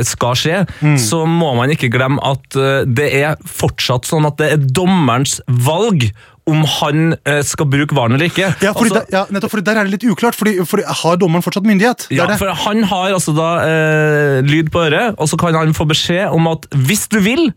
skal 0.05 0.37
skje? 0.37 0.59
Så 1.01 1.23
må 1.25 1.55
man 1.57 1.73
ikke 1.73 1.89
glemme 1.93 2.21
at 2.21 2.53
det 2.85 3.09
er 3.17 3.41
fortsatt 3.49 4.05
sånn 4.05 4.29
at 4.29 4.37
det 4.37 4.51
er 4.53 4.69
dommerens 4.77 5.39
valg 5.65 6.05
om 6.49 6.63
han 6.67 7.13
eh, 7.25 7.39
skal 7.47 7.65
bruke 7.71 7.95
VAR 7.95 8.11
eller 8.11 8.27
ikke. 8.27 8.49
Ja, 8.61 8.73
fordi 8.75 8.89
Altså- 8.91 9.05
der, 9.07 9.17
ja, 9.17 9.25
nettopp 9.31 9.51
fordi 9.55 9.63
Der 9.63 9.79
er 9.79 9.83
det 9.87 9.91
litt 9.95 10.03
uklart, 10.11 10.35
fordi, 10.35 10.57
fordi 10.67 10.83
har 10.83 11.15
dommeren 11.21 11.43
fortsatt 11.45 11.63
myndighet? 11.63 12.07
Det 12.09 12.17
Ja, 12.17 12.25
det. 12.27 12.37
for 12.39 12.51
han 12.51 12.83
har 12.83 13.13
altså 13.13 13.31
da 13.35 13.49
eh, 13.63 14.41
lyd 14.43 14.69
på 14.73 14.83
øret, 14.83 15.15
og 15.17 15.27
så 15.31 15.37
kan 15.39 15.53
han 15.55 15.73
få 15.73 15.85
beskjed 15.87 16.27
om 16.35 16.47
at 16.51 16.67
hvis 16.75 17.07
du 17.07 17.19
vil, 17.23 17.53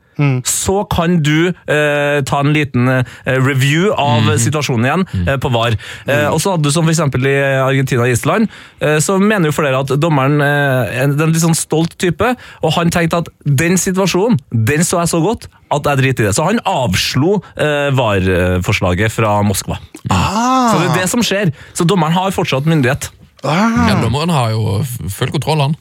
så 0.49 0.77
kan 0.89 1.19
du 1.23 1.49
eh, 1.53 2.23
ta 2.25 2.41
en 2.41 2.53
liten 2.57 2.89
eh, 2.89 3.05
review 3.37 3.91
av 3.93 4.31
situasjonen 4.41 4.87
igjen 4.89 5.05
eh, 5.27 5.37
på 5.43 5.51
VAR. 5.53 5.77
Eh, 6.09 6.27
og 6.31 6.41
så 6.41 6.55
hadde 6.55 6.69
du 6.69 6.73
som 6.75 6.89
eksempel 6.89 7.27
i 7.29 7.35
Argentina 7.61 8.07
og 8.07 8.13
Island, 8.15 8.49
eh, 8.81 8.97
så 9.05 9.19
mener 9.21 9.51
jo 9.51 9.57
flere 9.59 9.83
at 9.85 9.93
dommeren 10.01 10.41
eh, 10.41 10.97
er 11.03 11.05
en 11.05 11.17
litt 11.21 11.43
sånn 11.45 11.57
stolt 11.59 11.99
type, 12.01 12.33
og 12.63 12.75
han 12.79 12.91
tenkte 12.95 13.21
at 13.25 13.31
den 13.45 13.77
situasjonen, 13.81 14.41
den 14.51 14.85
så 14.89 15.03
jeg 15.03 15.13
så 15.13 15.21
godt 15.25 15.49
at 15.75 15.87
jeg 15.91 15.99
driter 15.99 16.25
i 16.25 16.29
det. 16.29 16.35
Så 16.39 16.47
han 16.47 16.61
avslo 16.71 17.41
eh, 17.59 17.91
VAR-forslaget 17.99 19.13
fra 19.13 19.37
Moskva. 19.47 19.79
Ah, 20.09 20.71
Så 20.73 20.79
det 20.81 20.91
er 20.93 21.01
det 21.03 21.09
som 21.11 21.25
skjer. 21.27 21.51
Så 21.75 21.85
dommeren 21.89 22.15
har 22.15 22.31
fortsatt 22.35 22.69
myndighet. 22.71 23.11
Ah. 23.49 23.89
Ja, 23.91 23.97
Dommeren 24.03 24.31
har 24.35 24.51
jo 24.53 24.79
full 25.13 25.31
kontroll, 25.35 25.61
han. 25.65 25.77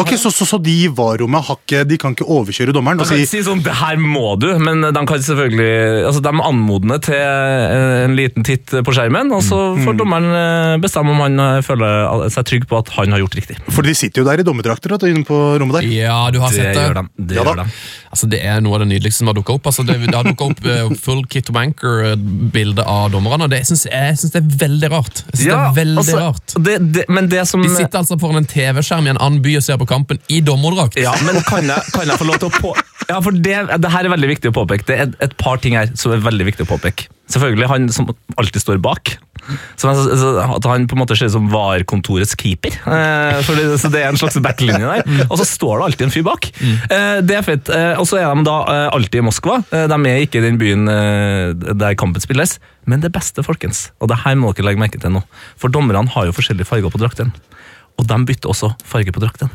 Ok, 0.00 0.14
så, 0.16 0.30
så, 0.32 0.46
så 0.48 0.56
de 0.64 0.72
i 0.86 0.88
VAR-rommet 0.88 1.50
ikke, 1.52 1.82
de 1.84 1.98
kan 2.00 2.14
ikke 2.14 2.24
overkjøre 2.24 2.72
dommeren? 2.72 2.96
De 3.02 3.04
kan 3.04 3.18
ikke 3.20 3.28
si 3.34 3.42
sånn, 3.44 3.60
det 3.66 3.74
her 3.82 3.98
må 4.00 4.32
du, 4.40 4.46
men 4.62 4.80
de 4.86 5.02
kan 5.06 5.20
selvfølgelig 5.20 6.06
altså 6.08 6.22
De 6.24 6.32
anmodende 6.32 6.96
til 7.04 7.18
eh, 7.20 8.04
en 8.06 8.14
liten 8.16 8.46
titt 8.48 8.72
på 8.72 8.94
skjermen, 8.96 9.28
og 9.36 9.42
så 9.44 9.58
Mm. 9.72 9.84
får 9.86 9.96
dommeren 10.00 10.26
eh, 10.36 10.76
bestemme 10.82 11.12
om 11.14 11.20
han 11.22 11.38
eh, 11.40 11.60
føler 11.64 12.24
seg 12.32 12.46
trygg 12.48 12.64
på 12.70 12.78
at 12.80 12.88
han 12.96 13.12
har 13.14 13.20
gjort 13.22 13.36
riktig. 13.38 13.56
for 13.72 13.82
de 13.86 13.92
sitter 13.94 14.22
jo 14.22 14.26
der 14.28 14.40
i 14.40 14.46
dommerdrakter 14.46 14.96
inne 15.08 15.24
på 15.28 15.36
rommet 15.60 15.78
der. 15.80 15.88
Ja, 15.92 16.30
du 16.32 16.40
har 16.40 16.50
Det 16.50 16.56
sett 16.58 16.74
det. 16.74 16.82
gjør 16.86 16.94
de. 17.02 17.04
Det 17.28 17.36
Ja 17.36 17.44
gjør 17.44 17.60
de. 17.62 17.68
Altså, 18.12 18.28
Det 18.28 18.40
er 18.44 18.60
noe 18.60 18.74
av 18.76 18.82
det 18.84 18.88
nydeligste 18.90 19.22
som 19.22 19.30
har 19.30 19.36
dukka 19.38 19.54
opp. 19.56 19.66
Altså, 19.70 19.84
det, 19.88 19.94
det 20.04 20.14
har 20.14 20.24
dukket 20.24 20.64
opp 20.64 20.98
full 21.00 21.22
Kit 21.32 21.48
Wanker-bilde 21.52 22.84
av 22.88 23.10
dommerne, 23.14 23.46
og 23.46 23.52
det 23.52 23.62
syns 23.68 23.86
jeg, 23.88 23.92
jeg 24.12 24.18
synes 24.20 24.32
det 24.34 24.42
er 24.42 24.58
veldig 24.66 24.90
rart. 24.92 25.22
Jeg 25.32 25.38
synes 25.38 25.48
det 25.48 25.58
er 25.58 25.76
veldig 25.78 26.02
altså, 26.02 26.18
rart. 26.20 26.56
Det, 26.68 26.76
det, 26.94 27.04
men 27.12 27.28
det 27.32 27.44
som 27.50 27.62
De 27.62 27.70
sitter 27.72 28.00
altså 28.00 28.18
foran 28.20 28.42
en 28.42 28.48
TV-skjerm 28.48 29.08
i 29.08 29.12
en 29.14 29.20
annen 29.20 29.42
by 29.44 29.56
og 29.58 29.64
ser 29.66 29.80
på 29.80 29.88
kampen 29.90 30.20
i 30.32 30.40
dommerdrakt. 30.44 30.98
Ja, 31.00 31.14
men 31.26 31.40
kan 31.48 31.68
jeg, 31.68 31.92
kan 31.94 32.08
jeg 32.08 32.20
få 32.20 32.28
lov 32.28 32.40
til 32.42 32.50
å 32.50 32.54
på... 32.54 32.72
Ja, 33.08 33.18
for 33.24 33.34
det, 33.34 33.56
det 33.82 33.90
her 33.92 34.06
er 34.06 34.12
veldig 34.12 34.30
viktig 34.30 34.52
å 34.52 34.56
påpeke. 34.56 34.86
Det 34.88 34.96
er 34.96 35.08
et, 35.08 35.18
et 35.26 35.36
par 35.40 35.60
ting 35.62 35.76
her 35.78 35.90
som 35.98 36.14
er 36.14 36.22
veldig 36.22 36.46
viktig 36.52 36.66
å 36.66 36.70
påpeke. 36.70 37.08
Selvfølgelig 37.32 37.70
han 37.72 37.88
som 37.94 38.10
alltid 38.40 38.64
står 38.64 38.82
bak. 38.84 39.16
At 39.82 40.66
han 40.68 40.86
på 40.88 40.96
en 40.96 41.00
måte 41.02 41.16
ser 41.18 41.30
ut 41.30 41.34
som 41.34 41.48
VAR-kontorets 41.52 42.34
keeper. 42.38 42.76
Eh, 42.86 43.52
det, 43.58 43.66
så 43.82 43.90
det 43.92 44.02
er 44.02 44.12
en 44.12 44.20
slags 44.20 44.38
backlinje 44.42 44.82
der. 44.82 45.26
Og 45.28 45.38
så 45.40 45.46
står 45.48 45.80
det 45.80 45.88
alltid 45.88 46.06
en 46.06 46.14
fyr 46.14 46.26
bak. 46.26 46.48
Eh, 46.62 47.18
det 47.26 47.38
er 47.38 47.46
fett. 47.46 47.72
Eh, 47.72 47.94
og 48.00 48.06
så 48.08 48.20
er 48.20 48.28
de 48.30 48.46
da 48.46 48.58
alltid 48.92 49.22
i 49.22 49.26
Moskva. 49.26 49.60
De 49.70 49.98
er 50.10 50.22
ikke 50.24 50.40
i 50.42 50.46
den 50.46 50.60
byen 50.60 50.86
der 50.86 51.98
kampen 51.98 52.22
spilles. 52.22 52.58
Men 52.88 53.02
det 53.02 53.12
beste, 53.14 53.44
folkens, 53.46 53.90
og 54.02 54.10
det 54.10 54.22
her 54.24 54.38
må 54.38 54.50
dere 54.56 54.70
legge 54.70 54.82
merke 54.82 54.98
til 55.02 55.12
nå, 55.14 55.22
for 55.60 55.70
dommerne 55.70 56.10
har 56.10 56.26
jo 56.26 56.34
forskjellige 56.34 56.66
farger 56.66 56.90
på 56.90 56.98
drakten. 57.02 57.30
Og 58.00 58.08
de 58.08 58.18
bytter 58.26 58.50
også 58.50 58.72
farge 58.88 59.14
på 59.14 59.22
drakten. 59.22 59.52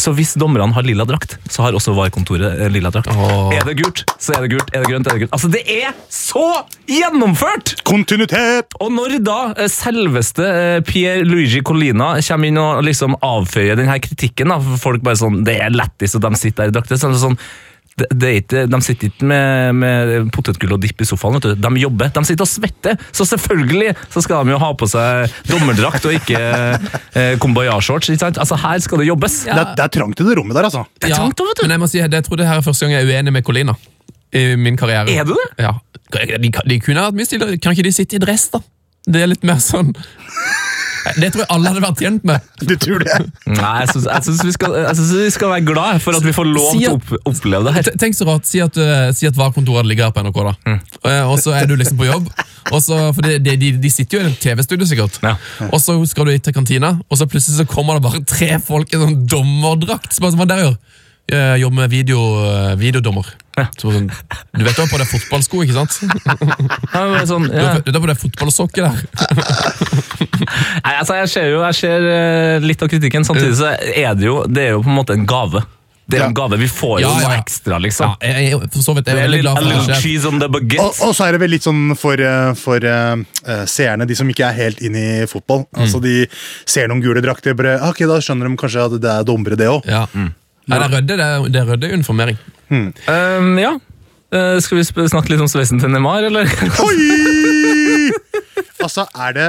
Så 0.00 0.14
hvis 0.16 0.34
dommerne 0.40 0.72
har 0.74 0.86
lilla 0.86 1.06
drakt, 1.08 1.36
så 1.50 1.66
har 1.66 1.76
også 1.76 1.94
VAR-kontoret 1.96 2.64
eh, 2.64 2.72
lilla 2.72 2.92
drakt. 2.94 3.12
Åh. 3.12 3.52
Er 3.58 3.68
det 3.68 3.76
gult, 3.82 4.04
så 4.18 4.36
er 4.36 4.46
det 4.46 4.54
gult. 4.56 4.72
Er 4.72 4.84
det 4.84 4.90
grønt, 4.90 5.06
er 5.08 5.16
det 5.18 5.24
grønt. 5.24 5.36
Altså, 5.36 5.52
det 5.52 5.62
er 5.68 5.94
så 6.12 6.46
gjennomført! 6.90 7.76
Kontinuitet! 7.88 8.74
Og 8.82 8.92
når 8.94 9.18
da 9.22 9.38
eh, 9.54 9.70
selveste 9.72 10.48
Pierre 10.88 11.02
Pier 11.02 11.24
Luigi 11.26 11.62
Colina 11.66 12.14
kommer 12.22 12.48
inn 12.48 12.60
og 12.60 12.82
liksom 12.86 13.16
avføyer 13.24 13.78
denne 13.78 13.98
kritikken, 14.02 14.52
da, 14.52 14.58
folk 14.80 15.02
bare 15.04 15.18
sånn, 15.18 15.42
det 15.46 15.58
er 15.64 15.74
lættis, 15.74 16.14
og 16.18 16.24
de 16.24 16.38
sitter 16.38 16.66
der 16.66 16.72
i 16.72 16.76
drakter, 16.78 17.00
så 17.00 17.08
er 17.08 17.16
det 17.16 17.22
sånn, 17.22 17.38
det, 18.02 18.08
det 18.12 18.28
er 18.28 18.38
ikke, 18.40 18.64
de 18.70 18.80
sitter 18.84 19.10
ikke 19.10 19.28
med, 19.30 19.78
med 19.78 20.30
potetgull 20.34 20.76
og 20.76 20.82
dipp 20.82 21.02
i 21.02 21.08
sofaen, 21.08 21.38
vet 21.38 21.52
du. 21.52 21.62
de 21.62 21.82
jobber. 21.82 22.10
De 22.14 22.24
sitter 22.28 22.46
og 22.46 22.50
svetter, 22.50 22.98
så 23.14 23.26
selvfølgelig 23.28 23.94
så 24.12 24.24
skal 24.24 24.46
de 24.46 24.54
jo 24.54 24.60
ha 24.62 24.72
på 24.78 24.88
seg 24.90 25.36
dommerdrakt 25.50 26.08
og 26.08 26.16
ikke 26.18 26.40
eh, 26.42 27.38
sant? 28.20 28.40
Altså, 28.42 28.58
her 28.58 28.82
skal 28.84 29.02
det 29.02 29.08
jobbes. 29.08 29.38
Det, 29.46 29.54
er, 29.54 29.72
det 29.78 29.86
er 29.86 29.94
trangt 29.98 30.20
i 30.20 30.26
det 30.26 30.36
rommet 30.38 30.58
der, 30.58 30.68
altså. 30.68 30.84
er 31.00 31.16
trangt, 31.16 31.38
da, 31.38 31.48
vet 31.48 31.62
du. 31.62 31.64
Men 31.66 31.76
jeg 31.76 31.84
må 31.84 31.90
si, 31.90 32.02
jeg 32.02 32.26
tror 32.28 32.40
det 32.40 32.48
her 32.48 32.60
er 32.60 32.66
første 32.66 32.86
gang 32.86 32.96
jeg 32.96 33.06
er 33.06 33.14
uenig 33.14 33.36
med 33.38 33.46
Colina 33.46 33.76
i 34.32 34.44
min 34.56 34.78
karriere. 34.80 35.12
Er 35.12 35.28
du 35.28 35.34
det? 35.36 35.48
Ja. 35.62 35.76
De, 36.12 36.50
de 36.50 36.80
kunne 36.84 37.04
hatt 37.06 37.16
mye 37.16 37.24
stil 37.24 37.40
Kan 37.56 37.72
ikke 37.72 37.86
de 37.86 37.92
sitte 37.94 38.18
i 38.18 38.20
dress, 38.20 38.50
da? 38.52 38.60
Det 39.08 39.22
er 39.22 39.30
litt 39.32 39.46
mer 39.48 39.62
sånn 39.62 39.94
Det 41.16 41.30
tror 41.32 41.42
jeg 41.42 41.48
alle 41.54 41.72
hadde 41.72 41.82
vært 41.84 42.02
tjent 42.02 42.26
med. 42.28 42.48
Du 42.72 42.74
tror 42.78 43.02
det? 43.02 43.16
Nei, 43.50 43.72
jeg 43.82 43.90
syns, 43.90 44.06
jeg, 44.06 44.24
syns 44.28 44.42
vi 44.46 44.52
skal, 44.54 44.76
jeg 44.84 44.98
syns 45.00 45.12
vi 45.18 45.30
skal 45.34 45.52
være 45.52 45.64
glad 45.66 46.02
for 46.04 46.18
at 46.18 46.26
vi 46.26 46.34
får 46.36 46.48
lov 46.48 46.68
Si 46.70 46.84
til 46.84 46.92
å 46.92 46.96
opp, 46.98 47.10
oppleve 47.32 47.68
det 47.68 47.74
her. 47.76 47.90
Tenk 48.00 48.16
så 48.18 48.28
rart, 48.28 48.46
Si 48.48 48.62
at, 48.62 48.78
uh, 48.78 49.10
si 49.16 49.28
at 49.28 49.38
VAR-kontoret 49.38 49.88
ligger 49.88 50.08
her 50.08 50.14
på 50.14 50.24
NRK, 50.24 50.40
da. 50.46 50.54
Mm. 50.68 50.78
Eh, 51.10 51.20
og 51.26 51.36
så 51.42 51.56
er 51.58 51.68
du 51.68 51.74
liksom 51.80 51.98
på 52.00 52.08
jobb. 52.08 52.30
Også, 52.72 52.98
for 53.16 53.26
de, 53.26 53.36
de, 53.42 53.56
de, 53.58 53.72
de 53.82 53.92
sitter 53.92 54.18
jo 54.18 54.22
i 54.24 54.30
et 54.30 54.40
TV-studio, 54.42 54.86
sikkert. 54.88 55.18
Ja. 55.26 55.34
Og 55.72 55.78
så 55.82 55.98
skal 56.08 56.28
du 56.28 56.34
hit 56.36 56.46
til 56.46 56.56
kantina, 56.56 56.94
og 57.08 57.18
så 57.20 57.28
plutselig 57.30 57.60
så 57.60 57.68
kommer 57.68 57.98
det 57.98 58.06
bare 58.06 58.22
tre 58.28 58.54
folk 58.62 58.92
i 58.94 59.02
sånn 59.02 59.24
dommerdrakt. 59.28 60.12
Så 60.14 60.22
bare, 60.22 60.36
sånn, 60.36 60.44
Hva 60.44 60.50
der 60.54 60.66
gjør? 60.66 60.76
Jeg 61.32 61.62
jobber 61.62 61.76
med 61.84 61.90
video, 61.90 62.20
eh, 62.44 62.74
videodommer. 62.76 63.28
Så 63.78 63.92
sånn, 63.92 64.08
du 64.08 64.62
vet 64.64 64.76
du 64.76 64.80
har 64.80 64.88
på 64.88 64.98
deg 65.00 65.08
fotballsko, 65.10 65.60
ikke 65.64 65.76
sant? 65.76 65.98
Ja, 66.92 67.24
sånn, 67.28 67.46
Du 67.50 67.56
ja. 67.56 67.74
du 67.84 67.92
har 67.92 68.00
på 68.00 68.08
deg 68.10 68.20
fotballsokker 68.20 68.88
der. 68.88 69.02
Nei, 70.84 70.96
altså, 70.98 71.18
jeg 71.20 71.30
ser 71.32 71.46
jo 71.52 71.60
jeg 71.64 71.78
ser 71.78 72.08
eh, 72.08 72.64
litt 72.64 72.82
av 72.82 72.90
kritikken, 72.92 73.24
samtidig 73.28 73.54
så 73.60 73.72
er 73.78 74.18
det 74.18 74.26
jo, 74.26 74.42
det 74.48 74.68
er 74.68 74.76
jo 74.76 74.82
på 74.84 74.92
en 74.92 74.98
måte 74.98 75.16
en 75.16 75.24
gave. 75.28 75.62
Det 76.12 76.18
er 76.18 76.26
en 76.26 76.34
gave. 76.36 76.56
Vi 76.60 76.66
får 76.68 76.96
jo 77.00 77.06
Ja, 77.06 77.12
ja. 77.22 77.28
noe 77.30 77.36
ekstra, 77.38 77.78
liksom. 77.80 78.10
Ja, 78.20 78.32
jeg, 78.34 78.50
jeg, 78.50 78.70
for 78.74 78.84
så 78.84 78.94
vidt 78.98 79.08
er 79.08 79.16
jeg 79.16 79.22
er 79.22 79.28
veldig 79.30 79.42
glad 79.44 79.60
for 79.62 79.88
det 79.92 79.98
cheese 80.02 80.28
on 80.28 80.40
the 80.42 80.48
baguette. 80.50 80.82
Og, 80.82 80.98
og 81.06 81.14
så 81.16 81.28
er 81.28 81.36
det 81.36 81.40
vel 81.44 81.52
litt 81.54 81.64
sånn 81.64 81.94
for, 81.96 82.20
eh, 82.20 82.50
for 82.58 82.84
eh, 82.90 83.62
seerne, 83.70 84.08
de 84.10 84.16
som 84.18 84.28
ikke 84.28 84.44
er 84.50 84.58
helt 84.58 84.82
inn 84.84 84.98
i 84.98 85.06
fotball. 85.30 85.62
Mm. 85.70 85.80
Altså 85.86 86.02
De 86.04 86.16
ser 86.68 86.90
noen 86.90 87.00
gule 87.04 87.22
drakter, 87.24 87.56
bare, 87.56 87.78
«Ah, 87.78 87.94
ok, 87.94 88.02
da 88.10 88.18
skjønner 88.24 88.50
de 88.50 88.58
kanskje 88.60 88.84
at 88.90 88.98
det 89.00 89.12
er 89.14 89.28
dommere, 89.30 89.56
det 89.56 89.70
òg. 89.70 89.88
Ja. 89.88 90.04
Nei, 90.12 90.28
det 90.66 90.82
er 90.82 90.92
rødde, 90.98 91.16
det 91.16 91.24
er, 91.30 91.48
det 91.54 91.62
er 91.62 91.70
rødde 91.70 91.92
uniformering. 91.94 92.42
Um, 92.72 93.54
ja. 93.62 93.72
Uh, 94.32 94.56
skal 94.64 94.78
vi 94.80 94.84
snakke 95.12 95.32
litt 95.32 95.42
om 95.44 95.48
sveisen 95.50 95.80
til 95.82 95.90
Neymar, 95.92 96.28
eller? 96.28 96.50
Altså, 98.82 99.04
er 99.14 99.34
det 99.36 99.44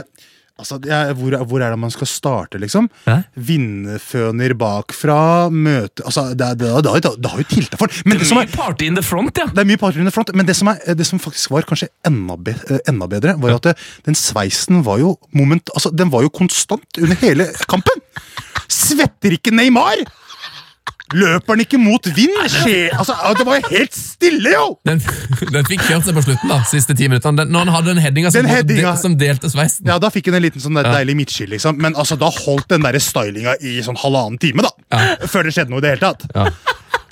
Altså, 0.61 0.77
er, 0.85 1.13
hvor, 1.17 1.33
hvor 1.49 1.63
er 1.65 1.71
det 1.73 1.79
man 1.81 1.89
skal 1.91 2.05
starte, 2.07 2.59
liksom? 2.61 2.85
Hæ? 3.07 3.15
Vindføner 3.47 4.53
bakfra, 4.59 5.49
møte 5.49 6.03
Altså, 6.05 6.27
det, 6.37 6.45
er- 6.45 6.59
det, 6.59 6.67
er- 6.69 6.83
det, 6.85 6.91
er- 6.93 7.17
det, 7.17 7.31
har 7.31 7.41
jo 7.41 7.47
tiltak 7.49 7.79
for 7.81 7.89
Men 8.05 8.19
det 8.21 8.27
som 8.29 8.37
er 8.37 8.45
Mye 8.45 8.53
party 8.55 8.85
in 8.85 8.95
the 8.99 9.01
front, 9.03 9.37
ja. 9.41 9.47
det 9.49 9.63
er 9.63 9.69
mye 9.71 9.81
party 9.81 9.97
in 10.03 10.05
the 10.05 10.13
front, 10.13 10.29
men 10.37 10.45
det 10.45 10.55
som, 10.55 10.69
er, 10.69 10.93
det 10.99 11.07
som 11.09 11.19
faktisk 11.19 11.49
var 11.55 11.65
kanskje 11.65 11.89
enda, 12.05 12.37
be, 12.37 12.53
eh, 12.69 12.83
enda 12.91 13.07
bedre, 13.09 13.33
var 13.41 13.55
at 13.57 13.63
det, 13.71 13.75
den 14.05 14.15
sveisen 14.19 14.83
var 14.85 15.01
jo 15.01 15.15
moment, 15.33 15.73
altså, 15.73 15.89
den 15.89 16.13
var 16.13 16.21
jo 16.27 16.29
konstant 16.29 17.01
under 17.01 17.17
hele 17.25 17.49
kampen! 17.69 18.05
Svetter 18.69 19.33
ikke 19.35 19.51
Neymar? 19.57 20.05
Løper 21.13 21.57
den 21.57 21.65
ikke 21.65 21.77
mot 21.77 22.07
vind? 22.15 22.31
Skje, 22.49 22.87
altså, 22.95 23.13
det 23.37 23.45
var 23.45 23.59
jo 23.59 23.69
helt 23.73 23.93
stille, 23.97 24.53
jo! 24.55 24.63
Den, 24.87 25.01
den 25.55 25.67
fikk 25.67 25.83
kjørt 25.85 26.07
seg 26.07 26.15
på 26.17 26.23
slutten, 26.25 26.49
da, 26.49 26.61
siste 26.69 26.95
ti 26.97 27.09
minuttene. 27.11 27.43
Den, 27.43 27.51
når 27.53 27.65
han 27.67 27.73
hadde 27.75 27.91
den 27.93 28.01
headinga 28.01 28.31
som, 28.33 28.47
headinga- 28.49 28.95
som 28.97 29.17
delte 29.19 29.51
sveisen. 29.51 29.85
Ja, 29.91 29.99
Da 30.01 30.09
fikk 30.13 30.31
han 30.31 30.39
en 30.39 30.45
liten 30.47 30.63
sånn 30.63 30.79
der 30.79 30.89
deilig 30.89 31.17
midtskill, 31.19 31.51
liksom. 31.53 31.77
Men 31.83 31.93
altså, 31.99 32.17
da 32.17 32.31
holdt 32.33 32.71
den 32.73 32.87
der 32.87 32.97
stylinga 33.03 33.57
i 33.61 33.75
sånn 33.85 33.99
halvannen 34.01 34.39
time, 34.41 34.65
da. 34.65 34.73
Før 35.27 35.45
det 35.49 35.53
skjedde 35.57 35.75
noe 35.75 35.83
i 35.83 35.85
det 35.85 35.93
hele 35.97 36.07
tatt. 36.13 36.25
Ja. 36.33 36.47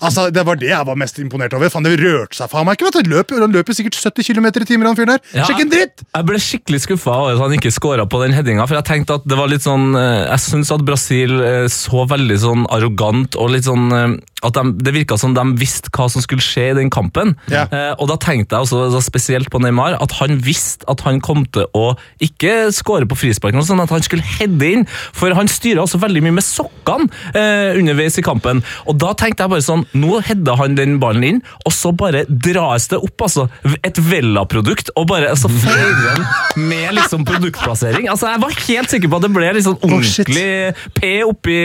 Altså, 0.01 0.31
Det 0.33 0.43
var 0.45 0.55
det 0.57 0.69
jeg 0.71 0.85
var 0.87 0.95
mest 0.97 1.19
imponert 1.21 1.53
over. 1.53 1.69
Fan, 1.69 1.83
Det 1.85 1.99
rørte 2.01 2.35
seg 2.35 2.49
faen 2.49 2.65
meg 2.65 2.77
ikke. 2.79 2.89
vet 2.89 3.03
du. 3.05 3.09
Løper, 3.15 3.41
han 3.41 3.53
løper 3.53 3.73
sikkert 3.77 3.95
70 3.99 4.23
km 4.33 4.45
i 4.49 4.65
timen, 4.65 4.87
han 4.89 4.95
fyren 4.97 5.13
der. 5.15 5.21
Ja. 5.37 5.45
Sjekk 5.45 5.61
en 5.65 5.69
dritt! 5.73 6.01
Jeg 6.15 6.25
ble 6.25 6.39
skikkelig 6.41 6.81
skuffa 6.87 7.13
over 7.21 7.35
at 7.37 7.43
han 7.45 7.53
ikke 7.57 7.71
scora 7.71 8.05
på 8.09 8.21
den 8.23 8.33
headinga. 8.33 8.65
For 8.67 8.79
jeg 8.79 8.87
tenkte 8.89 9.19
at 9.19 9.27
det 9.29 9.37
var 9.37 9.47
litt 9.51 9.61
sånn 9.65 9.93
eh, 9.95 10.25
Jeg 10.31 10.39
syns 10.47 10.71
at 10.73 10.85
Brasil 10.87 11.37
eh, 11.45 11.67
så 11.71 12.05
veldig 12.09 12.37
sånn 12.41 12.65
arrogant 12.73 13.37
og 13.37 13.53
litt 13.53 13.67
sånn 13.69 13.87
eh, 13.93 14.17
At 14.43 14.55
de, 14.57 14.63
det 14.81 14.93
virka 14.95 15.17
som 15.21 15.35
de 15.37 15.43
visste 15.59 15.91
hva 15.93 16.07
som 16.09 16.23
skulle 16.23 16.41
skje 16.43 16.71
i 16.71 16.77
den 16.77 16.89
kampen. 16.93 17.35
Ja. 17.51 17.67
Eh, 17.71 17.91
Og 18.01 18.07
da 18.09 18.15
tenkte 18.21 18.57
jeg 18.57 18.67
også 18.67 19.01
spesielt 19.05 19.49
på 19.53 19.59
Neymar 19.61 19.97
at 20.01 20.15
han 20.19 20.39
visste 20.41 20.87
at 20.89 21.01
han 21.05 21.19
kom 21.21 21.43
til 21.53 21.67
å 21.77 21.91
ikke 22.23 22.71
skåre 22.73 23.05
på 23.09 23.17
frisparken, 23.19 23.61
sånn 23.65 23.81
at 23.83 23.91
han 23.93 24.01
skulle 24.05 24.25
heade 24.25 24.65
inn. 24.73 24.85
For 25.13 25.33
han 25.37 25.49
styrer 25.51 25.83
også 25.83 25.99
veldig 26.01 26.23
mye 26.25 26.37
med 26.39 26.45
sokkene 26.45 27.09
eh, 27.37 27.77
underveis 27.79 28.17
i 28.17 28.25
kampen. 28.25 28.63
Og 28.89 28.97
da 29.01 29.11
tenkte 29.17 29.45
jeg 29.45 29.53
bare 29.53 29.65
sånn 29.65 29.85
Nå 29.97 30.21
heada 30.25 30.55
han 30.59 30.75
den 30.77 30.97
ballen 31.01 31.23
inn, 31.27 31.39
og 31.65 31.73
så 31.75 31.91
bare 31.95 32.23
dras 32.29 32.87
det 32.91 32.97
opp, 33.01 33.21
altså. 33.27 33.47
Et 33.85 33.97
Vella-produkt, 34.01 34.89
og 34.97 35.07
bare 35.11 35.29
altså, 35.33 35.49
feirer 35.51 36.21
med 36.57 36.95
liksom 36.97 37.25
produktplassering. 37.27 38.07
Altså, 38.11 38.31
Jeg 38.33 38.41
var 38.43 38.55
helt 38.67 38.93
sikker 38.93 39.11
på 39.11 39.19
at 39.19 39.25
det 39.27 39.31
ble 39.35 39.51
liksom 39.57 39.77
ordentlig 39.83 40.47
oh, 40.71 40.85
P 40.97 41.11
oppi 41.27 41.57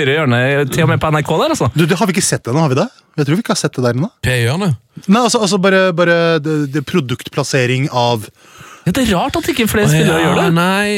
høyre 0.00 0.16
hjørne, 0.18 0.40
til 0.72 0.84
og 0.86 0.92
med 0.94 1.02
på 1.02 1.10
NRK 1.14 1.32
der, 1.42 1.54
altså. 1.56 1.70
Du, 1.74 1.84
det 1.90 1.98
Har 1.98 2.10
vi 2.10 2.13
ikke 2.14 2.24
sett 2.24 2.44
det 2.44 2.52
ennå? 2.54 2.62
Har 2.64 2.72
vi 2.72 2.78
det? 2.78 2.86
Jeg 3.14 3.26
tror 3.26 3.38
vi 3.38 3.44
ikke 3.44 3.54
har 3.54 3.60
sett 3.60 3.76
det 3.76 3.84
der 3.84 3.98
ennå. 3.98 4.10
P-hjørnet. 4.26 4.78
Nei, 5.06 5.20
altså, 5.20 5.42
altså 5.44 5.58
bare, 5.62 5.82
bare 5.96 6.16
det, 6.42 6.54
det 6.74 6.84
produktplassering 6.86 7.90
av 7.90 8.26
Ja, 8.84 8.92
det 8.92 9.04
er 9.04 9.12
rart 9.16 9.36
at 9.38 9.50
ikke 9.50 9.66
flere 9.70 9.90
spillere 9.90 10.22
gjør 10.22 10.40
det. 10.42 10.48
Nei 10.56 10.88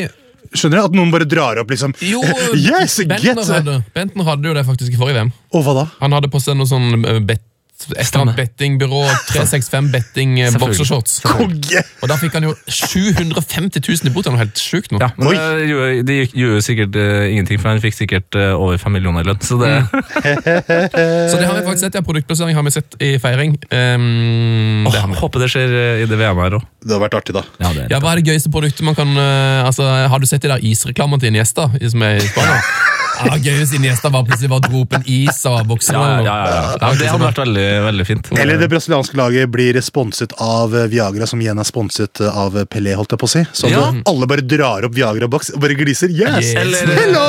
Skjønner 0.56 0.78
du? 0.78 0.84
At 0.86 0.94
noen 0.96 1.10
bare 1.10 1.26
drar 1.28 1.58
opp 1.60 1.72
liksom 1.72 1.94
Jo, 2.06 2.20
Yes, 2.54 2.98
get 3.02 3.10
Bentner 3.10 3.42
hadde, 3.58 3.80
Bentner 3.96 4.28
hadde 4.28 4.50
jo 4.50 4.54
det 4.56 4.64
faktisk 4.68 4.94
i 4.94 5.00
forrige 5.00 5.18
VM. 5.18 5.32
Og 5.56 5.64
hva 5.66 5.74
da? 5.80 5.84
Han 6.00 6.14
hadde 6.16 6.30
på 6.32 6.40
seg 6.42 6.58
noe 6.58 6.70
sånn 6.70 7.02
eh, 7.02 7.20
bet, 7.26 7.42
et 7.76 7.98
eller 8.08 8.22
annet 8.24 8.36
bettingbyrå, 8.40 9.00
365 9.28 9.90
betting 9.92 10.38
eh, 10.40 10.54
boxershorts. 10.58 11.18
Konge! 11.26 11.82
Og 12.02 12.08
da 12.10 12.16
fikk 12.20 12.32
han 12.38 12.46
jo 12.48 12.54
750 12.66 13.82
000 13.84 14.08
i 14.08 14.12
bot. 14.14 14.24
Det 14.24 14.30
er 14.30 14.34
noe 14.36 14.40
helt 14.42 14.62
sjukt 14.62 14.94
nå. 14.94 15.00
Ja, 15.02 15.10
men 15.18 15.28
Oi. 15.28 15.34
det 15.36 15.66
gjorde, 15.70 15.90
det 16.08 16.16
gikk- 16.22 16.36
gjorde 16.40 16.56
jo 16.60 16.64
sikkert 16.66 16.96
eh, 17.02 17.26
ingenting, 17.34 17.60
for 17.60 17.70
han 17.74 17.82
fikk 17.84 17.98
sikkert 17.98 18.38
eh, 18.40 18.54
over 18.56 18.80
fem 18.80 18.96
millioner 18.96 19.26
i 19.26 19.28
lønn. 19.28 19.42
Så 19.44 19.58
det, 19.60 19.72
Så 21.30 21.36
det 21.36 21.46
har 21.46 21.54
vi 21.58 21.64
faktisk 21.66 21.84
sett, 21.86 21.98
ja. 21.98 22.02
Produktplassering 22.06 22.56
har 22.56 22.64
vi 22.66 22.72
sett 22.74 22.96
i 23.02 23.12
feiring. 23.22 23.56
Um, 23.70 24.86
det 24.88 24.96
har 25.00 25.08
vi. 25.12 25.18
håper 25.20 25.44
det 25.44 25.50
skjer 25.52 25.76
eh, 25.82 26.02
i 26.04 26.08
det 26.10 26.18
VM 26.20 26.40
her 26.46 26.58
òg. 26.60 26.66
Det 26.86 26.94
har 26.96 27.02
vært 27.02 27.18
artig, 27.20 27.34
da. 27.36 27.44
Ja, 27.60 27.72
det 27.76 27.88
Ja, 27.92 28.00
Hva 28.02 28.12
er 28.14 28.20
det 28.22 28.30
gøyeste 28.32 28.50
produktet 28.54 28.84
man 28.86 28.94
kan 28.98 29.10
eh, 29.18 29.66
altså, 29.66 29.84
Har 30.08 30.22
du 30.22 30.26
sett 30.30 30.44
de 30.44 30.52
der 30.52 30.62
isreklamene 30.64 31.20
til 31.22 31.32
Iniesta 31.34 31.68
i- 31.80 31.90
som 31.92 32.02
er 32.06 32.20
i 32.22 32.28
Spania? 32.28 32.60
Ja, 33.16 33.36
gøy 33.40 33.54
hvis 33.62 33.72
Iniesta 33.78 34.10
bare 34.12 34.26
plutselig 34.28 34.50
var 34.52 34.60
dro 34.66 34.82
opp 34.84 34.96
en 34.98 35.04
is 35.08 35.38
og 35.48 35.62
bukser. 35.70 35.96
ja, 35.96 36.02
ja, 36.20 36.24
ja, 36.26 36.34
ja. 36.50 36.62
ja, 36.80 36.90
det 37.00 37.08
hadde 37.10 37.24
vært 37.24 37.40
veldig, 37.44 37.66
veldig 37.86 38.06
fint. 38.08 38.30
Eller 38.38 38.60
det 38.60 38.68
brasilianske 38.72 39.16
laget 39.18 39.50
blir 39.52 39.78
sponset 39.84 40.34
av 40.42 40.74
eh, 40.76 40.86
Viagra, 40.92 41.26
som 41.30 41.40
igjen 41.40 41.58
er 41.62 41.68
sponset 41.68 42.20
eh, 42.20 42.38
av 42.44 42.58
Pelé, 42.72 42.94
holdt 42.98 43.14
jeg 43.16 43.22
på 43.22 43.28
å 43.28 43.32
si. 43.32 43.44
Så 43.56 43.70
Ja. 43.72 43.86
alle 44.06 44.28
bare 44.30 44.44
drar 44.44 44.84
opp 44.88 44.94
Viagra-boks 44.96 45.54
og 45.56 45.62
bare 45.64 45.76
gliser. 45.78 46.12
Yes! 46.12 46.52
Yes. 46.52 46.54
Eller, 46.60 46.92
Hello! 47.00 47.26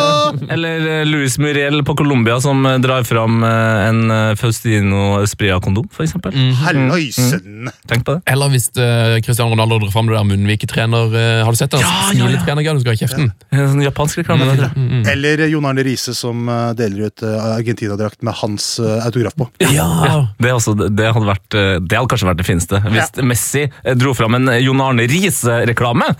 eller 0.53 0.87
eh, 0.99 1.05
Luis 1.07 1.37
Muriel 1.41 1.83
på 1.87 1.95
Colombia 1.99 2.39
som 2.43 2.65
eh, 2.65 2.77
drar 2.83 3.03
fram 3.07 3.41
eh, 3.47 3.87
en 3.87 4.11
eh, 4.11 4.35
Faustino 4.39 5.23
Spria-kondom, 5.27 5.87
for 5.93 6.03
eksempel. 6.07 6.35
Halloisen! 6.63 7.69
Tenk 7.87 8.05
på 8.07 8.17
det. 8.17 8.21
Eller 8.31 8.51
hvis 8.53 8.69
uh, 8.77 9.17
Cristiano 9.23 9.51
Ronaldo 9.53 9.79
drar 9.83 9.91
fram 9.93 10.09
det 10.09 10.15
der 10.17 10.25
munnviketrener 10.27 11.13
uh, 11.13 11.45
Har 11.45 11.53
du 11.53 11.59
sett 11.59 11.71
det? 11.73 11.81
Ja, 11.81 11.87
ja, 11.87 12.11
ja. 12.11 12.27
Smiletrenergreier 12.27 12.77
du 12.79 12.83
skal 12.83 12.93
ha 12.93 12.97
i 12.97 13.01
kjeften. 13.01 13.31
En 13.53 13.69
sånn 13.73 13.83
japansk 13.85 14.21
reklame. 14.21 14.47
Mm. 14.47 14.59
tror. 14.59 15.11
Eller 15.13 15.43
eh, 15.45 15.51
Jon 15.53 15.65
Arne 15.69 15.76
Riise 15.85 16.13
som 16.17 16.47
eh, 16.49 16.71
deler 16.77 17.09
ut 17.09 17.23
eh, 17.25 17.47
Argentina-drakt 17.57 18.23
med 18.25 18.37
hans 18.41 18.69
eh, 18.79 19.05
autograf 19.05 19.35
på. 19.37 19.49
Ja, 19.73 20.27
det, 20.39 20.53
også, 20.53 20.75
det, 20.77 21.11
hadde 21.13 21.27
vært, 21.27 21.49
det 21.51 21.97
hadde 21.97 22.11
kanskje 22.11 22.29
vært 22.29 22.41
det 22.41 22.47
fineste. 22.47 22.81
Hvis 22.87 23.13
Messi 23.27 23.65
eh, 23.67 23.97
dro 23.97 24.15
fram 24.17 24.39
en 24.39 24.53
Jon 24.61 24.83
Arne 24.83 25.07
Riise-reklame. 25.09 26.11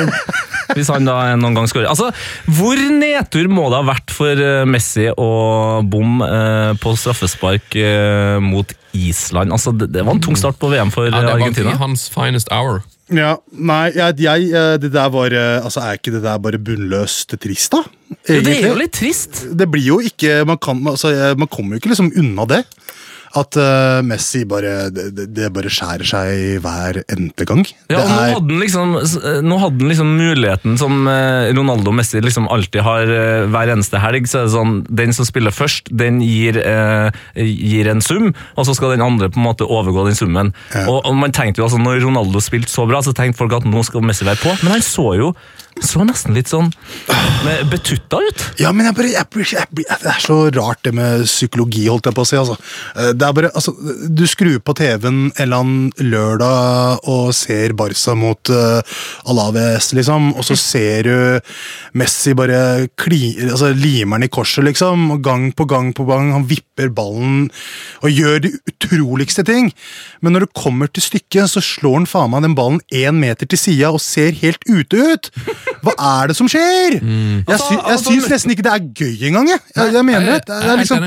Hvis 0.76 0.90
han 0.92 1.08
da 1.08 1.32
noen 1.34 1.56
gang 1.58 1.66
skårer. 1.66 1.88
Altså, 1.90 2.12
hvor 2.46 2.78
nedtur 2.78 3.48
må 3.50 3.66
det 3.72 3.80
ha 3.80 3.86
vært 3.88 4.12
for 4.14 4.42
Messi 4.70 5.08
å 5.10 5.30
bomme 5.82 6.28
på 6.78 6.92
straffespark 6.94 7.74
mot 8.44 8.76
Island? 8.96 9.52
Altså, 9.52 9.72
det, 9.72 9.90
det 9.94 10.04
var 10.06 10.16
en 10.16 10.22
tung 10.22 10.38
start 10.38 10.58
på 10.60 10.70
VM 10.72 10.90
for 10.94 11.08
Ja, 11.08 11.12
det 11.14 11.20
eh, 11.22 11.28
var 11.28 11.40
Argentina. 11.40 11.76
hans 11.80 12.08
finest 12.12 12.50
hour. 12.54 12.82
Ja, 13.10 13.36
Nei, 13.50 13.90
jeg, 13.96 14.20
jeg, 14.22 14.50
eh, 14.54 14.76
det 14.78 14.92
der 14.94 15.08
var 15.10 15.34
eh, 15.34 15.64
Altså, 15.64 15.82
er 15.82 15.98
ikke 15.98 16.12
det 16.14 16.22
der 16.22 16.38
bare 16.42 16.60
bunnløst 16.62 17.34
trist, 17.42 17.74
da? 17.74 17.82
Jo, 18.28 18.40
det 18.46 18.56
er 18.60 18.68
jo 18.68 18.78
litt 18.78 18.94
trist. 18.94 19.44
Det 19.54 19.66
blir 19.70 19.86
jo 19.86 20.00
ikke 20.02 20.44
Man, 20.46 20.58
kan, 20.62 20.82
altså, 20.86 21.12
man 21.38 21.50
kommer 21.50 21.74
jo 21.74 21.82
ikke 21.82 21.92
liksom 21.94 22.12
unna 22.18 22.46
det. 22.50 22.64
At 23.38 23.54
uh, 23.54 24.00
Messi 24.02 24.40
bare 24.48 24.88
det, 24.90 25.28
det- 25.30 25.50
bare 25.54 25.70
skjærer 25.70 26.06
seg 26.06 26.56
hver 26.64 26.98
eneste 27.04 27.46
gang. 27.46 27.62
Ja, 27.90 28.00
og 28.00 28.08
nå 28.10 28.16
er, 28.18 28.32
hadde 28.34 28.56
liksom, 28.58 28.94
nå 29.46 29.58
hadde 29.62 29.78
han 29.84 29.90
liksom 29.92 30.10
muligheten 30.18 30.74
som 30.80 31.06
eh, 31.10 31.50
Ronaldo 31.54 31.92
og 31.92 31.96
Messi 32.00 32.18
liksom 32.22 32.48
alltid 32.50 32.82
har 32.86 33.10
eh, 33.14 33.46
hver 33.50 33.70
eneste 33.74 34.00
helg. 34.02 34.26
så 34.30 34.40
er 34.40 34.48
det 34.48 34.54
sånn, 34.56 34.74
Den 35.02 35.14
som 35.14 35.28
spiller 35.28 35.54
først, 35.54 35.92
den 35.94 36.18
gir, 36.24 36.58
eh, 36.58 37.10
gir 37.38 37.90
en 37.92 38.02
sum, 38.02 38.32
og 38.56 38.66
så 38.66 38.74
skal 38.74 38.96
den 38.96 39.06
andre 39.06 39.30
på 39.30 39.38
en 39.38 39.46
måte 39.46 39.66
overgå 39.66 40.08
den 40.08 40.18
summen. 40.18 40.52
Og, 40.86 41.00
og 41.06 41.14
man 41.18 41.34
tenkte 41.34 41.62
jo 41.62 41.68
altså, 41.68 41.78
Når 41.82 42.02
Ronaldo 42.06 42.42
spilte 42.42 42.70
så 42.72 42.86
bra, 42.90 43.02
så 43.02 43.14
tenkte 43.14 43.38
folk 43.42 43.54
at 43.60 43.66
nå 43.68 43.82
skal 43.86 44.02
Messi 44.06 44.26
være 44.26 44.42
på, 44.42 44.54
men 44.64 44.74
han 44.78 44.86
så 44.86 45.10
jo 45.18 45.32
så 45.80 46.02
nesten 46.04 46.34
litt 46.36 46.50
sånn 46.50 46.72
betutta 47.70 48.18
ut. 48.20 48.42
ja, 48.60 48.72
men 48.72 48.86
jeg 48.88 48.94
bare, 48.96 49.10
jeg, 49.14 49.26
blir- 49.32 49.52
jeg, 49.54 49.66
blir- 49.72 49.86
Det 50.02 50.10
er 50.10 50.20
så 50.20 50.36
rart 50.54 50.82
det 50.84 50.92
med 50.94 51.24
psykologi, 51.24 51.86
holdt 51.88 52.06
jeg 52.10 52.14
på 52.16 52.24
å 52.24 52.28
si. 52.28 52.36
Altså. 52.36 52.56
Eh, 52.96 53.12
Det 53.12 53.26
er 53.26 53.32
bare, 53.36 53.50
altså, 53.54 53.72
du 54.08 54.24
skrur 54.26 54.58
på 54.60 54.74
TV-en 54.76 55.30
en 55.30 55.32
eller 55.38 55.56
annen 55.56 55.92
lørdag 56.00 57.00
og 57.08 57.32
ser 57.34 57.72
Barca 57.78 58.14
mot 58.14 58.50
uh, 58.50 58.80
Alaves, 59.30 59.92
liksom, 59.96 60.34
og 60.36 60.44
så 60.44 60.56
ser 60.58 61.02
du 61.08 61.40
Messi 61.94 62.34
bare 62.34 62.88
kli, 63.00 63.36
altså, 63.50 63.72
limer 63.74 64.18
den 64.20 64.28
i 64.28 64.32
korset, 64.32 64.64
liksom, 64.64 65.10
og 65.16 65.22
gang 65.24 65.50
på 65.52 65.66
gang 65.70 65.92
på 65.96 66.04
gang. 66.08 66.32
Han 66.34 66.46
vipper 66.50 66.90
ballen 66.92 67.50
og 68.02 68.10
gjør 68.10 68.40
de 68.46 68.52
utroligste 68.68 69.44
ting. 69.46 69.72
Men 70.20 70.32
når 70.36 70.46
det 70.46 70.54
kommer 70.60 70.90
til 70.92 71.02
stykket, 71.02 71.48
så 71.50 71.62
slår 71.64 72.00
han 72.02 72.06
faen 72.10 72.30
meg 72.34 72.42
den 72.46 72.54
ballen 72.58 72.80
én 72.92 73.16
meter 73.20 73.46
til 73.50 73.58
sida 73.60 73.90
og 73.94 74.00
ser 74.04 74.32
helt 74.42 74.62
ute 74.68 74.96
ut! 75.14 75.30
Hva 75.84 75.94
er 76.22 76.30
det 76.30 76.36
som 76.36 76.48
skjer? 76.50 76.98
Jeg, 77.00 77.58
sy 77.60 77.74
jeg 77.74 77.80
altså, 77.94 78.12
syns 78.12 78.28
nesten 78.34 78.52
ikke 78.54 78.64
det 78.66 78.72
er 78.74 78.82
gøy 79.00 79.26
engang. 79.30 79.48
Jeg, 79.52 79.60
jeg, 79.76 79.92
jeg 79.96 80.04
mener 80.08 80.26
det. 80.34 80.40
det 80.48 80.58
er 80.72 80.80
liksom, 80.80 81.06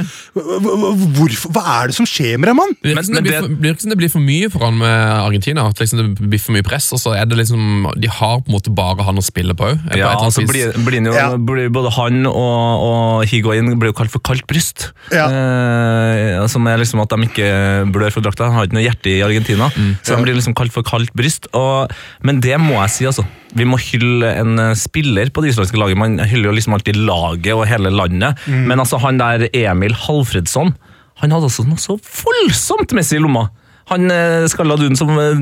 hvorfor, 1.17 1.53
hva 1.55 1.63
er 1.79 1.91
det 1.91 1.97
som 1.97 2.07
skjer 2.09 2.39
med 2.41 2.49
deg, 2.49 2.57
mann? 2.57 2.73
Det 2.81 2.93
virker 2.93 3.07
som 3.07 3.17
det 3.17 3.23
blir 3.25 3.35
det- 3.35 3.41
for, 3.43 3.55
blir 3.63 3.77
det 3.93 3.97
blir 4.01 4.11
for 4.13 4.23
mye 4.23 4.49
for 4.53 4.65
han 4.65 4.77
med 4.77 4.95
Argentina. 5.27 5.67
At 5.69 5.79
liksom 5.79 6.01
det 6.01 6.29
blir 6.29 6.41
for 6.41 6.55
mye 6.55 6.63
press, 6.65 6.91
og 6.93 6.99
så 6.99 7.13
er 7.17 7.25
det 7.25 7.37
liksom 7.37 7.91
De 7.99 8.07
har 8.09 8.39
på 8.41 8.49
en 8.49 8.55
måte 8.57 8.73
bare 8.73 9.03
han 9.03 9.17
å 9.17 9.23
spille 9.23 9.53
på 9.53 9.69
òg. 9.71 9.79
Ja, 9.97 10.13
altså 10.17 10.45
blir, 10.47 10.73
blir 10.85 11.03
jo, 11.05 11.13
Ja. 11.13 11.35
blir 11.37 11.69
både 11.69 11.91
han 11.93 12.25
og, 12.25 12.33
og 12.33 13.25
Higuain 13.29 13.77
blir 13.79 13.91
jo 13.91 13.97
kalt 13.97 14.11
for 14.11 14.19
kaldt 14.19 14.47
bryst. 14.47 14.91
Ja. 15.11 15.27
Eh, 15.29 16.47
som 16.47 16.65
er 16.67 16.77
liksom 16.81 17.01
at 17.03 17.09
de 17.09 17.27
ikke 17.27 17.91
blør 17.93 18.11
for 18.11 18.21
drakta. 18.25 18.49
Han 18.49 18.53
har 18.57 18.67
ikke 18.67 18.77
noe 18.79 18.85
hjerte 18.87 19.13
i 19.13 19.21
Argentina, 19.25 19.69
så 20.03 20.15
de 20.17 20.23
blir 20.25 20.35
liksom 20.37 20.55
kalt 20.57 20.73
for 20.73 20.83
kaldt 20.83 21.13
bryst. 21.13 21.47
Og, 21.53 21.91
men 22.23 22.41
det 22.43 22.59
må 22.61 22.79
jeg 22.83 22.89
si, 22.97 23.05
altså. 23.09 23.25
Vi 23.53 23.65
må 23.69 23.77
hylle 23.77 24.31
en 24.43 24.59
eh, 24.59 24.73
spiller 24.79 25.31
på 25.33 25.43
det 25.43 25.53
islandske 25.53 25.79
laget. 25.79 25.99
Man 25.99 26.19
hyller 26.21 26.51
jo 26.51 26.55
liksom 26.59 26.75
alltid 26.77 26.99
laget 27.07 27.53
og 27.55 27.65
hele 27.69 27.91
landet, 27.93 28.43
men 28.47 28.79
altså 28.83 28.99
han 29.03 29.19
der 29.21 29.47
Emil 29.53 29.95
Halfredsson, 30.05 30.75
han 31.23 31.31
hadde 31.35 31.49
altså 31.49 31.65
noe 31.67 31.79
så 31.81 31.97
voldsomt 31.97 32.93
Messi 32.97 33.17
i 33.17 33.23
lomma. 33.23 33.47
Han 33.91 34.07
eh, 34.11 34.45
skalla 34.51 34.77
duden 34.79 34.95
som 34.99 35.11
eh, 35.19 35.41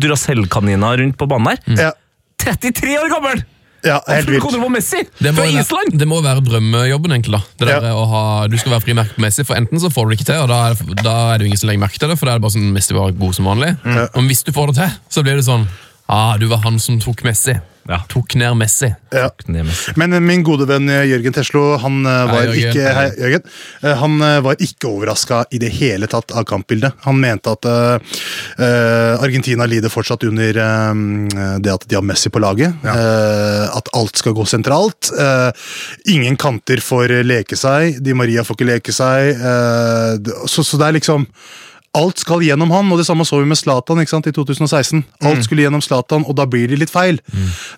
Duracell-kanina 0.00 0.96
rundt 0.98 1.18
på 1.18 1.28
banen 1.30 1.54
der. 1.54 1.84
Ja, 1.88 1.92
33 2.42 2.98
år 3.02 3.12
gammel! 3.12 3.44
ja 3.86 4.00
helt 4.08 4.28
vilt. 4.30 4.42
Det 5.22 5.30
Island! 5.60 5.92
det 6.00 6.08
må 6.10 6.18
være 6.24 6.42
drømmejobben, 6.42 7.12
egentlig. 7.12 7.38
da. 7.38 7.66
Det 7.66 7.68
Ja. 7.84 7.92
å 7.94 8.04
ha, 8.10 8.22
du 8.50 8.56
skal 8.58 8.72
være 8.76 8.82
frimerke 8.82 9.14
på 9.14 9.22
Messi, 9.22 9.44
for 9.46 9.54
enten 9.54 9.78
så 9.78 9.90
får 9.92 10.06
du 10.06 10.10
det 10.10 10.18
ikke 10.20 10.30
til, 10.32 10.40
og 10.42 10.48
da 10.50 10.58
er 10.70 10.74
det, 10.74 10.96
da 11.04 11.14
er 11.34 11.38
det 11.38 11.46
jo 11.46 11.50
ingen 11.52 11.60
som 11.60 11.70
legger 11.70 11.84
merke 11.84 11.98
til 12.00 12.08
det, 12.10 12.18
for 12.18 12.26
da 12.26 12.34
er 12.34 12.40
det 12.40 12.46
bare 12.46 12.56
sånn 12.56 12.72
Messi 12.74 12.96
var 12.96 13.12
god 13.12 13.34
som 13.38 13.46
vanlig. 13.46 13.76
Men 13.84 14.26
hvis 14.32 14.42
du 14.42 14.52
får 14.56 14.72
det 14.72 14.76
til, 14.80 14.90
så 15.10 15.22
blir 15.22 15.38
det 15.38 15.46
sånn 15.46 15.68
ah, 16.08 16.36
du 16.38 16.46
var 16.50 16.62
han 16.66 16.78
som 16.82 16.98
tok 17.02 17.22
Messi. 17.26 17.54
Ja. 17.88 18.00
Tok 18.10 18.34
ned 18.38 18.56
Messi. 18.58 18.88
Ja. 19.14 19.28
Ned 19.46 19.68
Messi. 19.68 19.92
Men 20.00 20.12
eh, 20.16 20.22
min 20.24 20.42
gode 20.46 20.66
venn 20.68 20.88
eh, 20.90 21.04
Jørgen 21.10 21.34
Teslo 21.36 21.64
han 21.82 22.00
eh, 22.06 22.22
var 22.30 22.42
Hei, 22.42 22.56
Jørgen. 22.58 22.72
ikke, 22.72 22.94
hei, 22.96 23.08
Jørgen. 23.22 23.44
Han 24.02 24.16
var 24.46 24.62
ikke 24.62 24.88
overraska 24.90 25.42
i 25.54 25.60
det 25.62 25.70
hele 25.76 26.08
tatt 26.10 26.32
av 26.34 26.46
kampbildet. 26.48 26.96
Han 27.06 27.20
mente 27.22 27.52
at 27.54 27.68
eh, 27.70 28.16
eh, 28.58 29.22
Argentina 29.22 29.66
lider 29.70 29.92
fortsatt 29.92 30.26
under 30.26 30.58
uh, 30.58 31.58
det 31.62 31.72
at 31.72 31.86
de 31.88 31.98
har 31.98 32.04
Messi 32.06 32.30
på 32.32 32.42
laget. 32.42 32.74
Eh, 32.86 33.64
at 33.76 33.90
alt 33.96 34.18
skal 34.18 34.34
gå 34.36 34.44
sentralt. 34.48 35.12
Eh, 35.14 35.50
ingen 36.16 36.36
kanter 36.40 36.82
får 36.82 37.20
leke 37.26 37.58
seg. 37.58 38.00
Di 38.02 38.14
Maria 38.16 38.44
får 38.46 38.58
ikke 38.58 38.70
leke 38.72 38.94
seg. 38.96 39.34
eh, 39.36 40.34
så, 40.50 40.64
så 40.66 40.80
det 40.80 40.88
er 40.90 40.98
liksom 40.98 41.28
Alt 41.96 42.20
skal 42.20 42.44
gjennom 42.44 42.72
han, 42.74 42.90
og 42.92 43.00
det 43.00 43.06
samme 43.08 43.24
så 43.24 43.40
vi 43.40 43.48
med 43.48 43.58
Zlatan 43.58 44.02
ikke 44.02 44.12
sant, 44.12 44.28
i 44.28 44.34
2016. 44.36 45.04
Alt 45.24 45.46
skulle 45.46 45.64
gjennom 45.64 45.84
Zlatan, 45.84 46.26
og 46.28 46.36
da 46.36 46.44
blir 46.50 46.68
det 46.68 46.80
litt 46.82 46.92
feil. 46.92 47.20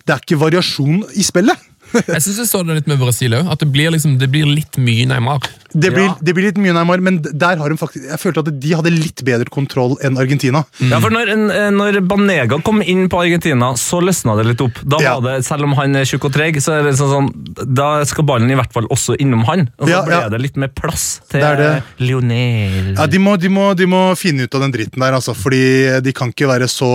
Det 0.03 0.15
er 0.15 0.23
ikke 0.23 0.41
variasjon 0.41 1.05
i 1.15 1.23
spillet. 1.23 1.67
Jeg 1.93 2.21
synes 2.21 2.37
jeg 2.43 2.47
så 2.49 2.61
det 2.67 2.75
litt 2.79 2.87
med 2.91 2.99
Brasil 3.01 3.33
òg, 3.33 3.47
at 3.51 3.59
det 3.63 3.69
blir, 3.73 3.89
liksom, 3.93 4.17
det 4.21 4.29
blir 4.31 4.45
litt 4.49 4.77
mye 4.77 5.07
Neymar. 5.09 5.39
Det 5.69 5.91
blir, 5.93 6.07
Ja. 6.09 6.15
det 6.21 6.33
blir 6.33 6.47
litt 6.49 6.57
mye 6.61 6.73
Neymar, 6.73 7.01
men 7.05 7.19
der 7.21 7.57
har 7.61 7.69
de 7.69 7.75
faktisk 7.77 8.07
Jeg 8.09 8.17
følte 8.19 8.41
at 8.41 8.59
de 8.59 8.71
hadde 8.73 8.89
litt 8.93 9.21
bedre 9.25 9.45
kontroll 9.53 9.95
enn 10.05 10.17
Argentina. 10.17 10.63
Ja, 10.81 10.99
for 10.99 11.09
når, 11.13 11.29
eh, 11.29 11.69
når 11.73 11.99
Banega 12.09 12.57
kom 12.65 12.81
inn 12.81 13.07
på 13.09 13.19
Argentina, 13.21 13.71
så 13.77 14.01
løsna 14.01 14.35
det 14.39 14.47
litt 14.49 14.61
opp. 14.65 14.79
Da 14.83 14.97
Ja. 15.01 15.19
var 15.19 15.37
det, 15.37 15.45
Selv 15.45 15.63
om 15.63 15.73
han 15.73 15.95
er 15.95 16.05
tjukk 16.05 16.25
og 16.25 16.33
treg, 16.33 16.55
så 16.61 16.79
er 16.79 16.83
det 16.89 16.95
sånn, 16.97 17.13
sånn 17.29 17.73
da 17.75 18.03
skal 18.05 18.25
ballen 18.25 18.49
i 18.51 18.55
hvert 18.55 18.73
fall 18.73 18.87
også 18.89 19.15
innom 19.19 19.45
han. 19.45 19.69
Og 19.79 19.87
så 19.87 19.91
Ja, 19.91 20.01
ble 20.05 20.11
ja. 20.19 20.29
det 20.29 20.41
litt 20.41 20.57
mer 20.57 20.69
plass 20.69 21.21
til 21.29 21.41
Det 21.41 21.57
det. 21.57 21.83
Lionel. 21.99 22.95
Ja, 22.97 23.05
de 23.07 23.17
må, 23.21 23.37
de, 23.39 23.49
må, 23.49 23.69
de 23.77 23.85
må 23.89 24.01
finne 24.19 24.43
ut 24.47 24.55
av 24.57 24.61
den 24.65 24.73
dritten 24.73 24.99
der, 25.01 25.13
altså, 25.17 25.35
fordi 25.37 26.01
de 26.03 26.13
kan 26.13 26.29
ikke 26.33 26.47
være 26.49 26.67
så 26.69 26.89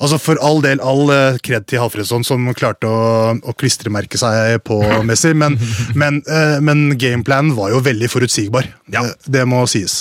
Altså 0.00 0.18
For 0.20 0.36
all 0.42 0.60
del, 0.60 0.80
all 0.84 1.10
eh, 1.10 1.38
kred 1.42 1.66
til 1.66 1.80
Halfredsson, 1.80 2.24
som 2.24 2.46
klarte 2.54 2.86
å, 2.88 3.34
å 3.42 3.54
klistremerke 3.58 4.18
seg 4.20 4.37
på 4.64 4.78
Messi, 5.06 5.32
men, 5.36 5.56
men, 6.00 6.20
eh, 6.26 6.58
men 6.64 6.84
gameplanen 6.98 7.54
var 7.56 7.72
jo 7.74 7.82
veldig 7.84 8.10
forutsigbar. 8.12 8.68
Ja. 8.92 9.04
Det, 9.04 9.32
det 9.38 9.44
må 9.48 9.64
sies. 9.70 10.00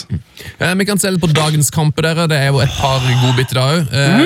Eh, 0.57 0.73
vi 0.79 0.87
kan 0.87 0.99
se 1.01 1.11
litt 1.11 1.23
på 1.23 1.31
dagens 1.31 1.71
kamper, 1.73 2.09
dere. 2.09 2.27
Det 2.31 2.39
er 2.39 2.51
jo 2.51 2.61
et 2.63 2.77
par 2.79 3.03
godbiter 3.23 3.59
da 3.59 3.67
òg. 3.75 3.91
Eh, 3.91 4.19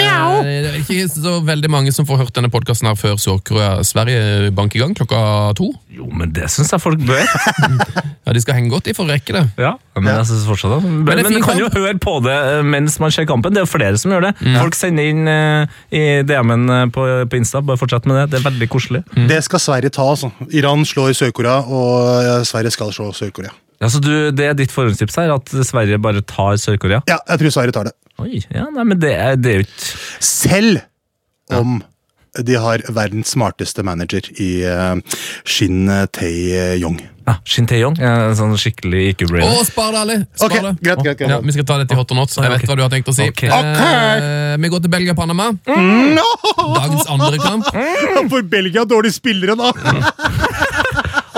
det 0.45 0.73
er 0.73 0.79
ikke 0.81 1.07
så 1.13 1.37
veldig 1.47 1.71
mange 1.71 1.95
som 1.95 2.07
får 2.09 2.25
hørt 2.25 2.35
denne 2.37 2.51
podkasten 2.53 2.89
før 2.99 3.17
Sør-Korea-Sverige 3.21 4.51
bank 4.57 4.75
i 4.75 4.83
gang 4.83 4.95
klokka 4.97 5.21
to. 5.57 5.71
Jo, 5.91 6.05
men 6.07 6.31
det 6.31 6.47
syns 6.53 6.71
jeg 6.71 6.81
folk 6.81 7.01
bør. 7.03 7.25
Ja, 8.21 8.35
De 8.35 8.41
skal 8.43 8.53
henge 8.55 8.69
godt 8.69 8.85
i 8.87 8.93
for 8.95 9.09
å 9.09 9.11
rekke 9.11 9.33
det. 9.33 9.41
Ja, 9.59 9.71
men 9.97 10.07
jeg 10.07 10.27
synes 10.29 10.43
fortsatt 10.47 10.75
det. 10.75 10.77
Men, 10.85 11.01
men 11.09 11.25
fin 11.25 11.41
kan 11.43 11.57
jo 11.57 11.71
høre 11.73 11.95
på 11.99 12.13
det 12.23 12.35
eh, 12.35 12.59
mens 12.63 12.99
man 13.01 13.11
ser 13.11 13.25
kampen. 13.27 13.51
Det 13.51 13.63
er 13.63 13.65
jo 13.65 13.71
flere 13.71 13.97
som 13.99 14.13
gjør 14.13 14.27
det. 14.27 14.31
Mm. 14.45 14.59
Folk 14.59 14.77
sender 14.77 15.09
inn 15.09 15.25
uh, 15.27 15.79
i 15.89 16.03
DM-en 16.29 16.69
eh, 16.75 16.83
på, 16.93 17.07
på 17.27 17.39
Insta. 17.39 17.63
Bare 17.65 17.81
fortsett 17.81 18.05
med 18.07 18.19
det. 18.19 18.27
Det 18.31 18.39
er 18.39 18.45
veldig 18.45 18.69
koselig. 18.71 19.01
Det 19.27 19.41
skal 19.43 19.63
Sverige 19.65 19.91
ta, 19.97 20.05
altså. 20.13 20.29
Iran 20.53 20.85
slår 20.87 21.17
Sør-Korea, 21.17 21.57
og 21.65 22.45
Sverige 22.47 22.71
skal 22.77 22.93
slå 22.95 23.09
Sør-Korea. 23.17 23.51
Ja, 23.81 23.89
så 23.89 23.99
du, 24.05 24.13
Det 24.37 24.47
er 24.47 24.55
ditt 24.55 24.71
forhåndstips 24.71 25.17
her, 25.17 25.33
at 25.33 25.51
Sverige 25.67 25.99
bare 25.99 26.21
tar 26.21 26.61
Sør-Korea? 26.61 27.01
Ja, 27.09 27.17
jeg 27.33 27.41
tror 27.41 27.57
Sverige 27.57 27.75
tar 27.75 27.89
det. 27.89 27.97
Oi, 28.21 28.45
ja, 28.53 28.69
nei, 28.69 28.85
men 28.85 29.01
det 29.01 29.15
er, 29.17 29.37
det 29.41 29.49
er 29.49 29.61
jo 29.63 29.65
ikke 29.65 29.87
Selv 30.21 30.83
om 31.51 31.79
de 32.39 32.55
har 32.55 32.79
verdens 32.95 33.33
smarteste 33.35 33.83
manager 33.83 34.21
i 34.39 34.63
uh, 34.63 34.95
Shin 35.43 35.83
Tae-yong. 36.15 36.99
ja, 37.27 37.33
Shin 37.43 37.67
Tae-yong. 37.67 37.97
Ja, 37.99 38.13
en 38.29 38.37
sånn 38.39 38.53
skikkelig 38.59 39.01
IQ-brainer. 39.11 39.51
Oh, 39.51 39.65
spar 39.67 39.91
det, 39.91 39.99
Ali! 40.05 40.15
Spar 40.39 40.47
Ok, 40.47 40.55
det. 40.63 40.71
greit, 40.79 41.03
greit, 41.03 41.17
greit. 41.19 41.33
Ja, 41.33 41.39
vi 41.43 41.51
skal 41.57 41.67
ta 41.67 41.77
dette 41.81 41.91
i 41.91 41.99
hot 41.99 42.11
or 42.15 42.21
not. 42.21 42.31
Så 42.31 42.45
Jeg 42.45 42.53
vet 42.55 42.63
hva 42.71 42.77
du 42.79 42.83
har 42.85 42.93
tenkt 42.93 43.11
å 43.11 43.15
si. 43.17 43.27
Ok. 43.27 43.43
Eh, 43.51 44.55
vi 44.63 44.71
går 44.71 44.83
til 44.85 44.93
Belgia-Panama. 44.95 45.49
Dagens 45.67 47.11
andre 47.11 47.37
kamp. 47.43 47.67
For 48.31 48.41
Belgia 48.47 48.85
har 48.85 48.89
dårlige 48.89 49.19
spillere, 49.19 49.59
da! 49.59 49.73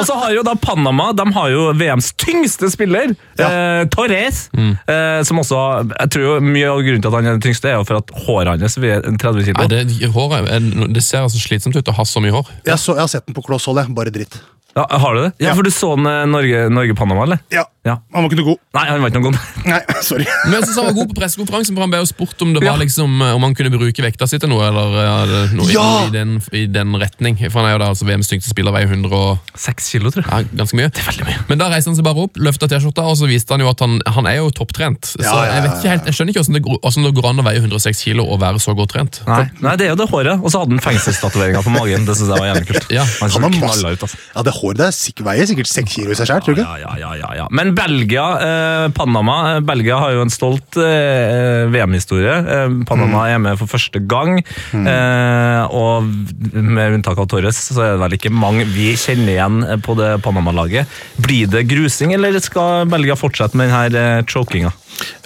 Og 0.04 0.08
så 0.10 0.18
har 0.20 0.34
jo 0.36 0.44
da 0.44 0.54
Panama 0.60 1.10
de 1.16 1.26
har 1.36 1.50
jo 1.54 1.70
VMs 1.80 2.12
tyngste 2.20 2.68
spiller, 2.74 3.14
eh, 3.40 3.86
Torres. 3.94 4.50
Eh, 4.54 5.22
som 5.24 5.40
også 5.40 5.62
Jeg 5.94 6.10
tror 6.14 6.24
jo 6.28 6.34
mye 6.44 6.68
av 6.70 6.82
grunnen 6.84 7.02
til 7.04 7.10
at 7.10 7.16
han 7.18 7.26
er 7.32 7.38
den 7.40 7.44
tyngste, 7.46 7.72
er 7.72 7.80
jo 7.80 7.86
for 7.88 8.02
at 8.04 8.12
håret 8.26 8.60
hans 8.66 8.76
veier 8.84 9.00
30 9.02 9.46
kilo. 9.48 9.64
Nei, 9.64 9.68
det, 9.72 10.12
håret, 10.12 10.50
er- 10.52 10.92
det 10.94 11.04
ser 11.04 11.24
altså 11.24 11.40
slitsomt 11.40 11.76
ut 11.80 11.88
å 11.88 11.96
ha 11.96 12.04
så 12.04 12.20
mye 12.24 12.36
hår. 12.36 12.52
Jeg, 12.68 12.76
så, 12.84 12.98
jeg 12.98 13.06
har 13.08 13.08
sett 13.16 13.26
den 13.30 13.38
på 13.38 13.46
kloss 13.48 13.66
hold, 13.72 13.80
jeg. 13.80 13.96
Bare 13.96 14.12
dritt. 14.12 14.36
Ja, 14.76 14.88
har 14.90 15.14
du 15.16 15.22
det? 15.22 15.32
Ja, 15.40 15.50
Ja. 15.52 15.54
For 15.56 15.64
du 15.64 15.70
så 15.70 15.96
den 15.96 16.08
eh, 16.10 16.24
Norge- 16.26 16.70
Norge-Panama, 16.74 17.24
eller? 17.28 17.40
Ja, 17.54 17.66
Ja. 17.86 17.98
Han 18.16 18.24
var 18.24 18.30
ikke 18.32 18.38
noe 18.40 18.46
god. 18.48 18.60
Nei, 18.78 18.84
han 18.88 19.02
var 19.04 19.10
ikke 19.12 19.20
noe 19.20 19.32
god. 19.32 19.40
Nei, 19.68 19.80
sorry. 20.08 20.24
Men 20.48 20.54
jeg 20.56 20.64
synes 20.70 20.78
han 20.80 20.86
var 20.88 20.94
god 20.96 21.10
på 21.12 21.16
pressekonferansen, 21.20 21.76
for 21.76 21.84
han 21.84 21.92
ble 21.92 22.00
jo 22.00 22.08
spurt 22.08 22.42
om 22.46 22.54
det 22.56 22.62
var 22.64 22.70
Ja. 22.72 22.76
liksom, 22.80 23.18
eh, 23.22 23.34
om 23.36 23.44
han 23.44 23.54
kunne 23.60 23.74
bruke 23.76 24.06
vekta 24.06 24.24
si 24.32 24.40
til 24.40 24.48
noe, 24.50 24.64
eller 24.70 24.96
eh, 25.04 25.52
noe 25.58 25.68
i- 25.68 25.74
Ja! 25.76 25.84
i, 26.08 26.10
den, 26.16 26.38
i 26.56 26.64
den 26.72 26.96
retning. 26.96 27.36
For 27.52 27.60
han 27.60 27.68
er 27.70 27.76
jo 27.76 27.82
da 27.84 27.90
altså 27.92 28.08
VMs 28.08 28.32
tyngste 28.32 28.50
spiller, 28.56 28.72
veier 28.72 28.88
100 28.88 29.12
og 29.14 29.52
Seks 29.60 29.92
kilo, 29.92 30.10
tror 30.16 30.24
jeg. 30.24 30.32
ja, 30.32 30.56
ganske 30.64 30.80
mye. 30.80 30.88
Det 30.96 31.04
er 31.04 31.10
veldig 31.12 31.28
mye. 31.28 31.44
Men 31.52 31.60
da 31.62 31.68
reiste 31.74 31.92
han 31.92 32.00
seg 32.00 32.08
bare 32.08 32.24
opp, 32.24 32.40
løfta 32.40 32.72
T-skjorta, 32.72 33.04
og 33.04 33.20
så 33.20 33.28
viste 33.30 33.52
han 33.54 33.60
jo 33.66 33.68
at 33.70 33.84
han, 33.84 34.00
han 34.16 34.32
er 34.32 34.40
jo 34.40 34.48
topptrent. 34.56 35.12
Så 35.12 35.20
Ja, 35.28 35.36
ja, 35.44 35.52
jeg 35.60 35.66
vet 35.68 35.76
ikke 35.84 35.92
helt, 35.94 36.08
jeg 36.08 36.18
skjønner 36.18 36.32
ikke 36.34 36.46
hvordan 36.46 36.58
det, 36.58 36.64
går- 36.70 36.82
hvordan 36.88 37.04
det 37.10 37.14
går 37.20 37.30
an 37.34 37.44
å 37.44 37.48
veie 37.52 37.60
106 37.68 38.04
kilo 38.08 38.24
og 38.32 38.40
være 38.42 38.64
så 38.64 38.74
godt 38.80 38.96
trent. 38.96 39.20
Nei, 39.28 39.44
Nei, 39.60 39.76
det 39.76 39.90
er 39.90 39.94
jo 39.94 40.00
det 40.00 40.08
håret. 40.10 40.40
Og 40.40 40.50
så 40.56 40.64
hadde 40.64 40.72
han 40.80 40.84
fengselstatoveringer 40.88 41.62
på 41.68 41.76
magen. 41.76 42.08
Det 42.08 42.16
synes 42.16 42.32
jeg 42.32 42.40
var 42.40 42.48
jævlig 42.56 42.68
kult. 42.72 42.90
Ja, 42.96 43.04
han 43.20 43.30
Han 43.30 43.44
har 43.44 43.56
knalla 43.60 43.68
masse, 43.68 43.92
ut, 44.00 44.08
altså. 44.08 44.18
ja, 44.36 44.42
det 44.48 44.56
håret 44.64 44.80
der 44.80 44.94
sikkert, 44.96 45.26
veier 45.28 45.50
sikkert 45.50 45.70
seks 45.70 45.94
kilo 45.98 46.14
i 46.14 46.18
seg 46.18 46.30
sjøl? 46.32 46.62
Ja, 46.64 46.76
ja, 46.82 46.94
ja, 47.02 47.12
ja, 47.20 47.32
ja. 47.42 47.48
Men 47.54 47.74
Belgia, 47.78 48.26
eh, 48.40 48.86
Panama 48.96 49.38
eh, 49.54 49.60
Belgia 49.68 50.00
har 50.02 50.16
jo 50.16 50.24
en 50.24 50.34
stolt 50.34 50.80
eh, 50.80 51.68
VM-historie. 51.74 52.34
Eh, 52.56 52.78
Panama 52.90 53.28
er 53.30 53.42
med 53.44 53.60
for 53.62 53.72
første 53.72 54.02
gang. 54.10 54.40
Eh, 54.74 55.76
og 55.76 56.08
med 56.54 57.00
unntak 57.00 57.20
av 57.20 57.30
Torres, 57.32 57.60
så 57.70 57.82
er 57.84 57.96
det 57.96 58.04
vel 58.06 58.18
ikke 58.18 58.34
mange 58.34 58.66
vi 58.72 58.94
kjenner 59.00 59.36
igjen 59.36 59.60
på 59.86 59.98
det 60.00 60.16
Panama-laget. 60.26 60.90
Blir 61.24 61.52
det 61.52 61.68
grusing, 61.70 62.16
eller 62.16 62.40
skal 62.44 62.88
Belgia 62.92 63.20
fortsette 63.20 63.60
med 63.60 63.74
denne 63.74 64.08
eh, 64.20 64.24
chokinga? 64.30 64.74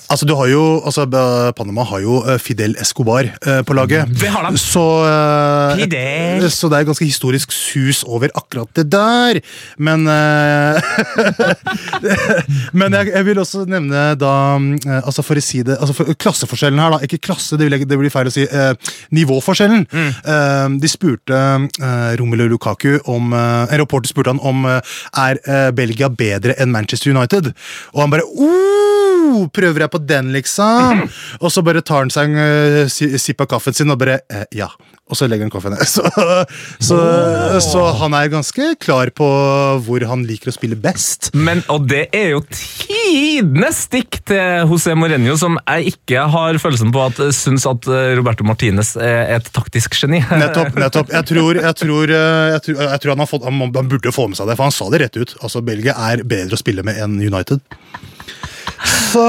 Altså, 0.09 0.25
du 0.25 0.33
har 0.39 0.47
jo, 0.47 0.61
altså, 0.87 1.03
Panama 1.57 1.83
har 1.89 1.99
jo 2.03 2.21
eh, 2.23 2.37
Fidel 2.39 2.75
Escobar 2.79 3.27
eh, 3.27 3.61
på 3.67 3.75
laget. 3.75 4.07
Det 4.15 4.29
har 4.31 4.45
de. 4.47 4.57
Så, 4.61 4.83
eh, 5.03 5.81
Fidel. 5.81 6.45
så 6.53 6.69
det 6.71 6.79
er 6.79 6.87
ganske 6.87 7.07
historisk 7.07 7.51
sus 7.51 8.03
over 8.07 8.31
akkurat 8.39 8.69
det 8.77 8.85
der. 8.93 9.39
Men 9.77 10.07
eh, 10.07 10.79
Men 12.77 12.95
jeg, 12.95 13.11
jeg 13.13 13.25
vil 13.27 13.41
også 13.41 13.63
nevne 13.69 14.03
da 14.19 14.31
eh, 14.57 15.01
Altså 15.01 15.23
For 15.25 15.39
å 15.39 15.43
si 15.43 15.61
det 15.65 15.77
altså 15.77 15.95
for, 15.97 16.11
Klasseforskjellen 16.17 16.79
her, 16.81 16.95
da. 16.95 17.01
Ikke 17.07 17.19
klasse, 17.29 17.57
det, 17.59 17.67
vil 17.67 17.77
jeg, 17.77 17.89
det 17.89 17.99
blir 17.99 18.13
feil 18.13 18.29
å 18.29 18.33
si. 18.33 18.45
eh, 18.47 18.73
nivåforskjellen. 19.15 19.85
Eh, 19.91 20.67
de 20.81 20.91
spurte 20.91 21.37
Romelu 22.19 22.47
Lukaku 22.51 22.97
om 23.11 23.33
En 23.35 23.77
reporter 23.79 24.09
spurte 24.11 24.31
han 24.33 24.41
om 24.45 24.65
Er 24.67 25.39
Belgia 25.75 26.09
bedre 26.09 26.55
enn 26.61 26.71
Manchester 26.73 27.11
United. 27.13 27.51
Og 27.95 28.03
han 28.03 28.13
bare 28.13 28.25
oh, 28.27 29.45
Prøver 29.53 29.83
jeg 29.85 29.91
på 29.93 29.96
den, 30.03 30.33
liksom? 30.35 31.05
Og 31.43 31.51
så 31.53 31.63
bare 31.65 31.83
tar 31.85 32.05
han 32.05 32.13
seg 32.13 32.33
en 32.33 32.85
uh, 32.85 33.17
sipp 33.19 33.41
av 33.43 33.51
kaffen 33.55 33.75
sin 33.77 33.93
og 33.93 33.99
bare 34.01 34.21
eh, 34.29 34.45
Ja. 34.57 34.71
Og 35.07 35.15
så 35.15 35.27
legger 35.29 35.47
han 35.47 35.51
kaffen 35.53 35.71
ned. 35.71 35.87
Så, 35.87 36.03
så, 36.83 36.97
så 37.63 37.83
han 38.01 38.15
er 38.17 38.27
ganske 38.31 38.73
klar 38.83 39.09
på 39.15 39.27
hvor 39.85 40.03
han 40.09 40.25
liker 40.27 40.51
å 40.51 40.55
spille 40.55 40.75
best. 40.79 41.29
Men, 41.31 41.61
og 41.71 41.85
det 41.87 42.09
er 42.15 42.33
jo 42.33 42.41
tidenes 42.51 43.85
stikk 43.87 44.19
til 44.27 44.67
José 44.67 44.97
Mourinho, 44.99 45.37
som 45.39 45.55
jeg 45.61 45.93
ikke 45.93 46.25
har 46.33 46.59
følelsen 46.59 46.91
på 46.95 47.05
at 47.05 47.21
syns 47.35 47.65
at 47.69 47.87
eh, 47.87 48.11
Roberto 48.19 48.45
Martinez 48.47 48.95
er 48.99 49.37
et 49.37 49.47
taktisk 49.55 49.95
geni. 49.95 50.19
Nettopp. 50.43 50.75
nettopp. 50.75 51.15
Jeg 51.15 51.29
tror, 51.31 51.61
jeg 51.63 51.79
tror, 51.83 52.15
eh, 52.19 52.43
jeg 52.57 52.65
tror, 52.67 52.83
jeg 52.83 53.03
tror 53.03 53.15
han, 53.15 53.23
har 53.23 53.31
fått, 53.31 53.47
han 53.47 53.89
burde 53.93 54.15
få 54.15 54.27
med 54.27 54.39
seg 54.39 54.51
det, 54.51 54.59
for 54.59 54.67
han 54.67 54.75
sa 54.75 54.91
det 54.91 55.03
rett 55.05 55.21
ut. 55.23 55.37
Altså, 55.39 55.63
Belgia 55.65 55.95
er 56.11 56.27
bedre 56.27 56.59
å 56.59 56.61
spille 56.61 56.83
med 56.87 56.99
enn 56.99 57.15
United. 57.23 57.63
Så 58.85 59.21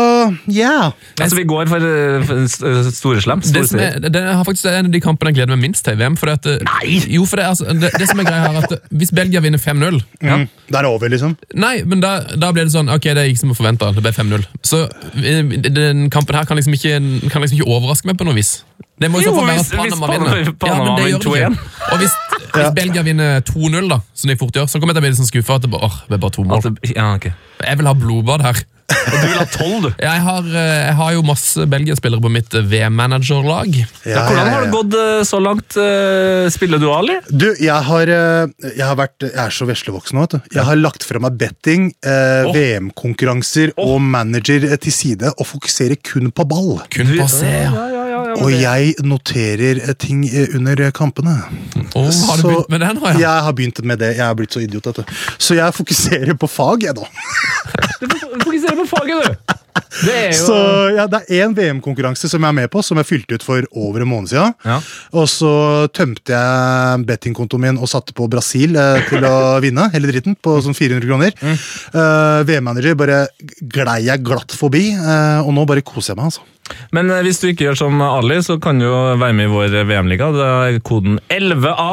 yeah. 0.53 0.91
Altså, 1.21 1.37
vi 1.39 1.45
går 1.49 1.69
for, 1.71 1.85
eh, 1.85 2.25
for 2.29 2.43
st- 2.45 2.93
store 2.97 3.23
slem. 3.25 3.41
Det, 3.41 3.63
som 3.71 3.81
er, 3.81 3.99
det 4.05 4.21
er 4.21 4.43
faktisk 4.45 4.69
en 4.71 4.89
av 4.91 4.93
de 4.93 5.01
kampene 5.01 5.33
jeg 5.33 5.39
gleder 5.41 5.55
meg 5.57 5.63
minst 5.69 5.85
til 5.87 5.97
i 5.97 6.01
VM. 6.03 6.17
For 6.21 6.33
at, 6.35 6.45
Nei! 6.69 6.99
Jo, 7.15 7.25
for 7.29 7.41
det, 7.41 7.47
altså, 7.49 7.65
det, 7.73 7.93
det 7.99 8.09
som 8.11 8.21
er 8.21 8.29
greia 8.29 8.45
her, 8.49 8.59
at 8.67 8.91
Hvis 8.91 9.13
Belgia 9.15 9.41
vinner 9.45 9.59
5-0 9.63 10.01
Mm. 10.23 10.49
Det 10.69 10.77
er 10.77 10.85
over, 10.89 11.09
liksom. 11.09 11.37
Nei, 11.55 11.83
men 11.89 12.01
da, 12.03 12.19
da 12.37 12.51
blir 12.53 12.67
det 12.67 12.73
sånn 12.75 12.91
Ok, 12.93 13.07
det 13.17 13.25
gikk 13.31 13.39
som 13.41 13.55
forventa. 13.57 13.89
Det 13.97 14.03
ble 14.05 14.13
5-0. 14.13 14.45
Så 14.67 14.83
eh, 15.23 15.43
den 15.73 16.09
kampen 16.13 16.37
her 16.37 16.45
kan 16.49 16.59
liksom, 16.59 16.75
ikke, 16.77 16.99
kan 17.33 17.43
liksom 17.45 17.61
ikke 17.61 17.71
overraske 17.71 18.11
meg 18.11 18.19
på 18.21 18.27
noe 18.29 18.37
vis. 18.37 18.59
Det 18.99 19.11
må 19.11 19.23
Jo, 19.23 19.35
fall 19.37 19.47
være 19.47 19.59
hvis- 19.59 19.73
at 19.73 19.79
hvis 19.79 19.95
Panama 19.95 20.07
vinner. 20.13 20.53
Panama 20.59 20.85
men 20.85 20.97
det 20.97 21.05
vinner 21.05 21.19
gjør 21.19 21.23
de 21.23 21.41
ikke. 21.41 21.51
2-1. 21.55 21.93
Og 21.93 21.99
hvis, 22.03 22.15
hvis 22.57 22.73
Belgia 22.81 23.03
vinner 23.07 23.41
2-0, 23.47 23.89
da, 23.93 24.01
som 24.15 24.29
de 24.33 24.37
fort 24.41 24.53
gjør, 24.59 24.67
så 24.71 24.81
kommer 24.81 24.95
jeg 24.95 24.99
til 24.99 25.03
å 25.03 25.07
bli 25.07 25.13
litt 25.15 25.21
sånn 25.23 25.31
skuffa 25.33 25.61
at 25.61 25.63
det 25.69 25.71
bare, 25.71 25.93
det 26.09 26.19
er 26.19 26.25
bare 26.27 26.37
to 26.39 26.43
mål. 26.49 26.67
Det, 26.67 26.97
ja, 26.97 27.13
okay. 27.15 27.33
Jeg 27.63 27.79
vil 27.79 27.87
ha 27.87 27.95
blodbad 27.95 28.43
her. 28.49 28.65
Og 29.09 29.13
du 29.21 29.27
vil 29.29 29.37
ha 29.37 29.45
tolv, 29.53 29.83
du. 29.85 29.89
Jeg 30.01 30.21
har, 30.25 30.47
eh, 30.49 30.79
jeg 30.89 30.95
har 30.97 31.11
jo 31.13 31.23
masse 31.29 31.65
Belgia-spillere 31.69 32.25
på 32.25 32.31
mitt 32.33 32.55
eh, 32.57 32.65
VM-managerlag. 32.65 33.75
Ja, 34.09 34.23
hvordan 34.25 34.49
har 34.49 34.65
det 34.65 34.71
gått 34.73 34.97
eh, 34.97 35.21
så 35.29 35.41
langt? 35.45 35.77
Spiller 36.55 36.81
du, 36.81 36.87
Ali? 36.93 37.19
Du, 37.29 37.51
jeg 37.61 37.85
har, 37.89 38.09
jeg 38.09 38.81
har 38.85 38.97
vært 38.97 39.27
Jeg 39.29 39.37
er 39.45 39.53
så 39.53 39.69
veslevoksen 39.69 40.17
nå, 40.17 40.25
vet 40.25 40.39
du. 40.39 40.57
Jeg 40.57 40.65
har 40.71 40.81
lagt 40.81 41.05
fra 41.05 41.21
meg 41.21 41.37
betting, 41.41 41.91
eh, 42.01 42.49
oh. 42.49 42.55
VM-konkurranser 42.57 43.75
og 43.77 44.01
manager 44.01 44.65
til 44.81 44.95
side 44.95 45.35
og 45.37 45.45
fokuserer 45.53 46.01
kun 46.01 46.33
på 46.33 46.49
ball. 46.49 46.79
Kun 46.89 47.13
på 47.13 47.29
C. 47.29 47.45
Og 48.39 48.53
jeg 48.53 48.95
noterer 49.07 49.81
eh, 49.83 49.95
ting 49.99 50.25
eh, 50.29 50.55
under 50.59 50.85
eh, 50.87 50.93
kampene. 50.95 51.37
Åh, 51.95 52.09
har 52.09 52.41
du 52.41 52.43
Så 52.43 52.49
begynt 52.49 52.73
med 52.75 52.85
det 52.85 52.91
nå? 52.99 53.07
Ja? 53.07 53.15
Jeg 53.25 53.47
har 53.47 53.57
begynt 53.61 53.81
med 53.85 54.03
det. 54.03 54.11
Jeg 54.19 54.27
er 54.27 54.37
blitt 54.39 54.57
så 54.57 54.63
idiot, 54.65 54.91
Dette. 54.91 55.07
Så 55.39 55.59
jeg 55.59 55.75
fokuserer 55.77 56.35
på 56.39 56.51
fag, 56.51 56.89
jeg, 56.89 56.97
da. 56.99 57.09
Du 58.01 58.19
fokuserer 58.45 58.77
på 58.83 58.89
faget, 58.91 59.25
du! 59.25 59.55
Det 60.05 60.17
jo 60.33 60.45
Så 60.47 60.57
ja, 60.97 61.07
Det 61.11 61.23
er 61.27 61.47
én 61.47 61.55
VM-konkurranse 61.57 62.31
som 62.31 62.43
jeg 62.45 62.49
er 62.53 62.59
med 62.61 62.71
på, 62.73 62.83
som 62.85 63.01
jeg 63.01 63.09
fylte 63.09 63.39
ut 63.39 63.47
for 63.47 63.65
over 63.79 64.05
en 64.05 64.11
måned 64.11 64.33
siden. 64.33 64.55
Ja. 64.67 64.79
Og 65.17 65.29
så 65.31 65.53
tømte 65.95 66.35
jeg 66.35 67.07
bettingkontoen 67.09 67.65
min 67.65 67.81
og 67.81 67.91
satte 67.91 68.15
på 68.17 68.29
Brasil 68.31 68.77
eh, 68.79 69.01
til 69.09 69.25
å 69.29 69.35
vinne 69.65 69.89
hele 69.95 70.11
dritten 70.11 70.37
på 70.41 70.59
sånn 70.65 70.77
400 70.77 71.09
kroner. 71.09 71.35
Eh, 71.43 72.45
VM-manager 72.49 72.99
bare 72.99 73.25
glei 73.73 74.01
jeg 74.09 74.25
glatt 74.27 74.55
forbi, 74.57 74.91
eh, 74.95 75.41
og 75.43 75.53
nå 75.57 75.67
bare 75.69 75.85
koser 75.87 76.15
jeg 76.15 76.21
meg. 76.21 76.31
altså. 76.33 76.47
Men 76.95 77.11
eh, 77.11 77.23
hvis 77.27 77.41
du 77.43 77.49
ikke 77.51 77.69
gjør 77.69 77.81
som 77.85 78.03
Ali, 78.05 78.41
så 78.45 78.59
kan 78.63 78.81
du 78.81 78.89
jo 78.89 79.01
være 79.21 79.37
med 79.37 79.49
i 79.49 79.53
vår 79.53 79.81
VM-liga. 79.89 80.31
Det 80.37 80.49
er 80.53 80.81
koden 80.87 81.19
11A. 81.33 81.91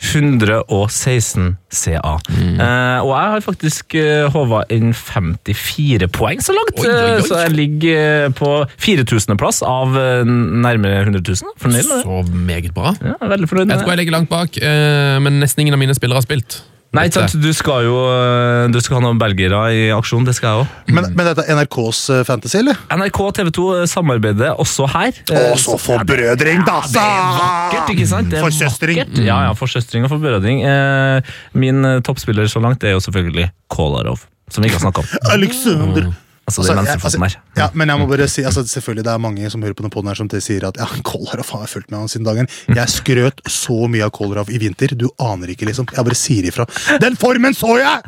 116 0.00 1.56
CA. 1.70 2.14
Eh, 2.30 2.98
og 3.04 3.10
jeg 3.12 3.32
har 3.34 3.42
faktisk 3.44 3.94
uh, 4.00 4.28
håva 4.32 4.62
inn 4.72 4.94
54 4.96 6.08
poeng 6.16 6.40
så 6.44 6.54
langt. 6.56 6.80
Oi, 6.80 6.86
oi, 6.88 6.94
oi. 6.94 7.12
eh, 7.18 7.26
Så 7.28 7.40
jeg 7.44 7.54
ligger 7.56 8.00
eh, 8.24 8.32
på 8.36 8.52
4000.-plass 8.80 9.62
av 9.66 9.96
eh, 10.00 10.24
nærmere 10.26 11.02
100 11.04 11.20
000. 11.20 11.54
Fornøyd 11.60 11.84
med 11.84 11.94
det. 11.94 12.02
Så 12.06 12.42
meget 12.50 12.74
bra. 12.76 12.94
Ja, 13.00 13.14
jeg 13.20 13.34
veldig 13.36 13.50
fornøyd 13.52 13.74
Jeg 13.74 13.82
tror 13.84 13.94
jeg 13.94 14.02
ligger 14.02 14.16
langt 14.18 14.32
bak, 14.32 14.56
eh, 14.60 15.16
men 15.24 15.40
nesten 15.44 15.64
ingen 15.66 15.76
av 15.76 15.82
mine 15.84 15.96
spillere 15.98 16.20
har 16.22 16.26
spilt. 16.26 16.62
Nei, 16.90 17.04
ikke 17.06 17.20
sant, 17.22 17.36
du 17.38 17.52
skal 17.54 17.84
jo 17.86 17.98
eh, 18.10 18.64
Du 18.74 18.80
skal 18.82 18.98
ha 18.98 19.02
noen 19.04 19.18
belgere 19.20 19.60
i 19.70 19.82
aksjon. 19.94 20.24
Det 20.26 20.34
skal 20.34 20.48
jeg 20.50 20.64
òg. 20.64 20.94
Men, 20.96 21.06
men 21.14 21.28
dette 21.28 21.44
er 21.44 21.58
NRKs 21.60 22.00
eh, 22.16 22.22
Fantasy, 22.26 22.56
eller? 22.58 22.80
NRK 22.90 23.20
og 23.22 23.34
TV 23.36 23.52
2 23.54 23.66
samarbeider 23.92 24.58
også 24.58 24.88
her. 24.90 25.20
Å, 25.30 25.42
så 25.60 25.76
forbrødring, 25.78 26.64
da! 26.66 26.80
Det 26.90 27.04
er 27.04 27.28
vakkert, 27.38 27.92
ikke 27.94 28.08
sant? 28.10 28.34
Forsøstring. 28.42 29.04
Ja, 29.22 29.38
ja, 29.46 29.52
forsøstring 29.58 30.08
og 30.08 30.10
forbrødring. 30.16 30.64
Eh, 30.66 31.30
min 31.62 31.86
eh, 31.86 32.00
toppspiller 32.06 32.50
så 32.50 32.62
langt 32.64 32.82
er 32.82 32.96
jo 32.96 33.04
selvfølgelig 33.06 33.46
Kolarov, 33.70 34.26
som 34.50 34.66
vi 34.66 34.72
ikke 34.72 34.80
har 34.80 34.88
snakka 34.88 35.06
om. 35.06 35.14
Alexander. 35.36 36.10
Altså, 36.48 36.62
det 36.62 36.70
Altså, 36.70 37.18
jeg- 37.18 37.20
her. 37.30 37.36
ja, 37.56 37.68
men 37.74 37.88
jeg 37.88 37.98
må 37.98 38.06
bare 38.10 38.26
si, 38.28 38.42
altså, 38.42 38.62
selvfølgelig 38.66 39.04
det 39.04 39.12
er 39.12 39.18
mange 39.18 39.50
som 39.50 39.62
hører 39.62 39.74
på 39.74 39.82
denne 39.84 40.08
her 40.08 40.14
som 40.14 40.28
sier 40.30 40.66
at 40.66 40.76
ja, 40.80 40.86
Kolarov 41.04 41.60
har 41.60 41.66
fulgt 41.66 41.90
med 41.90 41.98
han 42.00 42.08
siden 42.08 42.26
dagen. 42.26 42.48
Jeg 42.68 42.88
skrøt 42.88 43.40
så 43.46 43.86
mye 43.88 44.02
av 44.04 44.10
Kolarov 44.10 44.50
i 44.50 44.58
vinter. 44.58 44.96
Du 44.98 45.08
aner 45.20 45.46
ikke, 45.54 45.66
liksom. 45.66 45.86
Jeg 45.94 46.04
bare 46.04 46.14
sier 46.18 46.42
ifra. 46.50 46.66
Den 47.00 47.16
formen 47.16 47.54
så 47.54 47.76
jeg! 47.78 48.02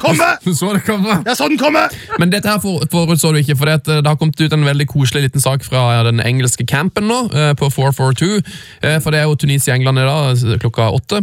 Komme! 0.00 0.26
Du 0.44 0.50
så 0.58 0.72
det 0.74 0.82
komme! 0.86 1.18
Jeg 1.26 1.36
så 1.36 1.48
den 1.50 1.58
komme! 1.60 1.82
Men 2.18 2.32
dette 2.32 2.48
her 2.48 2.60
for- 2.62 2.84
forutså 2.92 3.32
du 3.34 3.40
ikke, 3.42 3.56
for 3.60 3.68
det, 3.68 3.76
det 3.88 4.06
har 4.08 4.16
kommet 4.20 4.40
ut 4.40 4.52
en 4.56 4.64
veldig 4.66 4.86
koselig 4.90 5.26
liten 5.26 5.42
sak 5.44 5.64
fra 5.66 6.02
den 6.06 6.22
engelske 6.24 6.64
campen 6.68 7.08
nå, 7.10 7.18
eh, 7.36 7.52
på 7.60 7.68
442. 7.72 8.40
eh, 8.82 8.98
For 9.04 9.12
det 9.14 9.20
er 9.20 9.28
jo 9.28 9.36
Tunisia-England 9.42 10.00
i 10.00 10.06
dag, 10.08 10.44
eh, 10.54 10.58
klokka 10.62 10.88
åtte. 10.96 11.20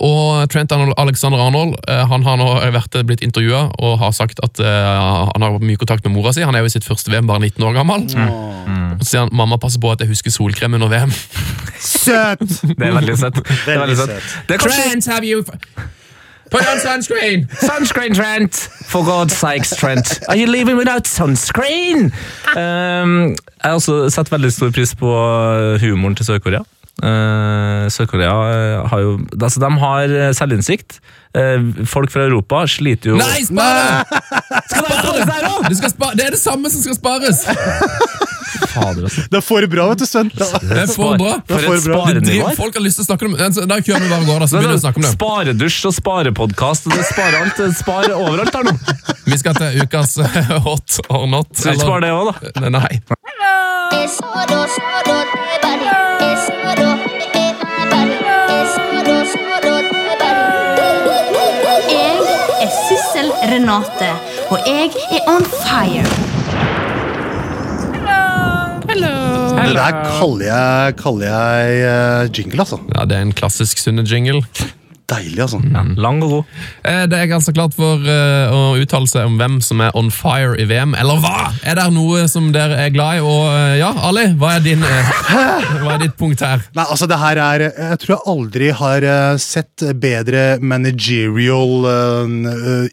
Og 0.00 0.48
Trent 0.52 0.72
Alexander 0.72 1.42
Arnold 1.44 1.76
eh, 1.88 2.04
han 2.10 2.24
har 2.26 2.40
nå 2.40 2.48
vært, 2.74 2.96
blitt 3.08 3.24
intervjua 3.26 3.66
og 3.78 3.98
har 4.00 4.14
sagt 4.16 4.40
at 4.44 4.60
eh, 4.60 5.26
han 5.34 5.44
har 5.44 5.58
mye 5.60 5.80
kontakt 5.80 6.04
med 6.08 6.14
mora 6.16 6.32
si. 6.32 6.44
Han 6.44 6.54
er 6.56 6.64
jo 6.64 6.70
i 6.72 6.74
sitt 6.76 6.86
første 6.88 7.12
VM, 7.12 7.28
bare 7.28 7.44
19 7.44 7.64
år 7.68 7.76
gammel. 7.76 8.08
Og 8.94 9.02
så 9.04 9.10
sier 9.10 9.24
han 9.26 9.34
mamma 9.36 9.58
passer 9.60 9.82
på 9.82 9.90
at 9.92 10.00
jeg 10.04 10.12
husker 10.12 10.32
solkrem 10.34 10.74
under 10.78 10.88
VM. 10.92 11.12
Søt! 11.80 12.40
Det 12.78 12.88
er 12.88 12.94
veldig 12.96 13.18
søtt. 13.20 13.42
Det 13.66 13.76
veldig 13.84 13.98
søtt. 14.00 14.32
Trent, 14.54 15.06
have 15.12 15.24
you 15.28 15.44
Put 16.54 16.68
on 16.70 16.78
sunscreen! 16.78 17.48
Sunscreen, 17.58 18.14
Trent! 18.14 18.54
For 18.86 19.02
God's 19.04 19.34
sakes, 19.36 19.74
Trent. 19.74 20.20
Are 20.28 20.36
you 20.36 20.46
leaving 20.46 20.76
without 20.76 21.08
sunscreen? 21.08 22.12
Um, 22.54 23.34
jeg 23.34 23.64
har 23.64 23.74
også 23.80 24.08
sett 24.14 24.30
veldig 24.30 24.52
stor 24.52 24.70
pris 24.70 24.94
på 24.94 25.10
humoren 25.82 26.14
til 26.14 26.28
Sør-Korea. 26.28 26.62
Uh, 27.02 27.90
Sør-Korea 27.90 28.30
uh, 28.30 28.86
har 28.86 28.98
jo 29.02 29.18
altså, 29.42 29.60
De 29.60 29.70
har 29.82 30.14
uh, 30.14 30.30
selvinnsikt. 30.34 31.00
Uh, 31.34 31.86
folk 31.90 32.12
fra 32.14 32.28
Europa 32.28 32.62
sliter 32.70 33.10
jo 33.10 33.16
Nei, 33.18 33.42
spare! 33.48 34.04
Nei! 34.06 34.60
Skal 34.70 34.86
det 34.86 36.14
det 36.14 36.28
er 36.28 36.36
det 36.36 36.38
samme 36.38 36.70
som 36.70 36.86
skal 36.86 36.94
spares! 36.94 37.42
Fader, 38.74 39.06
altså. 39.08 39.24
Det 39.30 39.38
er 39.40 39.44
for 39.44 39.66
bra, 39.74 39.86
vet 39.92 40.02
du, 40.02 40.06
Sven. 40.08 40.30
Det 40.34 40.46
er 40.84 40.90
for 40.92 41.16
bra. 41.20 41.32
For 41.48 42.58
folk 42.58 42.78
har 42.78 42.84
lyst 42.84 43.00
til 43.00 43.04
å 43.04 43.08
snakke 43.08 43.28
om 43.28 43.36
det. 43.38 43.50
Da 43.70 43.78
kjører 43.80 44.04
vi 44.04 44.10
bare 44.12 44.22
og 44.24 44.30
går, 44.30 44.44
da, 44.44 44.48
så 44.50 44.58
begynner 44.58 44.76
vi 44.76 44.80
å 44.80 44.84
snakke 44.86 45.02
om 45.02 45.06
det. 45.06 45.12
Sparedusj 45.16 45.80
og 45.90 45.96
sparepodkast. 45.98 46.90
Spare 47.10 47.42
alt. 47.44 47.62
Spare 47.78 48.18
overalt 48.18 48.54
her 48.54 48.68
nå. 48.70 48.76
Vi 49.24 49.40
skal 49.40 49.56
til 49.58 49.82
ukas 49.84 50.16
eh, 50.22 50.54
hot 50.66 51.00
or 51.08 51.26
not. 51.30 51.50
Skal 51.56 51.74
vi 51.74 51.78
ikke 51.80 51.88
spare 51.88 52.06
det 52.06 52.14
òg, 52.14 52.34
da? 52.60 52.68
Nei. 52.74 52.92
Jeg 61.88 62.18
er 62.62 62.70
Sissel 62.88 63.30
Renate, 63.52 64.10
og 64.50 64.58
jeg 64.66 64.90
er 65.18 65.28
on 65.34 65.44
fire. 65.64 66.23
Det 69.64 69.74
der 69.78 70.00
kaller 70.18 70.46
jeg, 70.46 70.96
kaller 71.00 71.26
jeg 71.30 71.84
eh, 71.88 72.30
jingle, 72.38 72.60
altså. 72.66 72.78
Ja, 72.94 73.04
Det 73.08 73.16
er 73.16 73.22
en 73.28 73.32
klassisk 73.36 73.80
sunne 73.80 74.04
jingle. 74.08 74.42
Deilig, 75.10 75.38
altså. 75.44 75.58
Lang 76.00 76.22
og 76.24 76.30
god. 76.32 76.44
Eh, 76.88 77.02
Det 77.12 77.18
er 77.18 77.26
ganske 77.28 77.52
klart 77.52 77.74
for 77.76 78.00
eh, 78.08 78.52
å 78.54 78.60
uttale 78.80 79.06
seg 79.10 79.26
om 79.28 79.34
hvem 79.40 79.58
som 79.64 79.82
er 79.84 79.92
on 79.98 80.08
fire 80.14 80.54
i 80.60 80.64
VM, 80.70 80.94
eller 80.96 81.20
hva? 81.20 81.50
Er 81.66 81.76
det 81.76 81.84
noe 81.92 82.22
som 82.30 82.46
dere 82.54 82.78
er 82.86 82.92
glad 82.94 83.18
i? 83.18 83.24
Og 83.24 83.42
eh, 83.52 83.74
ja, 83.82 83.90
Ali, 84.08 84.24
hva 84.40 84.54
er, 84.56 84.64
din, 84.64 84.80
hva 84.80 85.94
er 85.96 86.00
ditt 86.06 86.16
punkt 86.20 86.40
her? 86.44 86.64
Nei, 86.74 86.86
altså 86.88 87.08
det 87.10 87.18
her 87.20 87.40
er 87.44 87.66
Jeg 87.68 87.98
tror 88.02 88.14
jeg 88.14 88.24
aldri 88.34 88.70
har 88.80 89.06
sett 89.42 89.84
bedre 90.00 90.44
managerial 90.64 91.84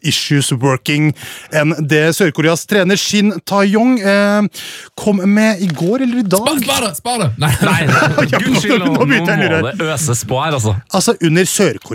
issues 0.02 0.52
working 0.52 1.10
enn 1.56 1.72
det 1.88 2.02
Sør-Koreas 2.16 2.64
trener 2.68 2.98
Shin 3.00 3.32
Ta-yong 3.48 3.96
eh, 4.00 4.46
kom 4.98 5.20
med 5.32 5.62
i 5.64 5.68
går 5.72 6.04
eller 6.04 6.20
i 6.22 6.26
dag. 6.26 6.48
Spar, 6.62 6.84
det! 6.86 6.92
Spar 7.00 7.18
det! 7.24 7.30
Nei, 7.42 7.52
Nei, 7.64 7.80
nei. 7.88 8.02
nå, 8.12 8.82
Nå 8.82 8.92
nå 8.92 9.06
må 9.08 9.26
det 9.72 9.88
øses 9.92 10.24
på 10.28 10.38
her, 10.42 10.56
altså. 10.58 10.76
Altså 10.92 11.14
Under 11.24 11.46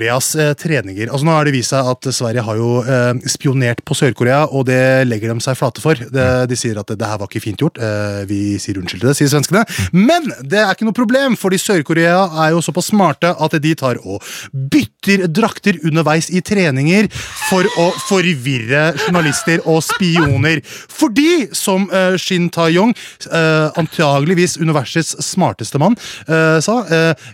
Sør-Koreas 0.08 0.36
eh, 0.36 0.54
treninger 0.56 1.10
altså 1.12 1.28
Nå 1.28 1.36
har 1.36 1.48
det 1.48 1.54
vist 1.56 1.74
seg 1.74 1.88
at 1.92 2.08
Sverige 2.16 2.44
har 2.46 2.58
jo 2.60 2.70
eh, 2.84 3.14
spionert 3.30 3.84
på 3.86 3.96
Sør-Korea, 3.98 4.48
og 4.52 4.68
det 4.70 5.08
legger 5.08 5.34
de 5.34 5.44
seg 5.44 5.58
flate 5.58 5.82
for. 5.84 5.96
Det, 5.98 6.28
de 6.48 6.58
sier 6.58 6.78
at 6.80 6.88
det, 6.88 7.08
her 7.08 7.20
var 7.20 7.28
ikke 7.28 7.44
fint 7.44 7.60
gjort. 7.60 7.80
Eh, 7.82 8.24
vi 8.30 8.58
sier 8.62 8.80
unnskyld 8.80 9.04
til 9.04 9.10
det, 9.10 9.16
sier 9.18 9.32
svenskene. 9.32 9.66
Men 9.94 10.30
det 10.42 10.62
er 10.62 10.72
ikke 10.74 10.88
noe 10.88 10.96
problem, 10.96 11.36
fordi 11.40 11.60
Sør-Korea 11.62 12.22
er 12.46 12.54
jo 12.56 12.64
såpass 12.64 12.92
smarte 12.92 13.34
at 13.34 13.58
de 13.64 13.74
tar 13.78 14.00
og 14.04 14.24
bytter 14.54 15.28
drakter 15.28 15.80
underveis 15.88 16.30
i 16.32 16.42
treninger 16.46 17.10
for 17.50 17.68
å 17.82 17.90
forvirre 18.08 18.94
journalister 19.04 19.64
og 19.68 19.82
spioner. 19.86 20.64
Fordi, 20.64 21.48
som 21.58 21.90
eh, 21.92 22.16
Shin 22.22 22.50
Ta-yong, 22.54 22.96
eh, 23.28 23.68
antageligvis 23.80 24.58
universets 24.62 25.18
smarteste 25.26 25.82
mann, 25.82 25.98
eh, 26.28 26.60
sa 26.64 26.78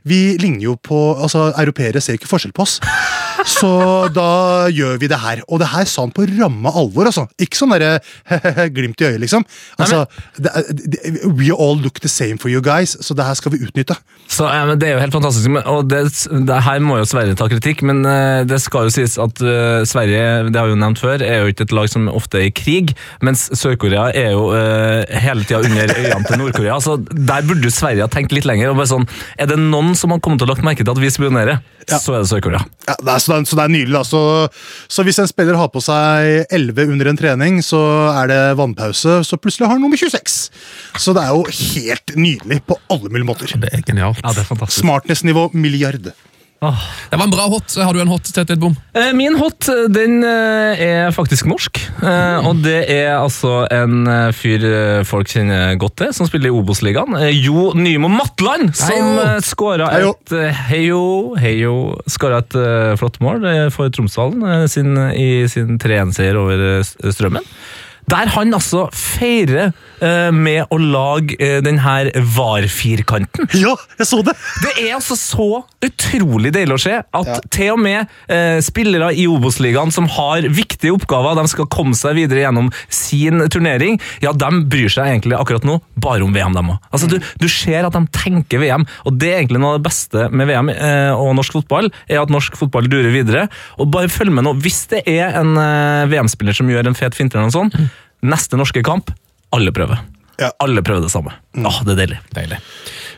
Vi 0.07 0.37
ligner 0.39 0.63
jo 0.63 0.75
på 0.79 0.97
altså 1.21 1.49
Europeere 1.59 2.01
ser 2.01 2.17
ikke 2.17 2.29
forskjell 2.29 2.53
på 2.55 2.62
oss. 2.63 2.79
Så 3.47 3.71
da 4.15 4.69
gjør 4.71 4.99
vi 5.01 5.09
det 5.11 5.19
her. 5.19 5.43
Og 5.49 5.61
det 5.61 5.69
her 5.73 5.87
sa 5.89 6.05
han 6.05 6.13
på 6.15 6.25
ramme 6.29 6.71
alvor. 6.71 7.09
altså. 7.09 7.25
Ikke 7.41 7.59
sånn 7.59 7.73
derre 7.75 7.99
glimt 8.75 9.01
i 9.01 9.09
øyet, 9.09 9.21
liksom. 9.23 9.45
Altså, 9.77 10.05
det, 10.37 10.53
det, 10.95 11.01
We 11.27 11.51
all 11.51 11.79
look 11.79 11.99
the 12.03 12.11
same 12.11 12.39
for 12.41 12.51
you 12.51 12.61
guys, 12.63 12.95
så 13.03 13.15
det 13.17 13.25
her 13.27 13.37
skal 13.39 13.53
vi 13.55 13.63
utnytte. 13.65 13.97
Så, 14.27 14.47
ja, 14.47 14.63
men 14.65 14.79
Det 14.79 14.89
er 14.89 14.95
jo 14.95 15.03
helt 15.03 15.15
fantastisk, 15.15 15.49
og 15.65 15.89
det, 15.91 16.03
det 16.47 16.59
her 16.65 16.83
må 16.83 16.97
jo 17.01 17.07
Sverige 17.09 17.37
ta 17.39 17.47
kritikk, 17.51 17.83
men 17.85 18.03
eh, 18.07 18.43
det 18.47 18.59
skal 18.63 18.87
jo 18.87 18.93
sies 18.93 19.17
at 19.21 19.43
uh, 19.43 19.83
Sverige 19.87 20.49
det 20.49 20.59
har 20.59 20.69
vi 20.69 20.75
jo 20.75 20.79
nevnt 20.79 21.01
før, 21.01 21.23
er 21.23 21.43
jo 21.43 21.51
ikke 21.51 21.67
et 21.67 21.75
lag 21.75 21.91
som 21.91 22.07
ofte 22.11 22.39
er 22.39 22.47
i 22.47 22.53
krig, 22.55 22.95
mens 23.25 23.45
Sør-Korea 23.59 24.09
er 24.17 24.33
jo 24.33 24.47
uh, 24.53 25.03
hele 25.23 25.45
tida 25.45 25.61
under 25.63 25.93
øynene 25.93 26.29
til 26.29 26.41
Nord-Korea. 26.41 26.79
så 26.83 26.97
Der 27.03 27.45
burde 27.45 27.67
jo 27.67 27.73
Sverige 27.73 28.05
ha 28.05 28.11
tenkt 28.11 28.35
litt 28.35 28.47
lenger. 28.49 28.71
og 28.71 28.79
bare 28.81 28.91
sånn, 28.95 29.07
Er 29.37 29.51
det 29.51 29.59
noen 29.59 29.93
som 29.99 30.13
har 30.13 30.21
kommet 30.23 30.41
til 30.41 30.49
å 30.49 30.53
lagt 30.53 30.65
merke 30.65 30.83
til 30.83 30.93
at 30.93 31.01
vi 31.01 31.11
spionerer, 31.13 31.61
så 32.01 32.15
er 32.15 32.23
det 32.23 32.29
Sør-Korea. 32.31 32.63
Ja, 32.87 32.95
det 32.99 33.13
er, 33.13 33.21
så, 33.23 33.33
det 33.33 33.37
er, 33.37 33.47
så 33.49 33.59
det 33.59 33.63
er 33.65 33.73
nydelig. 33.73 33.95
Da. 33.95 34.03
Så, 34.07 34.21
så 34.91 35.05
hvis 35.07 35.19
en 35.23 35.29
spiller 35.29 35.59
har 35.59 35.69
på 35.73 35.81
seg 35.83 36.45
11 36.53 36.91
under 36.95 37.11
en 37.11 37.19
trening, 37.19 37.61
så 37.65 37.79
er 38.13 38.31
det 38.31 38.41
vannpause, 38.59 39.19
så 39.27 39.39
plutselig 39.39 39.67
har 39.67 39.77
han 39.77 39.83
nummer 39.85 39.99
26. 39.99 40.51
Så 40.99 41.15
det 41.15 41.23
er 41.23 41.33
jo 41.35 41.43
helt 41.47 42.15
nydelig 42.17 42.61
på 42.67 42.77
alle 42.93 43.09
mulige 43.13 43.29
måter. 43.29 43.55
Det 43.59 43.71
er 43.73 43.85
genialt. 43.87 44.21
Ja, 44.23 44.35
det 44.35 44.45
er 44.45 44.51
fantastisk. 44.51 44.83
Smartness-nivå 44.83 45.49
milliard. 45.53 46.13
Det 47.11 47.17
var 47.19 47.25
en 47.27 47.33
bra 47.33 47.45
hot. 47.51 47.73
Har 47.77 47.93
du 47.93 47.99
en 48.01 48.11
hot, 48.11 48.29
Tete 48.33 48.55
et 48.55 48.61
bom? 48.61 48.73
Min 49.17 49.35
hot 49.39 49.67
den 49.91 50.23
eh, 50.23 50.81
er 50.85 51.11
faktisk 51.15 51.45
norsk. 51.49 51.79
Eh, 52.01 52.47
Og 52.47 52.61
det 52.63 52.77
er 52.93 53.11
altså 53.17 53.63
en 53.73 54.07
eh, 54.07 54.29
fyr 54.35 54.63
eh, 54.69 55.03
folk 55.07 55.27
kjenner 55.33 55.75
godt 55.81 55.97
til, 56.01 56.13
som 56.15 56.29
spiller 56.29 56.51
i 56.51 56.55
Obos-ligaen. 56.55 57.15
Eh, 57.19 57.31
Jo 57.43 57.71
Nymo 57.75 58.07
Matland, 58.13 58.73
som 58.79 59.19
eh, 59.21 59.37
skåra 59.45 59.91
et 59.99 60.35
eh, 60.39 60.63
Heio, 60.71 61.35
heio, 61.39 61.75
skåra 62.09 62.39
et 62.43 62.55
eh, 62.59 62.93
flott 63.01 63.19
mål 63.23 63.43
eh, 63.49 63.67
for 63.73 63.91
Tromsdalen 63.93 64.43
eh, 64.47 64.67
sin, 64.71 64.93
i 65.13 65.31
sin 65.51 65.77
3-1-seier 65.81 66.37
over 66.39 66.67
eh, 66.79 66.93
Strømmen. 67.13 67.43
Der 68.11 68.27
han 68.33 68.51
altså 68.51 68.89
feirer 68.91 69.69
eh, 69.69 69.73
med 70.33 70.71
å 70.73 70.77
lage 70.79 71.37
denne 71.63 71.73
den 71.73 71.81
her 71.83 72.09
VAR-firkanten. 72.35 73.49
Ja, 73.57 73.73
jeg 73.99 74.07
så 74.09 74.21
det! 74.25 74.35
Det 74.63 74.73
er 74.83 74.95
altså 74.97 75.17
så 75.17 75.47
utrolig 75.83 76.53
deilig 76.55 76.77
å 76.77 76.81
se 76.81 76.99
at 77.01 77.47
til 77.53 77.73
og 77.75 77.81
med 77.83 78.11
eh, 78.31 78.59
spillere 78.63 79.11
i 79.17 79.25
Obos-ligaen 79.29 79.93
som 79.93 80.07
har 80.17 80.45
viktige 80.53 80.93
oppgaver, 80.95 81.37
de 81.39 81.45
skal 81.51 81.69
komme 81.73 81.97
seg 81.97 82.17
videre 82.19 82.43
gjennom 82.43 82.69
sin 82.93 83.45
turnering, 83.53 83.99
ja, 84.23 84.33
de 84.33 84.51
bryr 84.69 84.91
seg 84.91 85.09
egentlig 85.09 85.37
akkurat 85.39 85.65
nå 85.67 85.79
bare 86.03 86.25
om 86.25 86.35
VM, 86.35 86.55
dem 86.57 86.73
òg. 86.75 86.89
Altså, 86.93 87.09
du, 87.09 87.17
du 87.41 87.47
ser 87.51 87.87
at 87.87 87.97
de 87.97 88.03
tenker 88.13 88.61
VM, 88.63 88.87
og 89.07 89.17
det 89.19 89.31
er 89.31 89.41
egentlig 89.41 89.63
noe 89.63 89.75
av 89.75 89.81
det 89.81 89.87
beste 89.89 90.29
med 90.33 90.49
VM 90.51 90.71
eh, 90.73 91.11
og 91.15 91.33
norsk 91.39 91.59
fotball, 91.59 91.89
er 92.07 92.23
at 92.23 92.33
norsk 92.33 92.57
fotball 92.59 92.89
durer 92.91 93.11
videre. 93.13 93.47
Og 93.81 93.91
bare 93.93 94.11
følg 94.11 94.33
med 94.35 94.47
nå, 94.47 94.55
hvis 94.63 94.85
det 94.93 95.03
er 95.09 95.39
en 95.41 95.57
eh, 95.59 96.05
VM-spiller 96.11 96.57
som 96.57 96.69
gjør 96.71 96.91
en 96.91 96.97
fet 96.97 97.17
finte 97.17 97.39
eller 97.39 97.49
noe 97.49 97.57
sånt, 97.57 97.77
neste 98.23 98.59
norske 98.59 98.83
kamp, 98.85 99.11
alle 99.53 99.73
prøver. 99.75 100.01
Ja. 100.41 100.49
Alle 100.63 100.81
prøver 100.81 101.05
det 101.05 101.11
samme. 101.13 101.31
Åh, 101.53 101.79
det 101.85 101.93
er 101.93 101.99
deilig. 101.99 102.19
Deilig. 102.33 102.57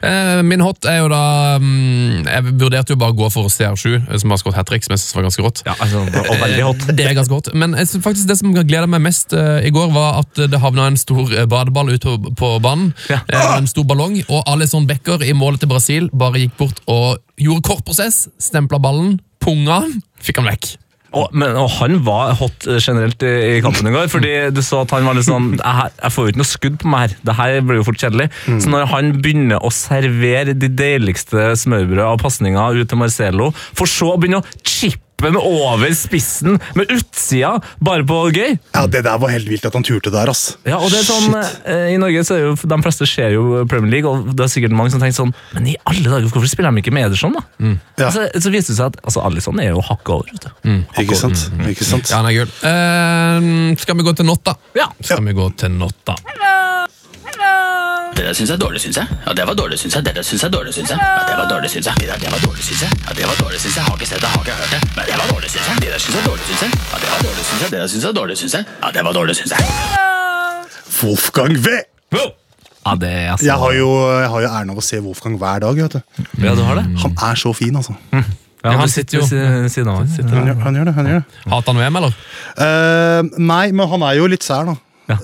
Eh, 0.04 0.42
min 0.44 0.62
hot 0.62 0.86
er 0.86 0.98
jo 1.00 1.08
da 1.10 1.56
mm, 1.64 2.26
Jeg 2.28 2.54
vurderte 2.60 2.94
jo 2.94 3.00
bare 3.00 3.16
å 3.16 3.18
gå 3.18 3.30
for 3.32 3.48
CR7, 3.50 3.94
eh, 3.96 4.18
som 4.20 4.34
har 4.34 4.42
skåret 4.42 4.60
hat 4.60 4.68
trick, 4.70 4.84
som 4.86 4.94
jeg 4.94 5.02
synes 5.02 5.16
var 5.16 5.26
ganske 5.30 5.46
rått. 5.46 5.62
Ja, 5.66 5.78
altså, 5.80 6.04
og 6.04 6.42
veldig 6.44 6.66
hot. 6.68 6.86
Det 6.98 7.08
er 7.08 7.16
ganske 7.18 7.40
hot. 7.40 7.52
Men 7.56 7.78
jeg 7.80 7.90
synes 7.90 8.06
faktisk 8.06 8.30
det 8.30 8.38
som 8.42 8.54
gleda 8.56 8.90
meg 8.92 9.06
mest 9.08 9.34
eh, 9.34 9.64
i 9.66 9.74
går, 9.76 9.94
var 9.96 10.22
at 10.26 10.44
det 10.52 10.62
havna 10.62 10.90
en 10.92 11.00
stor 11.00 11.32
eh, 11.32 11.48
badeball 11.50 11.94
ute 11.96 12.04
på, 12.04 12.36
på 12.36 12.54
banen. 12.64 12.92
Ja. 13.12 13.22
Eh, 13.32 13.52
en 13.62 13.72
stor 13.72 13.88
ballong. 13.88 14.20
Og 14.28 14.44
Alison 14.52 14.88
Becker 14.90 15.24
i 15.24 15.34
målet 15.38 15.64
til 15.64 15.72
Brasil 15.72 16.12
bare 16.14 16.44
gikk 16.44 16.60
bort 16.60 16.84
og 16.92 17.22
gjorde 17.40 17.70
kort 17.72 17.86
prosess. 17.88 18.26
Stempla 18.42 18.82
ballen, 18.84 19.22
punga 19.44 19.86
fikk 20.26 20.44
han 20.44 20.52
vekk. 20.52 20.76
Og, 21.16 21.30
men, 21.32 21.56
og 21.56 21.70
han 21.78 22.00
var 22.04 22.34
hot 22.40 22.68
generelt 22.84 23.24
i, 23.24 23.34
i 23.56 23.62
kampen 23.64 23.88
i 23.88 23.94
går, 23.94 24.10
fordi 24.12 24.34
du 24.56 24.62
så 24.66 24.82
at 24.84 24.92
han 24.96 25.08
var 25.08 25.16
litt 25.16 25.28
sånn 25.28 25.54
Jeg, 25.56 25.94
jeg 26.02 26.12
får 26.12 26.26
jo 26.26 26.34
ikke 26.34 26.42
noe 26.42 26.50
skudd 26.50 26.78
på 26.82 26.92
meg 26.92 27.06
her, 27.06 27.16
det 27.30 27.38
her 27.38 27.60
blir 27.64 27.80
jo 27.80 27.88
fort 27.88 28.02
kjedelig. 28.02 28.28
Så 28.64 28.74
når 28.74 28.90
han 28.92 29.14
begynner 29.24 29.64
å 29.64 29.72
servere 29.74 30.56
de 30.58 30.70
deiligste 30.72 31.54
smørbrød 31.62 32.04
av 32.06 32.22
pasninger 32.24 32.82
ut 32.82 32.92
til 32.92 33.00
Marcelo, 33.00 33.52
for 33.78 33.90
så 33.90 34.14
å 34.14 34.20
begynne 34.20 34.44
å 34.44 34.48
chippe 34.66 35.05
med 35.24 35.38
over 35.40 35.94
spissen 35.96 36.58
med 36.76 36.90
utsida, 36.92 37.54
bare 37.82 38.04
på 38.06 38.18
gøy 38.36 38.58
Ja, 38.76 38.86
Det 38.92 39.02
der 39.06 39.18
var 39.22 39.32
helt 39.32 39.48
vilt 39.50 39.66
at 39.66 39.74
han 39.74 39.84
turte 39.88 40.12
der, 40.14 40.30
ass. 40.30 40.58
ja, 40.68 40.76
og 40.78 40.92
det 40.92 41.00
er 41.00 41.08
sånn, 41.08 41.34
eh, 41.66 41.94
I 41.96 41.98
Norge 42.02 42.24
så 42.28 42.36
er 42.36 42.44
jo 42.50 42.56
de 42.60 42.78
fleste 42.84 43.08
ser 43.08 43.32
jo 43.34 43.64
Premier 43.72 43.92
League, 43.96 44.10
og 44.12 44.36
det 44.36 44.44
er 44.46 44.52
sikkert 44.52 44.76
mange 44.76 44.92
som 44.92 45.00
tenker 45.02 45.16
sånn 45.18 45.34
Men 45.56 45.68
i 45.72 45.76
alle 45.88 46.04
dager, 46.04 46.28
hvorfor 46.30 46.52
spiller 46.52 46.76
de 46.76 46.84
ikke 46.84 46.94
med 46.94 47.08
Ederson, 47.08 47.34
da? 47.38 47.46
Ja. 47.98 48.10
Altså, 48.10 48.28
så 48.36 48.52
viser 48.54 48.74
det 48.74 48.78
seg 48.82 48.86
at 48.92 49.00
altså, 49.06 49.24
Alisson 49.26 49.60
er 49.64 49.72
jo 49.72 49.82
hakket 49.88 50.14
over. 50.18 50.30
vet 50.36 50.46
du. 50.52 50.84
Ikke 51.02 51.16
sant? 51.18 51.48
Ikke 51.72 51.88
sant? 51.88 52.12
Ja, 52.12 52.20
han 52.22 52.30
er 52.30 52.38
gul. 52.42 52.52
Eh, 52.70 53.76
skal 53.82 53.96
vi 53.98 54.04
gå 54.08 54.16
til 54.20 54.28
Notta? 54.30 54.58
Ja. 54.78 54.90
Skal 55.02 55.24
vi 55.26 55.34
gå 55.38 55.48
til 55.58 55.72
Notta? 55.80 56.16
Det 58.16 58.24
der 58.26 58.34
syns 58.38 58.50
jeg 58.50 58.56
er 58.56 58.62
dårlig, 58.66 58.80
syns 58.82 58.98
jeg. 58.98 59.08
Ja, 59.26 59.32
det 59.38 59.44
var 59.48 59.56
dårlig, 59.60 59.78
syns 59.80 59.96
jeg. 59.96 60.04
Det 60.06 60.14
der 60.16 60.24
syns 60.24 60.42
jeg 60.44 60.48
er 60.48 60.54
dårlig, 60.58 60.74
syns 60.74 60.90
jeg. 60.94 61.00
Ja, 61.04 61.24
det 61.30 61.36
var 61.40 61.48
dårlig, 61.54 61.70
syns 61.74 61.86
jeg. 61.90 61.96
Det 62.00 62.08
der, 62.12 62.18
det 62.24 62.30
var 62.34 62.40
dårlig, 62.46 62.64
syns 62.68 62.82
jeg. 62.86 62.92
Ja, 63.08 63.12
det 63.18 63.26
var 63.30 63.36
dårlig, 63.44 63.60
syns 63.64 63.76
jeg. 63.76 63.84
Har 63.88 63.96
ikke 63.98 64.08
sett 64.12 64.22
det, 64.24 64.30
har 64.36 64.42
ikke 64.46 64.56
hørt 64.60 64.72
det. 64.76 64.82
Men 64.96 65.04
det 65.10 65.16
var 65.22 65.28
dårlig, 65.34 65.50
syns 65.56 65.68
jeg. 65.70 65.76
Det 65.84 65.90
der 65.94 66.00
syns 66.06 66.16
jeg 66.16 66.24
er 66.24 66.30
dårlig, 66.30 66.46
syns 66.50 66.62
jeg. 66.66 66.72
Ja, 66.92 66.98
det 67.04 67.10
var 67.12 67.20
dårlig, 67.28 67.44
syns 67.50 67.62
jeg. 67.66 67.70
Det 67.74 67.80
der 67.82 67.88
syns 67.92 68.04
jeg 68.06 68.10
er 68.14 68.18
dårlig, 68.22 68.38
syns 68.42 68.54
jeg. 68.58 68.64
Ja, 68.84 68.88
det 68.96 69.04
var 69.08 69.14
dårlig, 69.20 69.36
syns 69.40 69.52
jeg. 69.56 69.62
Wolfgang 71.02 71.54
V! 71.66 71.76
Ja, 72.86 72.94
det 73.02 73.10
er 73.12 73.32
altså 73.34 73.46
Jeg 73.46 73.56
har 73.58 73.72
jo, 73.74 73.90
jeg 74.22 74.30
har 74.30 74.42
jo 74.46 74.50
æren 74.54 74.70
av 74.76 74.80
å 74.80 74.86
se 74.86 75.00
Wolfgang 75.02 75.38
hver 75.42 75.60
dag. 75.66 75.76
vet 75.84 75.98
du. 75.98 76.26
Ja, 76.46 76.56
du 76.56 76.64
har 76.68 76.80
det? 76.80 76.86
Han 77.04 77.16
er 77.30 77.36
så 77.42 77.52
fin, 77.58 77.76
altså. 77.76 77.96
Ja, 78.66 78.72
han 78.80 78.90
sitter 78.90 79.20
jo 79.20 79.26
ved 79.30 79.70
siden 79.70 79.90
av 79.92 80.00
Han 80.00 80.48
gjør, 80.78 80.86
det. 80.88 80.94
han 80.96 81.10
gjør 81.10 81.20
det. 81.22 81.42
Hater 81.52 81.74
han 81.74 81.82
VM, 81.82 82.00
eller? 82.02 82.16
Uh, 82.58 83.38
nei, 83.38 83.66
men 83.76 83.90
han 83.92 84.06
er 84.08 84.16
jo 84.18 84.30
litt 84.32 84.46
sær, 84.46 84.66
da. 84.70 84.78
Ja. 85.10 85.18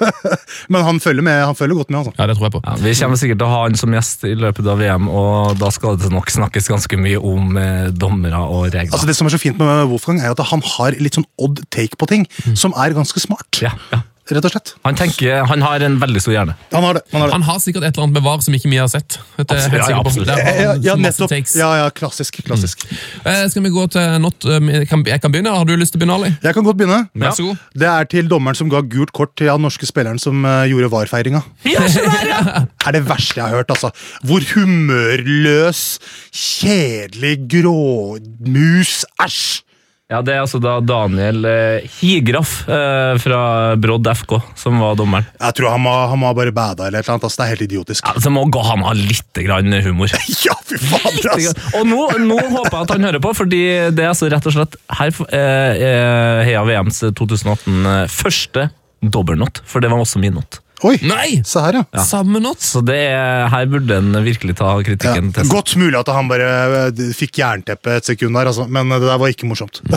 men 0.72 0.84
han 0.86 1.00
følger, 1.02 1.24
med, 1.26 1.40
han 1.44 1.58
følger 1.58 1.80
godt 1.80 1.90
med, 1.92 1.98
altså. 2.02 2.14
Ja, 2.18 2.26
det 2.30 2.36
tror 2.38 2.48
jeg 2.48 2.54
på. 2.56 2.62
Ja, 2.66 2.76
vi 2.80 2.94
kommer 3.00 3.20
sikkert 3.20 3.40
til 3.42 3.48
å 3.48 3.52
ha 3.52 3.62
han 3.66 3.80
som 3.80 3.96
gjest 3.96 4.26
i 4.28 4.34
løpet 4.38 4.70
av 4.72 4.80
VM, 4.80 5.08
og 5.12 5.56
da 5.60 5.72
skal 5.74 5.98
det 6.00 6.12
nok 6.14 6.32
snakkes 6.32 6.70
ganske 6.72 7.00
mye 7.00 7.20
om 7.32 7.58
eh, 7.60 7.88
dommere 7.94 8.42
og 8.46 8.68
regler. 8.70 8.94
Altså 8.94 9.10
Det 9.10 9.16
som 9.18 9.28
er 9.28 9.36
så 9.36 9.42
fint 9.42 9.60
med 9.60 9.84
Wolfgang, 9.90 10.22
er 10.22 10.34
at 10.34 10.44
han 10.52 10.64
har 10.76 10.96
litt 11.00 11.18
sånn 11.18 11.28
odd 11.40 11.64
take 11.72 12.00
på 12.00 12.08
ting, 12.10 12.28
som 12.54 12.74
er 12.78 12.96
ganske 12.96 13.22
smart. 13.22 13.62
ja, 13.64 13.74
ja. 13.92 14.04
Rett 14.30 14.46
og 14.46 14.52
slett. 14.52 14.72
Han 14.86 14.98
tenker, 14.98 15.40
han 15.50 15.62
har 15.64 15.82
en 15.82 15.96
veldig 16.00 16.20
stor 16.22 16.34
hjerne. 16.34 16.54
Han 16.70 16.84
har 16.86 16.98
det. 16.98 17.02
han 17.10 17.22
har 17.22 17.30
det. 17.30 17.34
Han 17.34 17.46
har 17.48 17.58
sikkert 17.62 17.86
et 17.88 17.96
eller 17.96 18.06
annet 18.06 18.18
med 18.18 18.24
VAR 18.26 18.42
som 18.44 18.54
ikke 18.54 18.70
vi 18.70 18.78
har 18.78 18.90
sett. 18.90 19.16
Det 19.36 19.46
er 19.56 19.72
helt 19.72 19.88
Absolutt, 19.90 19.90
ja, 19.90 20.00
absolutt. 20.00 20.30
Ja, 20.60 20.74
ja, 20.84 20.96
nettopp. 20.98 21.34
Ja, 21.58 21.70
ja, 21.80 21.88
klassisk. 21.94 22.40
klassisk. 22.46 22.84
Eh, 23.24 23.42
skal 23.50 23.64
vi 23.64 23.72
gå 23.74 23.86
til 23.90 24.18
not, 24.22 24.44
eh, 24.44 24.60
jeg 24.76 24.90
kan, 24.90 25.04
jeg 25.06 25.22
kan 25.22 25.34
begynne, 25.34 25.54
har 25.56 25.66
du 25.66 25.74
lyst 25.76 25.94
til 25.94 26.00
å 26.00 26.04
begynne, 26.04 26.18
Ali? 26.20 26.34
Jeg 26.44 26.56
kan 26.56 26.66
godt 26.66 26.78
begynne. 26.80 27.00
Vær 27.14 27.34
så 27.36 27.48
god. 27.48 27.64
Det 27.82 27.88
er 27.90 28.10
til 28.12 28.30
dommeren 28.30 28.58
som 28.58 28.70
ga 28.72 28.82
gult 28.82 29.14
kort 29.16 29.34
til 29.40 29.50
den 29.50 29.66
norske 29.66 29.88
spilleren 29.88 30.20
som 30.22 30.44
uh, 30.46 30.62
gjorde 30.70 30.92
VAR-feiringa. 30.94 31.42
Ja, 31.68 31.86
ja! 32.28 32.42
er 32.86 32.96
det 32.96 33.02
verste 33.08 33.40
jeg 33.40 33.46
har 33.46 33.60
hørt. 33.60 33.74
altså. 33.74 33.90
Hvor 34.26 34.44
humørløs, 34.54 35.98
kjedelig 36.30 37.36
gråmus 37.50 39.02
Æsj! 39.20 39.69
Ja, 40.10 40.18
Det 40.26 40.32
er 40.34 40.40
altså 40.42 40.58
da 40.58 40.72
Daniel 40.82 41.44
eh, 41.46 41.84
Higraff 42.00 42.64
eh, 42.66 43.14
fra 43.22 43.40
Brodd 43.78 44.08
FK 44.10 44.32
som 44.58 44.80
var 44.82 44.96
dommeren. 44.98 45.28
Jeg 45.38 45.54
tror 45.54 45.70
han 45.76 45.84
må, 45.84 45.92
han 46.10 46.18
må 46.18 46.32
ha 46.32 46.34
bare 46.34 46.50
bada 46.54 46.88
eller 46.88 47.06
noe. 47.06 47.14
altså. 47.20 47.30
Det 47.38 47.44
er 47.46 47.52
helt 47.54 47.62
idiotisk. 47.68 48.08
Ja, 48.10 48.22
så 48.24 48.32
må 48.34 48.42
gå 48.50 48.62
han 48.66 48.82
ha 48.88 48.94
litt 48.98 49.42
grann 49.46 49.70
humor. 49.86 50.10
Ja, 50.40 50.54
fy 50.66 50.78
faen, 50.80 51.18
ass. 51.34 51.54
Og 51.78 51.84
nå, 51.86 52.00
nå 52.24 52.36
håper 52.40 52.74
jeg 52.74 52.86
at 52.88 52.92
han 52.94 53.06
hører 53.06 53.22
på, 53.22 53.32
fordi 53.36 53.60
det 53.94 54.02
er 54.04 54.10
altså 54.10 54.30
rett 54.32 54.46
og 54.50 54.54
slett 54.56 54.76
her 54.98 55.12
eh, 55.36 55.84
er 55.90 56.42
Heia 56.48 56.62
VMs 56.66 57.02
2018 57.18 57.78
eh, 57.92 58.04
første 58.10 58.66
dobbeltnot, 59.00 59.62
for 59.68 59.84
det 59.84 59.90
var 59.92 60.02
også 60.02 60.20
min 60.22 60.34
not. 60.38 60.58
Oi, 60.86 60.94
Nei! 61.04 61.40
se 61.44 61.60
her, 61.60 61.80
ja. 61.82 62.04
Samme 62.06 62.40
not. 62.40 62.60
Så 62.64 62.80
det 62.86 62.96
er, 63.10 63.46
her 63.52 63.66
burde 63.68 63.98
en 64.00 64.14
virkelig 64.24 64.54
ta 64.60 64.70
ja. 64.72 64.84
kritikken 64.86 65.32
til 65.36 65.44
seg. 65.44 65.52
Godt 65.52 65.74
mulig 65.80 65.98
at 66.00 66.08
han 66.14 66.30
bare 66.30 66.48
eh, 66.88 67.02
fikk 67.16 67.42
jernteppe 67.42 67.98
et 67.98 68.08
sekund 68.08 68.38
der, 68.38 68.48
altså. 68.52 68.64
men 68.70 68.88
det 68.94 69.02
der 69.04 69.20
var 69.20 69.32
ikke 69.32 69.50
morsomt. 69.50 69.82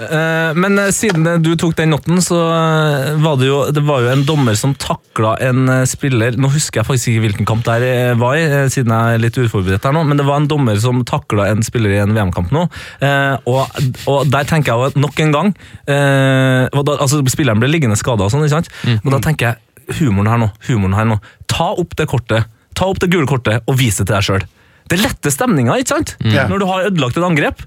Eh, 0.00 0.54
Men 0.56 0.78
eh, 0.80 0.88
siden 0.96 1.26
eh, 1.28 1.34
du 1.44 1.50
tok 1.60 1.74
den 1.76 1.90
notten, 1.92 2.22
så 2.24 2.38
eh, 2.40 3.10
var 3.20 3.34
det 3.36 3.50
jo, 3.50 3.58
det 3.68 3.82
var 3.84 4.00
jo 4.00 4.08
en 4.14 4.22
dommer 4.24 4.56
som 4.56 4.72
takla 4.80 5.34
en 5.44 5.68
eh, 5.68 5.82
spiller 5.90 6.38
Nå 6.40 6.48
husker 6.54 6.80
jeg 6.80 6.88
faktisk 6.88 7.10
ikke 7.12 7.24
hvilken 7.26 7.48
kamp 7.50 7.66
det 7.68 7.84
eh, 7.84 8.14
var 8.16 8.38
i, 8.38 8.46
eh, 8.48 8.64
siden 8.72 8.94
jeg 8.96 9.18
er 9.18 9.22
litt 9.26 9.36
uforberedt 9.36 9.84
her 9.84 9.92
nå, 9.92 10.06
men 10.08 10.16
det 10.16 10.24
var 10.24 10.40
en 10.40 10.48
dommer 10.48 10.80
som 10.80 11.04
takla 11.04 11.50
en 11.52 11.60
spiller 11.66 11.92
i 11.98 12.00
en 12.00 12.16
VM-kamp 12.16 12.48
nå. 12.56 12.64
eh, 13.04 13.36
Og, 13.44 13.76
og 14.08 14.32
der 14.32 14.48
tenker 14.48 14.72
jeg 14.72 14.94
jo 14.96 15.04
nok 15.04 15.20
en 15.26 15.36
gang 15.36 15.52
eh, 15.84 16.72
altså 16.72 17.20
Spilleren 17.36 17.60
ble 17.60 17.68
liggende 17.68 18.00
skada 18.00 18.24
og 18.24 18.32
sånn, 18.32 18.48
ikke 18.48 18.56
sant? 18.62 18.72
Og 19.04 19.12
da 19.12 19.20
tenker 19.28 19.50
jeg 19.52 19.79
humoren 19.98 20.30
her 20.30 20.40
nå, 20.42 20.48
humoren 20.68 20.96
her 20.98 21.08
nå. 21.08 21.18
Ta 21.50 21.72
opp 21.80 21.96
det 21.98 22.06
kortet, 22.10 22.48
ta 22.78 22.88
opp 22.90 23.00
det 23.02 23.10
gule 23.12 23.28
kortet 23.30 23.66
og 23.66 23.78
vis 23.80 24.00
det 24.00 24.06
til 24.06 24.16
deg 24.16 24.26
sjøl. 24.26 24.48
Det 24.90 24.98
letter 24.98 25.34
stemninga, 25.34 25.76
ikke 25.78 25.94
sant? 25.94 26.16
Ja. 26.26 26.48
Når 26.50 26.62
du 26.62 26.66
har 26.70 26.88
ødelagt 26.90 27.18
et 27.18 27.26
angrep. 27.26 27.62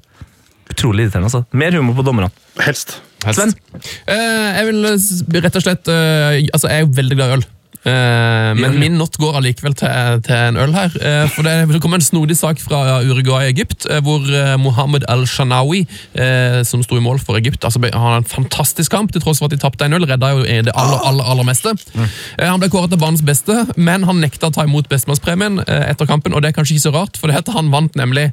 Utrolig 0.74 1.06
irriterende. 1.06 1.30
altså. 1.30 1.44
Mer 1.56 1.76
humor 1.78 1.96
på 1.96 2.06
dommerne. 2.08 2.32
Helst. 2.64 2.98
Helst. 3.24 3.40
Sven? 3.40 3.54
Uh, 4.08 4.50
jeg 4.58 4.68
vil 4.70 4.88
eh, 4.90 5.44
rett 5.46 5.60
og 5.60 5.64
slett 5.64 5.92
uh, 5.92 6.36
Altså, 6.52 6.72
jeg 6.72 6.84
er 6.84 6.96
veldig 6.98 7.18
glad 7.20 7.30
i 7.30 7.38
øl. 7.38 7.46
Eh, 7.84 8.50
men 8.56 8.78
min 8.80 8.96
not 8.98 9.18
går 9.20 9.38
allikevel 9.40 9.76
til, 9.76 10.22
til 10.24 10.36
en 10.38 10.60
øl 10.64 10.76
her. 10.76 10.94
Eh, 11.04 11.26
for 11.34 11.48
det, 11.48 11.82
kom 11.84 11.96
en 11.98 12.04
snodig 12.04 12.38
sak 12.40 12.62
fra 12.64 13.02
Uruguay 13.04 13.50
i 13.50 13.52
Egypt, 13.52 13.88
eh, 13.92 14.00
hvor 14.04 14.24
Mohammed 14.62 15.08
al-Shanawi, 15.12 15.84
som 16.68 16.84
sto 16.86 16.98
i 16.98 17.04
mål 17.04 17.20
for 17.20 17.38
Egypt, 17.40 17.66
altså, 17.66 17.82
han 17.84 18.02
har 18.02 18.18
en 18.22 18.28
fantastisk 18.28 18.92
kamp, 18.92 19.12
til 19.12 19.22
tross 19.24 19.42
for 19.42 19.50
at 19.50 19.56
de 19.56 19.60
tapte 19.62 19.86
1-0. 19.86 20.08
Redda 20.10 20.32
jo 20.34 20.44
det 20.44 20.72
aller, 20.74 21.00
aller, 21.10 21.28
aller 21.32 21.48
meste. 21.48 21.74
Han 22.40 22.62
ble 22.62 22.70
kåret 22.72 22.94
til 22.94 23.02
banens 23.02 23.24
beste, 23.26 23.66
men 23.76 24.06
han 24.08 24.22
nekta 24.24 24.50
å 24.50 24.56
ta 24.56 24.66
imot 24.68 24.88
bestemannspremien 24.92 25.60
etter 25.68 26.08
kampen, 26.10 26.34
og 26.34 26.44
det 26.44 26.52
er 26.52 26.58
kanskje 26.58 26.78
ikke 26.78 26.88
så 26.88 26.94
rart, 26.96 27.20
for 27.20 27.30
det 27.30 27.40
heter 27.40 27.58
han 27.58 27.72
vant 27.74 27.98
nemlig 28.00 28.30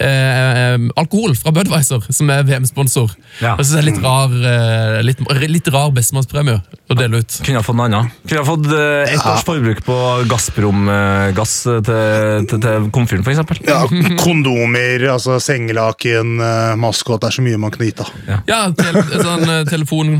eh, 0.00 0.76
alkohol 1.00 1.36
fra 1.38 1.52
Budwiser, 1.54 2.06
som 2.14 2.30
er 2.32 2.44
VM-sponsor. 2.48 3.12
Ja. 3.40 3.54
Jeg 3.58 3.66
synes 3.66 3.74
det 3.74 3.82
er 3.82 3.88
litt 3.90 4.02
rar, 4.04 4.34
eh, 4.52 5.02
litt, 5.04 5.22
litt 5.50 5.70
rar 5.74 5.92
bestemannspremie 5.94 6.60
å 6.90 6.98
dele 6.98 7.22
ut. 7.22 7.38
Kunne 7.44 7.60
ha 7.60 7.66
fått 7.66 7.78
noe 7.78 7.88
annen. 7.90 8.10
Kunne 8.28 8.42
ha 8.42 8.48
fått 8.48 8.68
eh, 9.02 9.14
ja. 9.14 9.34
års 9.34 9.44
forbruk 9.46 9.82
på 9.86 9.98
Gazprom-gass 10.30 11.54
til, 11.66 11.82
til, 12.50 12.64
til 12.64 12.88
komfyren, 12.94 13.26
f.eks. 13.26 13.62
Ja, 13.66 13.82
kondomer, 14.22 15.08
altså 15.14 15.38
sengelaken, 15.42 16.36
eh, 16.40 16.74
maskot. 16.80 17.22
Det 17.22 17.32
er 17.32 17.38
så 17.38 17.46
mye 17.46 17.60
man 17.60 17.74
kan 17.74 17.86
gitt, 17.88 18.02
da. 18.02 18.40
Ja, 18.50 18.66
tel 18.78 19.00
sånn 19.20 19.48
telefon 19.70 20.18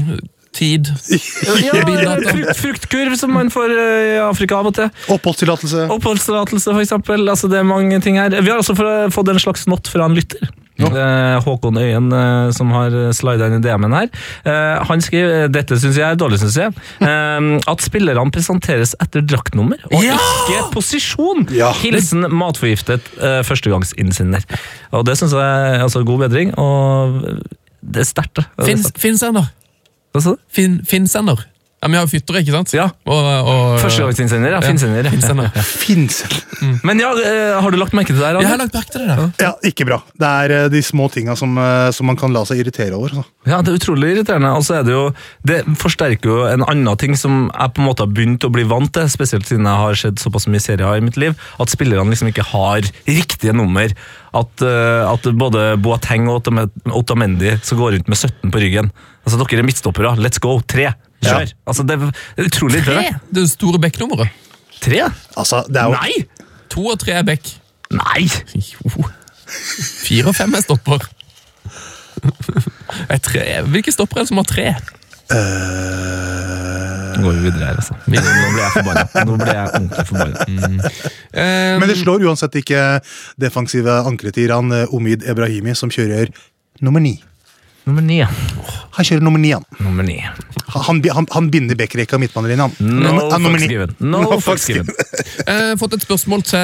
tid. 0.54 0.88
Ja, 1.64 1.74
frukt, 1.74 2.56
fruktkurv, 2.56 3.16
som 3.16 3.32
man 3.34 3.50
får 3.50 3.72
eh, 3.74 4.14
i 4.14 4.18
Afrika 4.22 4.58
av 4.60 4.70
og 4.70 4.76
til. 4.78 4.90
Oppholdstillatelse. 5.12 5.86
Oppholdstillatelse, 5.94 6.70
for 6.70 6.82
eksempel. 6.84 7.26
Altså, 7.30 7.50
det 7.50 7.60
er 7.60 7.68
mange 7.68 8.00
ting 8.04 8.18
her. 8.20 8.34
Vi 8.34 8.52
har 8.52 8.60
også 8.60 8.76
fått 9.14 9.32
en 9.32 9.42
slags 9.42 9.66
not 9.70 9.90
fra 9.90 10.08
en 10.08 10.16
lytter. 10.16 10.46
Eh, 10.74 11.36
Håkon 11.44 11.76
Øyen, 11.78 12.08
eh, 12.12 12.50
som 12.50 12.72
har 12.74 12.90
slida 13.14 13.46
inn 13.46 13.60
i 13.60 13.62
DM-en 13.62 13.94
her. 13.94 14.08
Eh, 14.42 14.82
han 14.88 15.00
skriver 15.04 15.46
dette 15.54 15.78
syns 15.78 15.94
jeg 16.00 16.08
er 16.08 16.18
dårlig, 16.18 16.40
syns 16.42 16.56
jeg. 16.58 16.74
Eh, 16.98 17.46
at 17.70 17.84
spillerne 17.84 18.34
presenteres 18.34 18.96
etter 19.02 19.22
draktnummer, 19.22 19.78
og 19.92 20.02
Ja! 20.02 20.16
ikke 20.18 20.72
posisjon. 20.74 21.46
Ja. 21.54 21.70
Hilsen 21.78 22.26
matforgiftet 22.34 23.06
førstegangsinnsender. 23.46 24.42
Og 24.92 25.04
det 25.06 25.16
syns 25.20 25.32
jeg 25.32 25.40
er 25.78 25.82
altså, 25.86 26.02
god 26.04 26.26
bedring, 26.26 26.54
og 26.58 27.22
det 27.84 28.02
er 28.02 28.08
sterkt. 28.10 28.42
Finns, 28.64 28.90
Finnsender. 28.98 29.46
Hva 30.14 30.22
sa 30.22 30.34
du? 30.34 30.42
Fin, 30.50 30.80
Finnsender. 30.86 31.46
Ja, 31.84 31.88
Vi 31.92 31.98
har 31.98 32.06
jo 32.06 32.08
fyttere, 32.14 32.40
ikke 32.40 32.52
sant? 32.54 32.70
Ja. 32.72 32.86
Og, 33.04 33.26
og, 33.44 33.74
Førstegangsinnsender, 33.82 34.54
ja. 34.56 34.60
Finnsender. 34.64 35.04
Ja. 35.04 35.10
Finnsender. 35.12 35.50
Fins. 35.84 36.22
Men 36.86 37.02
ja, 37.02 37.10
eh, 37.20 37.58
har 37.60 37.74
du 37.74 37.76
lagt 37.76 37.92
merke 37.92 38.14
til 38.14 38.22
det 38.22 38.24
der? 38.24 38.38
Jeg 38.40 38.48
har 38.54 38.60
lagt 38.62 38.72
merke 38.78 38.94
til 38.94 39.04
det 39.04 39.10
der. 39.18 39.28
Ja, 39.44 39.50
ikke 39.68 39.84
bra. 39.90 39.98
Det 40.16 40.30
er 40.30 40.54
eh, 40.56 40.68
de 40.72 40.80
små 40.86 41.10
tinga 41.12 41.36
som, 41.36 41.52
eh, 41.60 41.90
som 41.92 42.08
man 42.08 42.16
kan 42.16 42.32
la 42.32 42.46
seg 42.48 42.62
irritere 42.62 42.96
over. 42.96 43.12
Så. 43.12 43.26
Ja, 43.50 43.60
det 43.60 43.74
er 43.74 43.78
utrolig 43.82 44.14
irriterende. 44.14 44.54
Og 44.56 44.64
så 44.64 44.78
er 44.78 44.88
det 44.88 44.94
jo 44.96 45.04
Det 45.44 45.60
forsterker 45.76 46.30
jo 46.30 46.38
en 46.48 46.64
annen 46.64 46.96
ting 47.00 47.18
som 47.20 47.50
jeg 47.52 47.74
på 47.76 47.84
en 47.84 47.88
måte 47.90 48.06
har 48.06 48.12
begynt 48.16 48.48
å 48.48 48.52
bli 48.54 48.64
vant 48.64 48.88
til, 48.96 49.10
spesielt 49.12 49.44
siden 49.50 49.68
jeg 49.68 49.82
har 49.84 50.00
sett 50.06 50.24
såpass 50.24 50.48
mye 50.48 50.64
serier 50.64 50.96
i 50.96 51.04
mitt 51.04 51.20
liv, 51.20 51.36
at 51.60 51.68
spillerne 51.72 52.08
liksom 52.08 52.32
ikke 52.32 52.48
har 52.54 52.88
riktige 53.04 53.52
nummer. 53.52 53.92
At, 54.34 54.64
at 54.64 55.26
både 55.38 55.76
Boateng 55.78 56.26
og 56.32 56.40
Otame- 56.40 56.70
Otamendi 56.90 57.52
som 57.62 57.78
går 57.78 57.98
rundt 57.98 58.08
med 58.10 58.18
17 58.18 58.50
på 58.50 58.62
ryggen. 58.64 58.88
Altså, 59.24 59.38
Dere 59.40 59.62
er 59.62 59.68
midtstoppere. 59.68 60.16
Let's 60.18 60.40
go! 60.42 60.56
Tre! 60.66 60.90
Kjør! 61.24 61.52
Altså, 61.66 61.82
det 61.88 61.96
er 61.98 62.46
utrolig 62.46 62.80
Tre! 62.84 62.94
irriterende. 62.94 63.34
Det 63.34 63.44
store 63.50 63.80
bekknummeret. 63.84 64.28
Tre? 64.84 65.02
Altså, 65.40 65.62
det 65.68 65.80
er 65.82 65.90
jo 65.90 65.98
Nei! 65.98 66.24
To 66.74 66.86
og 66.90 66.98
tre 67.00 67.12
er 67.20 67.26
bekk. 67.28 67.50
Nei! 67.94 68.24
Jo. 68.58 69.04
Fire 70.04 70.32
og 70.32 70.36
fem 70.36 70.54
er 70.58 70.64
stopper. 70.64 71.04
Er 73.12 73.20
tre. 73.22 73.44
Hvilke 73.68 73.92
stopper 73.92 74.20
er 74.20 74.24
det 74.24 74.30
som 74.32 74.40
har 74.40 74.48
tre? 74.48 74.68
Uh... 75.32 77.14
Nå 77.14 77.22
går 77.28 77.36
vi 77.38 77.42
videre 77.46 77.68
her, 77.68 77.76
altså. 77.78 77.94
Nå 78.10 78.18
ble 78.18 78.62
jeg 78.64 78.72
forbanna. 78.74 79.04
Nå 79.28 79.36
ble 79.38 79.52
jeg 79.54 79.68
ordentlig 79.68 80.06
forbanna. 80.08 80.90
Eh, 81.34 81.74
Men 81.78 81.86
det 81.90 81.96
slår 82.00 82.24
uansett 82.26 82.58
ikke 82.58 82.80
defensive 83.40 83.94
ankeret 84.10 84.34
til 84.36 84.48
Iran, 84.48 84.72
eh, 84.74 84.90
Omid 84.94 85.22
Ebrahimi, 85.30 85.76
som 85.78 85.92
kjører 85.94 86.32
nummer 86.82 87.02
ni. 87.04 87.14
Nummer 87.84 88.02
ni. 88.02 88.18
ja. 88.22 88.28
Han 88.94 89.04
kjører 89.04 89.24
nummer 89.26 89.40
ni, 89.42 89.50
han. 89.52 89.64
Nummer 89.82 90.06
ni. 90.06 90.14
Han, 90.74 91.00
han, 91.12 91.26
han 91.34 91.48
binder 91.52 91.76
backrekka 91.76 92.16
midtbanelinja, 92.22 92.68
han. 92.70 92.92
No 93.02 93.10
han 93.30 93.42
nummer 93.42 93.58
ni. 93.60 93.66
given. 93.68 93.90
No 94.00 94.20
No 94.24 94.38
fucks 94.38 94.46
fucks 94.46 94.66
given. 94.70 94.88
eh, 95.50 95.74
fått 95.80 95.96
et 95.98 96.04
spørsmål 96.06 96.44
til 96.46 96.62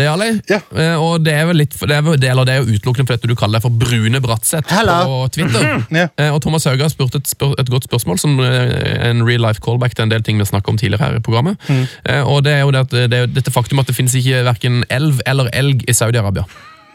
deg, 0.00 0.06
Ali. 0.10 0.28
Ja. 0.50 0.58
Eh, 0.74 0.96
og 1.00 1.22
det 1.24 1.32
er 1.38 1.46
vel 1.48 1.60
litt, 1.62 1.76
det 1.78 1.96
er, 1.96 2.02
vel- 2.06 2.18
det, 2.20 2.32
det 2.46 2.54
er 2.56 2.60
jo 2.64 2.74
utelukkende 2.76 3.06
fordi 3.14 3.30
du 3.30 3.36
kaller 3.38 3.60
deg 3.60 3.64
for 3.64 3.78
Brune 3.84 4.20
Bratseth 4.24 4.74
på 4.74 5.16
Twitter. 5.36 5.68
Ja. 5.94 6.08
Eh, 6.20 6.30
og 6.34 6.42
Thomas 6.44 6.66
Hauge 6.68 6.84
har 6.84 6.92
spurt 6.92 7.16
et, 7.20 7.30
spør, 7.30 7.54
et 7.62 7.70
godt 7.72 7.86
spørsmål, 7.88 8.18
som 8.20 8.36
eh, 8.44 9.08
en 9.10 9.22
real 9.26 9.40
life 9.46 9.62
callback 9.64 9.94
til 9.96 10.08
en 10.08 10.12
del 10.12 10.26
ting 10.26 10.42
vi 10.42 10.48
snakket 10.50 10.74
om 10.74 10.80
tidligere 10.82 11.06
her 11.06 11.20
i 11.20 11.24
programmet. 11.24 11.56
Mm. 11.70 11.86
Eh, 12.10 12.22
og 12.26 12.42
det 12.46 12.58
er 12.58 12.66
jo 12.66 12.74
det 12.76 12.84
at, 12.86 12.98
det 13.14 13.22
er 13.24 13.30
dette 13.38 13.54
faktum 13.54 13.80
at 13.80 13.88
det 13.88 13.96
finnes 13.96 14.18
ikke 14.20 14.42
hverken 14.50 14.82
elv 14.90 15.22
eller 15.30 15.48
elg 15.56 15.86
i 15.88 15.96
Saudi-Arabia. 15.96 16.44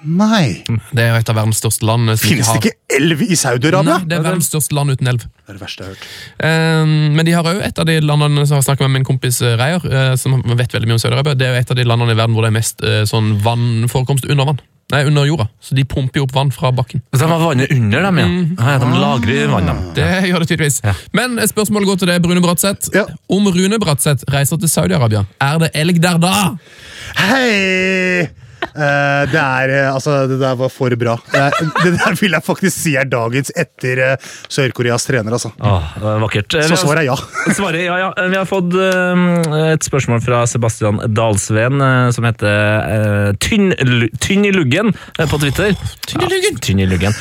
Nei. 0.05 0.63
Det 0.65 1.03
er 1.03 1.17
et 1.17 1.31
av 1.31 1.37
verdens 1.37 1.59
største 1.61 1.87
land. 1.87 2.09
eh, 2.09 2.19
som 2.19 2.29
Finnes 2.29 2.51
det 2.53 2.61
ikke 2.61 2.99
elv 2.99 3.23
i 3.25 3.37
Saudi-Arabia? 3.39 3.99
Nei, 3.99 4.09
det 4.09 4.19
er 4.19 4.25
verdens 4.25 4.49
største 4.51 4.77
land 4.77 4.93
uten 4.93 5.09
elv. 5.11 5.25
Det 5.25 5.53
er 5.53 5.57
det 5.57 5.63
verste 5.63 5.83
jeg 5.83 5.89
har 5.89 5.95
hørt. 5.95 6.05
Eh, 6.49 6.93
men 7.17 7.25
de 7.25 7.35
har 7.35 7.49
òg 7.51 7.63
et 7.65 7.81
av 7.81 7.89
de 7.89 7.97
landene 8.01 8.45
som 8.45 8.55
jeg 8.55 8.63
har 8.63 8.69
snakket 8.69 8.87
med 8.87 8.99
min 8.99 9.07
kompis 9.07 9.41
eh, 9.41 9.57
Reier, 9.59 9.83
uh, 9.83 10.13
som 10.19 10.37
vet 10.45 10.77
veldig 10.77 10.91
mye 10.91 10.99
om 10.99 11.03
Saudi-Arabia. 11.03 11.35
Det 11.35 11.49
er 11.49 11.55
jo 11.55 11.65
et 11.65 11.75
av 11.75 11.81
de 11.81 11.89
landene 11.89 12.15
i 12.15 12.21
verden 12.21 12.37
hvor 12.37 12.45
det 12.45 12.53
er 12.53 12.59
mest 12.59 12.85
uh, 12.85 13.01
sånn 13.09 13.35
vannforekomst 13.45 14.29
under 14.29 14.53
vann. 14.53 14.63
Nei, 14.93 15.01
under 15.09 15.25
jorda. 15.25 15.47
Så 15.59 15.73
de 15.75 15.81
pumper 15.89 16.21
jo 16.21 16.27
opp 16.27 16.35
vann 16.35 16.51
fra 16.53 16.69
bakken. 16.75 17.01
Så 17.09 17.23
de 17.23 17.29
har 17.31 17.41
vannet 17.41 17.71
under 17.73 18.05
dem, 18.05 18.19
ja. 18.21 18.27
ja 18.69 18.77
de 18.83 18.91
lagrer 19.01 19.49
dem 19.49 19.81
Det 19.97 20.09
gjør 20.29 20.45
det 20.45 20.49
tydeligvis. 20.51 20.79
Men 21.17 21.39
eh, 21.39 21.49
spørsmålet 21.49 21.89
går 21.89 22.01
til 22.03 22.13
deg, 22.13 22.21
Brune 22.21 22.45
Bratseth. 22.45 22.93
Ja. 22.93 23.07
Om 23.25 23.49
Rune 23.55 23.81
Bratseth 23.81 24.29
reiser 24.33 24.61
til 24.61 24.69
Saudi-Arabia, 24.69 25.25
er 25.41 25.61
det 25.65 25.73
elg 25.73 26.01
der 26.05 26.21
da? 26.21 26.35
Hei! 27.17 28.44
Eh, 28.75 29.23
det 29.31 29.39
er 29.39 29.71
eh, 29.71 29.89
Altså, 29.93 30.25
det 30.29 30.39
der 30.41 30.57
var 30.59 30.71
for 30.73 30.93
bra. 30.99 31.15
Det, 31.31 31.41
er, 31.41 31.69
det 31.83 31.93
der 31.99 32.17
vil 32.19 32.35
jeg 32.35 32.45
faktisk 32.45 32.75
si 32.75 32.95
er 32.99 33.07
dagens 33.09 33.51
etter 33.55 34.01
uh, 34.03 34.29
Sør-Koreas 34.51 35.07
trener, 35.07 35.35
altså. 35.37 35.51
Åh, 35.59 35.95
vakkert. 36.23 36.57
Så 36.67 36.79
svaret 36.79 37.05
er 37.05 37.09
ja. 37.09 37.17
Svaret, 37.57 37.85
ja, 37.85 37.97
ja. 38.01 38.09
Vi 38.31 38.39
har 38.39 38.49
fått 38.49 38.75
uh, 38.75 39.63
et 39.71 39.87
spørsmål 39.87 40.23
fra 40.25 40.43
Sebastian 40.49 41.01
Dalsveen, 41.15 41.83
som 42.15 42.27
heter 42.27 43.35
tynn, 43.43 43.73
tynn 44.23 44.47
i 44.47 44.53
luggen 44.55 44.93
på 45.15 45.41
Twitter. 45.41 45.75
Tynn 46.09 46.25
i 46.27 46.31
luggen? 46.31 46.63
tynn 46.65 46.81
i 46.83 46.89
luggen. 46.89 47.15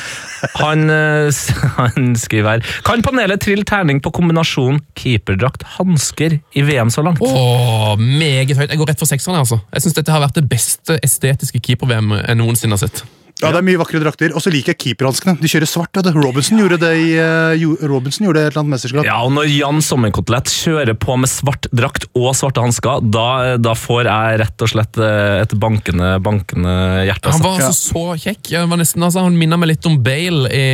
Han, 0.61 0.89
eh, 0.89 1.29
han 1.79 2.15
skriver 2.19 2.57
her 2.57 2.73
Kan 2.87 3.03
panelet 3.05 3.43
trille 3.43 3.65
terning 3.67 4.01
på 4.03 4.11
kombinasjon 4.15 4.81
keeperdrakt-hansker 4.99 6.39
i 6.55 6.65
VM 6.65 6.91
så 6.93 7.03
langt? 7.05 7.21
Åh, 7.23 7.95
meget 7.99 8.55
høyt. 8.57 8.69
Jeg 8.69 8.79
går 8.79 8.91
rett 8.93 9.01
for 9.01 9.09
sekseren. 9.09 9.39
altså. 9.39 9.59
Jeg 9.73 9.85
synes 9.85 9.99
dette 9.99 10.13
har 10.13 10.23
vært 10.23 10.39
det 10.39 10.47
beste 10.49 10.99
estetiske 11.03 11.61
keeper-VM 11.63 12.17
jeg 12.21 12.39
noensinne 12.39 12.77
har 12.77 12.87
sett. 12.87 13.05
Ja, 13.43 13.49
det 13.51 13.59
er 13.59 13.65
mye 13.67 13.79
vakre 13.81 13.99
drakter. 13.99 14.31
Og 14.31 14.39
så 14.43 14.51
liker 14.53 14.71
jeg 14.71 14.79
keeperhanskene. 14.79 15.35
De 15.41 15.49
kjører 15.51 15.67
svart. 15.67 15.91
Det. 15.95 16.13
Robinson 16.15 16.59
gjorde 16.61 16.77
det 16.79 16.91
i 17.01 17.09
uh, 17.19 17.83
Robinson 17.83 18.27
gjorde 18.27 18.39
det 18.39 18.45
i 18.45 18.47
et 18.47 18.53
eller 18.53 18.63
annet 18.63 18.73
mesterskap. 18.77 19.07
Ja, 19.07 19.17
og 19.25 19.33
Når 19.35 19.49
Jan 19.51 19.81
Sommerkotelett 19.83 20.51
kjører 20.53 20.95
på 20.99 21.17
med 21.19 21.31
svart 21.31 21.67
drakt 21.75 22.07
og 22.15 22.29
svarte 22.37 22.63
hansker, 22.63 23.03
da, 23.11 23.55
da 23.59 23.73
får 23.75 24.07
jeg 24.07 24.39
rett 24.39 24.63
og 24.65 24.71
slett 24.71 24.99
eh, 25.03 25.41
et 25.43 25.55
bankende, 25.59 26.13
bankende 26.23 26.75
hjerte. 27.09 27.33
Han 27.33 27.35
Altså. 27.35 27.43
var 27.43 27.65
altså 27.67 27.91
så 27.91 28.03
kjekk. 28.23 28.51
Var 28.71 28.79
nesten, 28.79 29.03
altså, 29.03 29.25
han 29.27 29.35
minner 29.39 29.59
meg 29.59 29.73
litt 29.73 29.87
om 29.89 29.97
Bale 30.03 30.47
i, 30.55 30.65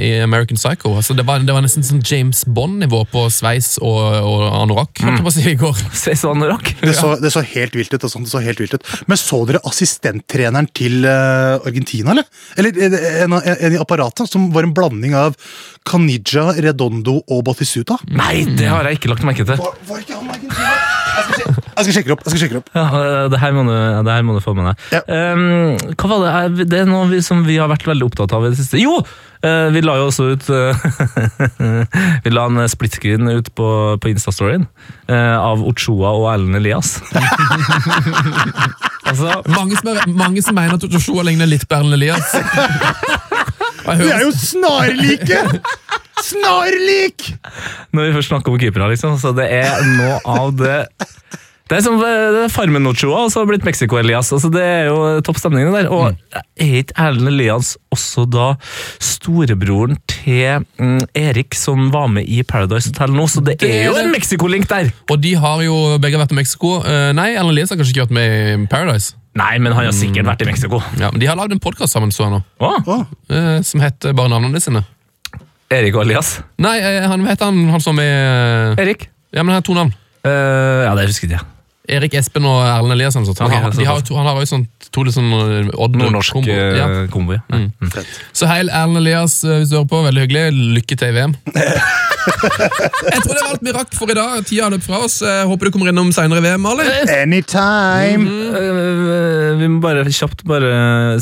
i 0.00 0.10
American 0.24 0.56
Psycho. 0.60 0.94
Altså, 0.98 1.16
det, 1.18 1.26
var, 1.28 1.44
det 1.44 1.52
var 1.54 1.64
nesten 1.64 1.84
sånn 1.84 2.00
James 2.04 2.44
Bond-nivå 2.48 3.04
på 3.12 3.26
sveis 3.32 3.74
og, 3.84 4.00
og 4.24 4.46
anorakk. 4.62 5.04
holdt 5.04 5.20
jeg 5.20 5.26
på 5.26 5.32
å 5.32 5.36
si 5.36 5.46
i 5.52 5.56
går. 5.60 5.84
Sveis 6.04 6.24
og 6.28 6.40
rakk. 6.48 6.72
Det 6.80 6.96
så, 6.96 7.14
det 7.20 7.32
så 7.34 7.44
helt 7.54 7.76
vilt 7.76 7.92
ut. 7.92 8.00
Altså. 8.00 8.24
det 8.24 8.32
så 8.32 8.42
helt 8.44 8.64
vilt 8.64 8.76
ut. 8.78 8.90
Men 9.10 9.20
så 9.20 9.42
dere 9.48 9.62
assistenttreneren 9.68 10.68
til 10.76 11.04
eh, 11.08 11.70
Argentina, 11.74 12.14
eller? 12.14 12.28
Eller 12.56 12.82
en, 12.86 13.36
en, 13.36 13.54
en 13.54 13.76
i 13.76 13.80
apparatet, 13.82 14.30
som 14.30 14.48
var 14.54 14.66
en 14.66 14.74
blanding 14.76 15.16
av 15.18 15.36
Canija, 15.84 16.52
Redondo 16.64 17.18
og 17.26 17.44
Batisuta? 17.50 17.98
Nei, 18.14 18.46
det 18.56 18.70
har 18.70 18.86
jeg 18.88 19.02
ikke 19.02 19.12
lagt 19.12 19.26
merke 19.26 19.44
til. 19.44 19.58
Var, 19.60 19.80
var 19.90 20.04
ikke 20.04 20.20
han 20.20 20.30
Argentina? 20.30 20.74
Jeg 21.14 21.26
skal, 21.28 21.54
jeg 21.86 21.94
sjekke 21.94 22.08
det 22.08 22.14
opp. 22.14 22.24
jeg 22.24 22.32
skal 22.32 22.42
sjekke 22.42 22.60
opp. 22.60 22.70
Ja, 22.74 22.86
det 23.30 23.40
her 23.42 23.54
må 23.54 23.66
du, 23.68 23.74
det 24.06 24.16
her 24.16 24.24
må 24.26 24.34
du 24.36 24.40
få 24.42 24.54
med 24.56 24.70
deg. 24.70 24.88
Ja. 24.96 25.02
Um, 25.34 25.94
hva 26.00 26.10
var 26.10 26.24
det? 26.54 26.66
Det 26.70 26.80
er 26.82 26.88
noe 26.90 27.06
vi, 27.12 27.20
som 27.24 27.44
vi 27.46 27.58
har 27.60 27.70
vært 27.70 27.86
veldig 27.88 28.08
opptatt 28.08 28.34
av 28.36 28.46
i 28.46 28.50
det 28.52 28.58
siste. 28.60 28.80
Jo! 28.82 28.98
Eh, 29.44 29.68
vi 29.74 29.80
la 29.84 29.96
jo 30.00 30.06
også 30.08 30.24
ut 30.34 30.44
eh, 30.52 30.74
Vi 32.24 32.30
la 32.32 32.46
en 32.48 32.68
splitscreen 32.70 33.28
ut 33.30 33.48
på, 33.56 33.68
på 34.00 34.08
Instastoryen 34.12 34.64
eh, 35.08 35.36
av 35.36 35.62
Ochoa 35.68 36.10
og 36.18 36.24
Erlend 36.32 36.56
Elias. 36.60 36.88
altså, 39.08 39.40
Mange 39.54 39.76
som, 39.78 39.88
er, 39.92 39.96
mange 40.08 40.42
som 40.44 40.56
mener 40.56 40.74
at 40.78 40.84
Ochoa 40.88 41.22
ligner 41.28 41.48
litt 41.50 41.66
på 41.68 41.76
Erlend 41.78 41.96
Elias. 41.98 42.28
Hører- 43.84 44.14
er 44.16 44.22
jo 44.24 44.30
snarlike! 44.32 45.40
Snarlik! 46.24 47.26
når 47.92 48.06
vi 48.08 48.14
først 48.14 48.30
snakker 48.32 48.54
om 48.54 48.60
keepere, 48.62 48.86
liksom, 48.94 49.18
så 49.20 49.34
det 49.36 49.44
er 49.52 49.82
noe 49.98 50.16
av 50.24 50.54
det 50.56 50.78
det 51.64 51.78
er 51.78 51.84
som 51.86 51.94
eh, 51.96 52.24
det 52.34 52.40
er 52.44 52.50
Farmen 52.52 52.84
Ochoa 52.90 53.22
og 53.24 53.30
så 53.32 53.40
har 53.40 53.48
blitt 53.48 53.64
Mexico-Elias. 53.64 54.28
Altså, 54.36 54.50
det 54.52 54.60
er 54.60 54.90
jo 54.90 54.98
topp 55.24 55.38
stemning 55.40 55.70
der. 55.72 55.88
Og 55.88 56.12
er 56.36 56.74
ikke 56.82 56.96
Erlend 57.00 57.30
Elias 57.30 57.70
også 57.94 58.26
da 58.28 58.50
storebroren 59.00 59.96
til 60.10 60.66
mm, 60.76 61.06
Erik 61.16 61.56
som 61.56 61.88
var 61.94 62.10
med 62.12 62.28
i 62.28 62.42
Paradise 62.44 62.92
Hotel 62.92 63.16
nå? 63.16 63.24
Så 63.32 63.40
det, 63.40 63.56
Det 63.62 63.70
er 63.78 63.88
jo 63.88 63.96
en. 63.96 64.12
Mexico-link 64.12 64.68
der! 64.68 64.92
Og 65.10 65.22
de 65.24 65.32
har 65.40 65.62
jo 65.64 65.78
begge 66.02 66.20
vært 66.20 66.36
i 66.36 66.38
Mexico. 66.42 66.76
Eh, 66.84 67.10
nei, 67.16 67.30
Erlend 67.32 67.56
Elias 67.56 67.72
har 67.72 67.80
kanskje 67.80 67.96
ikke 67.96 68.06
vært 68.10 68.16
med 68.18 68.36
i 68.36 68.68
Paradise. 68.68 69.16
Nei, 69.34 69.56
men 69.58 69.72
han 69.72 69.88
har 69.88 69.96
sikkert 69.96 70.28
vært 70.28 70.44
i 70.44 70.50
Mexico. 70.52 70.82
Ja, 71.00 71.08
men 71.10 71.18
De 71.22 71.32
har 71.32 71.40
lagd 71.40 71.56
en 71.56 71.64
podkast 71.64 71.96
sammen, 71.96 72.12
så 72.14 72.28
jeg 72.28 72.36
nå, 72.36 72.42
eh, 73.32 73.56
som 73.66 73.82
heter 73.82 74.12
bare 74.12 74.30
navnene 74.36 74.60
sine. 74.62 74.84
Erik 75.72 75.96
og 75.96 76.04
Elias. 76.04 76.36
Nei, 76.60 76.76
han 76.84 77.24
hva 77.24 77.32
heter 77.32 77.48
han, 77.48 77.64
han 77.72 77.82
som 77.82 77.98
er 77.98 78.76
Erik? 78.84 79.08
Ja, 79.32 79.42
men 79.42 79.56
han 79.56 79.62
har 79.62 79.66
to 79.66 79.80
navn. 79.80 79.96
Uh, 80.24 80.84
ja, 80.86 80.94
det 80.96 81.08
husker 81.10 81.26
jeg 81.26 81.34
ikke. 81.34 81.53
Erik 81.88 82.14
Espen 82.16 82.46
og 82.48 82.62
Erlend 82.64 82.94
Eliassen. 82.96 83.26
Så, 83.26 83.34
Ok, 83.36 83.50
han, 83.52 83.62
har- 83.66 83.74
de 83.76 83.84
har, 83.84 84.00
to, 84.00 84.14
han 84.16 84.24
har 84.26 84.38
jo 84.40 84.46
sånn, 84.48 84.66
to 84.90 85.02
litt 85.04 85.14
sånn 85.14 85.28
Odd 85.74 85.96
Nordnorsk 86.00 86.32
kombo. 86.32 86.50
eh, 86.50 86.76
Ja. 86.78 86.86
kombo. 87.12 87.32
Ja. 87.36 87.42
Mm. 87.52 87.72
Så 88.32 88.46
heil 88.48 88.70
Erlend 88.70 88.96
Elias, 89.02 89.42
eh, 89.44 89.58
hvis 89.60 89.68
du 89.70 89.76
hører 89.76 89.88
på. 89.92 90.02
Veldig 90.08 90.22
hyggelig. 90.24 90.44
Lykke 90.80 90.96
til 90.96 91.08
i 91.08 91.12
VM. 91.18 91.36
Jeg 92.24 93.20
tror 93.20 93.34
det 93.34 93.42
var 93.42 93.50
alt 93.52 93.64
vi 93.66 93.72
rakk 93.76 93.92
for 93.98 94.10
i 94.10 94.14
dag. 94.16 94.44
Tida 94.48 94.64
har 94.64 94.72
løpt 94.72 94.86
fra 94.86 95.00
oss. 95.04 95.18
Jeg 95.20 95.44
håper 95.50 95.68
du 95.68 95.74
kommer 95.74 95.90
innom 95.92 96.08
seinere 96.16 96.40
i 96.40 96.44
VM, 96.46 96.64
Ali. 96.70 96.86
Anytime! 97.20 98.24
Eh, 98.56 98.73
Vi 99.64 99.70
må 99.72 99.80
bare 99.80 100.04
kjapt, 100.12 100.44
bare, 100.48 100.70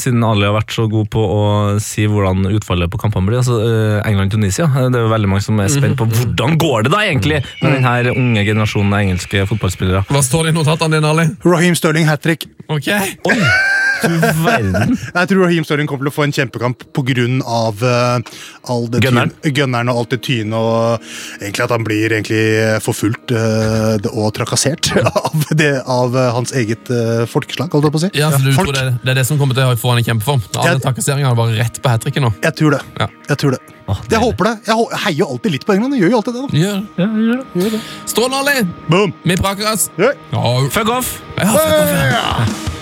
siden 0.03 0.23
Ali 0.27 0.49
har 0.49 0.57
vært 0.57 0.75
så 0.75 0.89
god 0.91 1.09
på 1.15 1.23
å 1.23 1.43
si 1.83 2.09
hvordan 2.11 2.43
utfallet 2.51 2.91
på 2.91 2.99
kampene 3.01 3.29
blir. 3.31 3.39
altså 3.43 3.59
eh, 3.63 3.99
England-Tunisia. 4.11 4.67
eh, 4.67 4.89
Det 4.91 4.99
er 4.99 5.07
jo 5.07 5.13
veldig 5.13 5.31
mange 5.31 5.47
som 5.47 5.61
er 5.63 5.71
spent 5.73 5.97
på 6.01 6.09
hvordan 6.11 6.59
går 6.61 6.89
det 6.89 6.93
da 6.97 7.05
egentlig 7.07 7.39
med 7.63 7.79
denne 7.79 8.17
unge 8.17 8.45
generasjonen 8.49 8.93
av 8.97 9.05
engelske 9.07 9.47
fotballspillere. 9.53 10.05
Hva 10.11 10.23
står 10.27 10.49
det 10.49 10.55
i 10.55 10.59
notatene 10.59 10.99
dine, 10.99 11.13
Ali? 11.15 11.29
Raheem 11.47 11.79
Sterling 11.79 12.11
hat 12.11 12.23
trick. 12.27 12.49
Ok. 12.69 12.89
Oi, 12.91 13.39
du 14.09 14.17
verden. 14.45 14.97
Jeg 15.15 15.29
tror 15.31 15.43
Raheem 15.47 15.65
Sterling 15.67 15.89
kommer 15.91 16.07
til 16.09 16.13
å 16.13 16.17
få 16.17 16.25
en 16.27 16.35
kjempekamp 16.37 16.85
pga. 16.97 17.27
Uh, 17.43 18.21
all 18.73 18.87
det 18.93 19.01
Gunneren. 19.05 19.33
tyn- 19.43 19.55
gunneren 19.57 19.91
og 19.93 20.03
alt 20.03 20.11
det 20.15 20.21
tynet. 20.27 20.55
Og 20.55 21.43
egentlig 21.43 21.65
at 21.67 21.75
han 21.75 21.85
blir 21.87 22.15
egentlig 22.19 22.43
forfulgt 22.85 23.35
uh, 23.35 23.99
og 24.13 24.33
trakassert 24.37 24.93
av, 25.03 25.47
det, 25.59 25.73
av 25.87 26.15
uh, 26.17 26.31
hans 26.37 26.53
eget 26.59 26.91
uh, 26.93 27.25
folkeslag. 27.31 27.71
holdt 27.73 27.89
jeg 27.91 27.95
på 27.97 28.01
å 28.01 28.05
si. 28.07 28.13
Ja, 28.19 28.31
så 28.35 28.43
du 28.45 28.53
Folk. 28.57 28.73
tror 28.73 28.79
det, 28.81 28.87
det 29.05 29.15
er 29.15 29.21
det 29.23 29.27
som 29.29 29.39
kommer 29.41 29.59
til 29.59 29.67
å 29.71 29.77
få 29.79 29.95
han 29.95 30.03
i 30.03 30.07
kjempeform? 30.07 30.43
Alle 30.57 30.77
Jeg- 30.77 30.85
trakasseringene 30.87 31.37
var 31.39 31.53
rett 31.59 31.83
på 31.83 31.93
hat 31.93 32.03
tricket 32.07 32.23
nå. 32.25 32.33
Jeg 32.43 32.57
tror 32.59 32.77
det. 32.79 32.83
Ja. 33.01 33.09
Jeg 33.33 33.39
tror 33.43 33.57
det. 33.59 33.63
Jeg 34.09 34.21
håper 34.23 34.47
det. 34.47 34.53
Jeg 34.71 34.99
heier 35.05 35.27
alltid 35.35 35.53
litt 35.53 35.65
på 35.69 35.75
England. 35.75 35.97
Jeg 35.99 36.05
gjør 36.07 36.13
jo 36.15 36.21
alltid 36.23 36.37
det. 36.39 36.45
da. 36.47 37.09
Gjør 37.59 37.75
det. 37.75 37.81
Strålende, 38.09 38.39
Ali! 38.41 38.63
Boom! 38.89 39.13
Vi 39.27 39.37
praker 39.37 39.69
oss. 39.75 39.89
Yeah. 40.01 40.15
Oh. 40.33 40.65
Fuck 40.73 40.89
off! 40.95 41.19
ja, 41.37 41.51
fuck 41.51 41.75
off, 41.83 41.93
ja. 42.15 42.82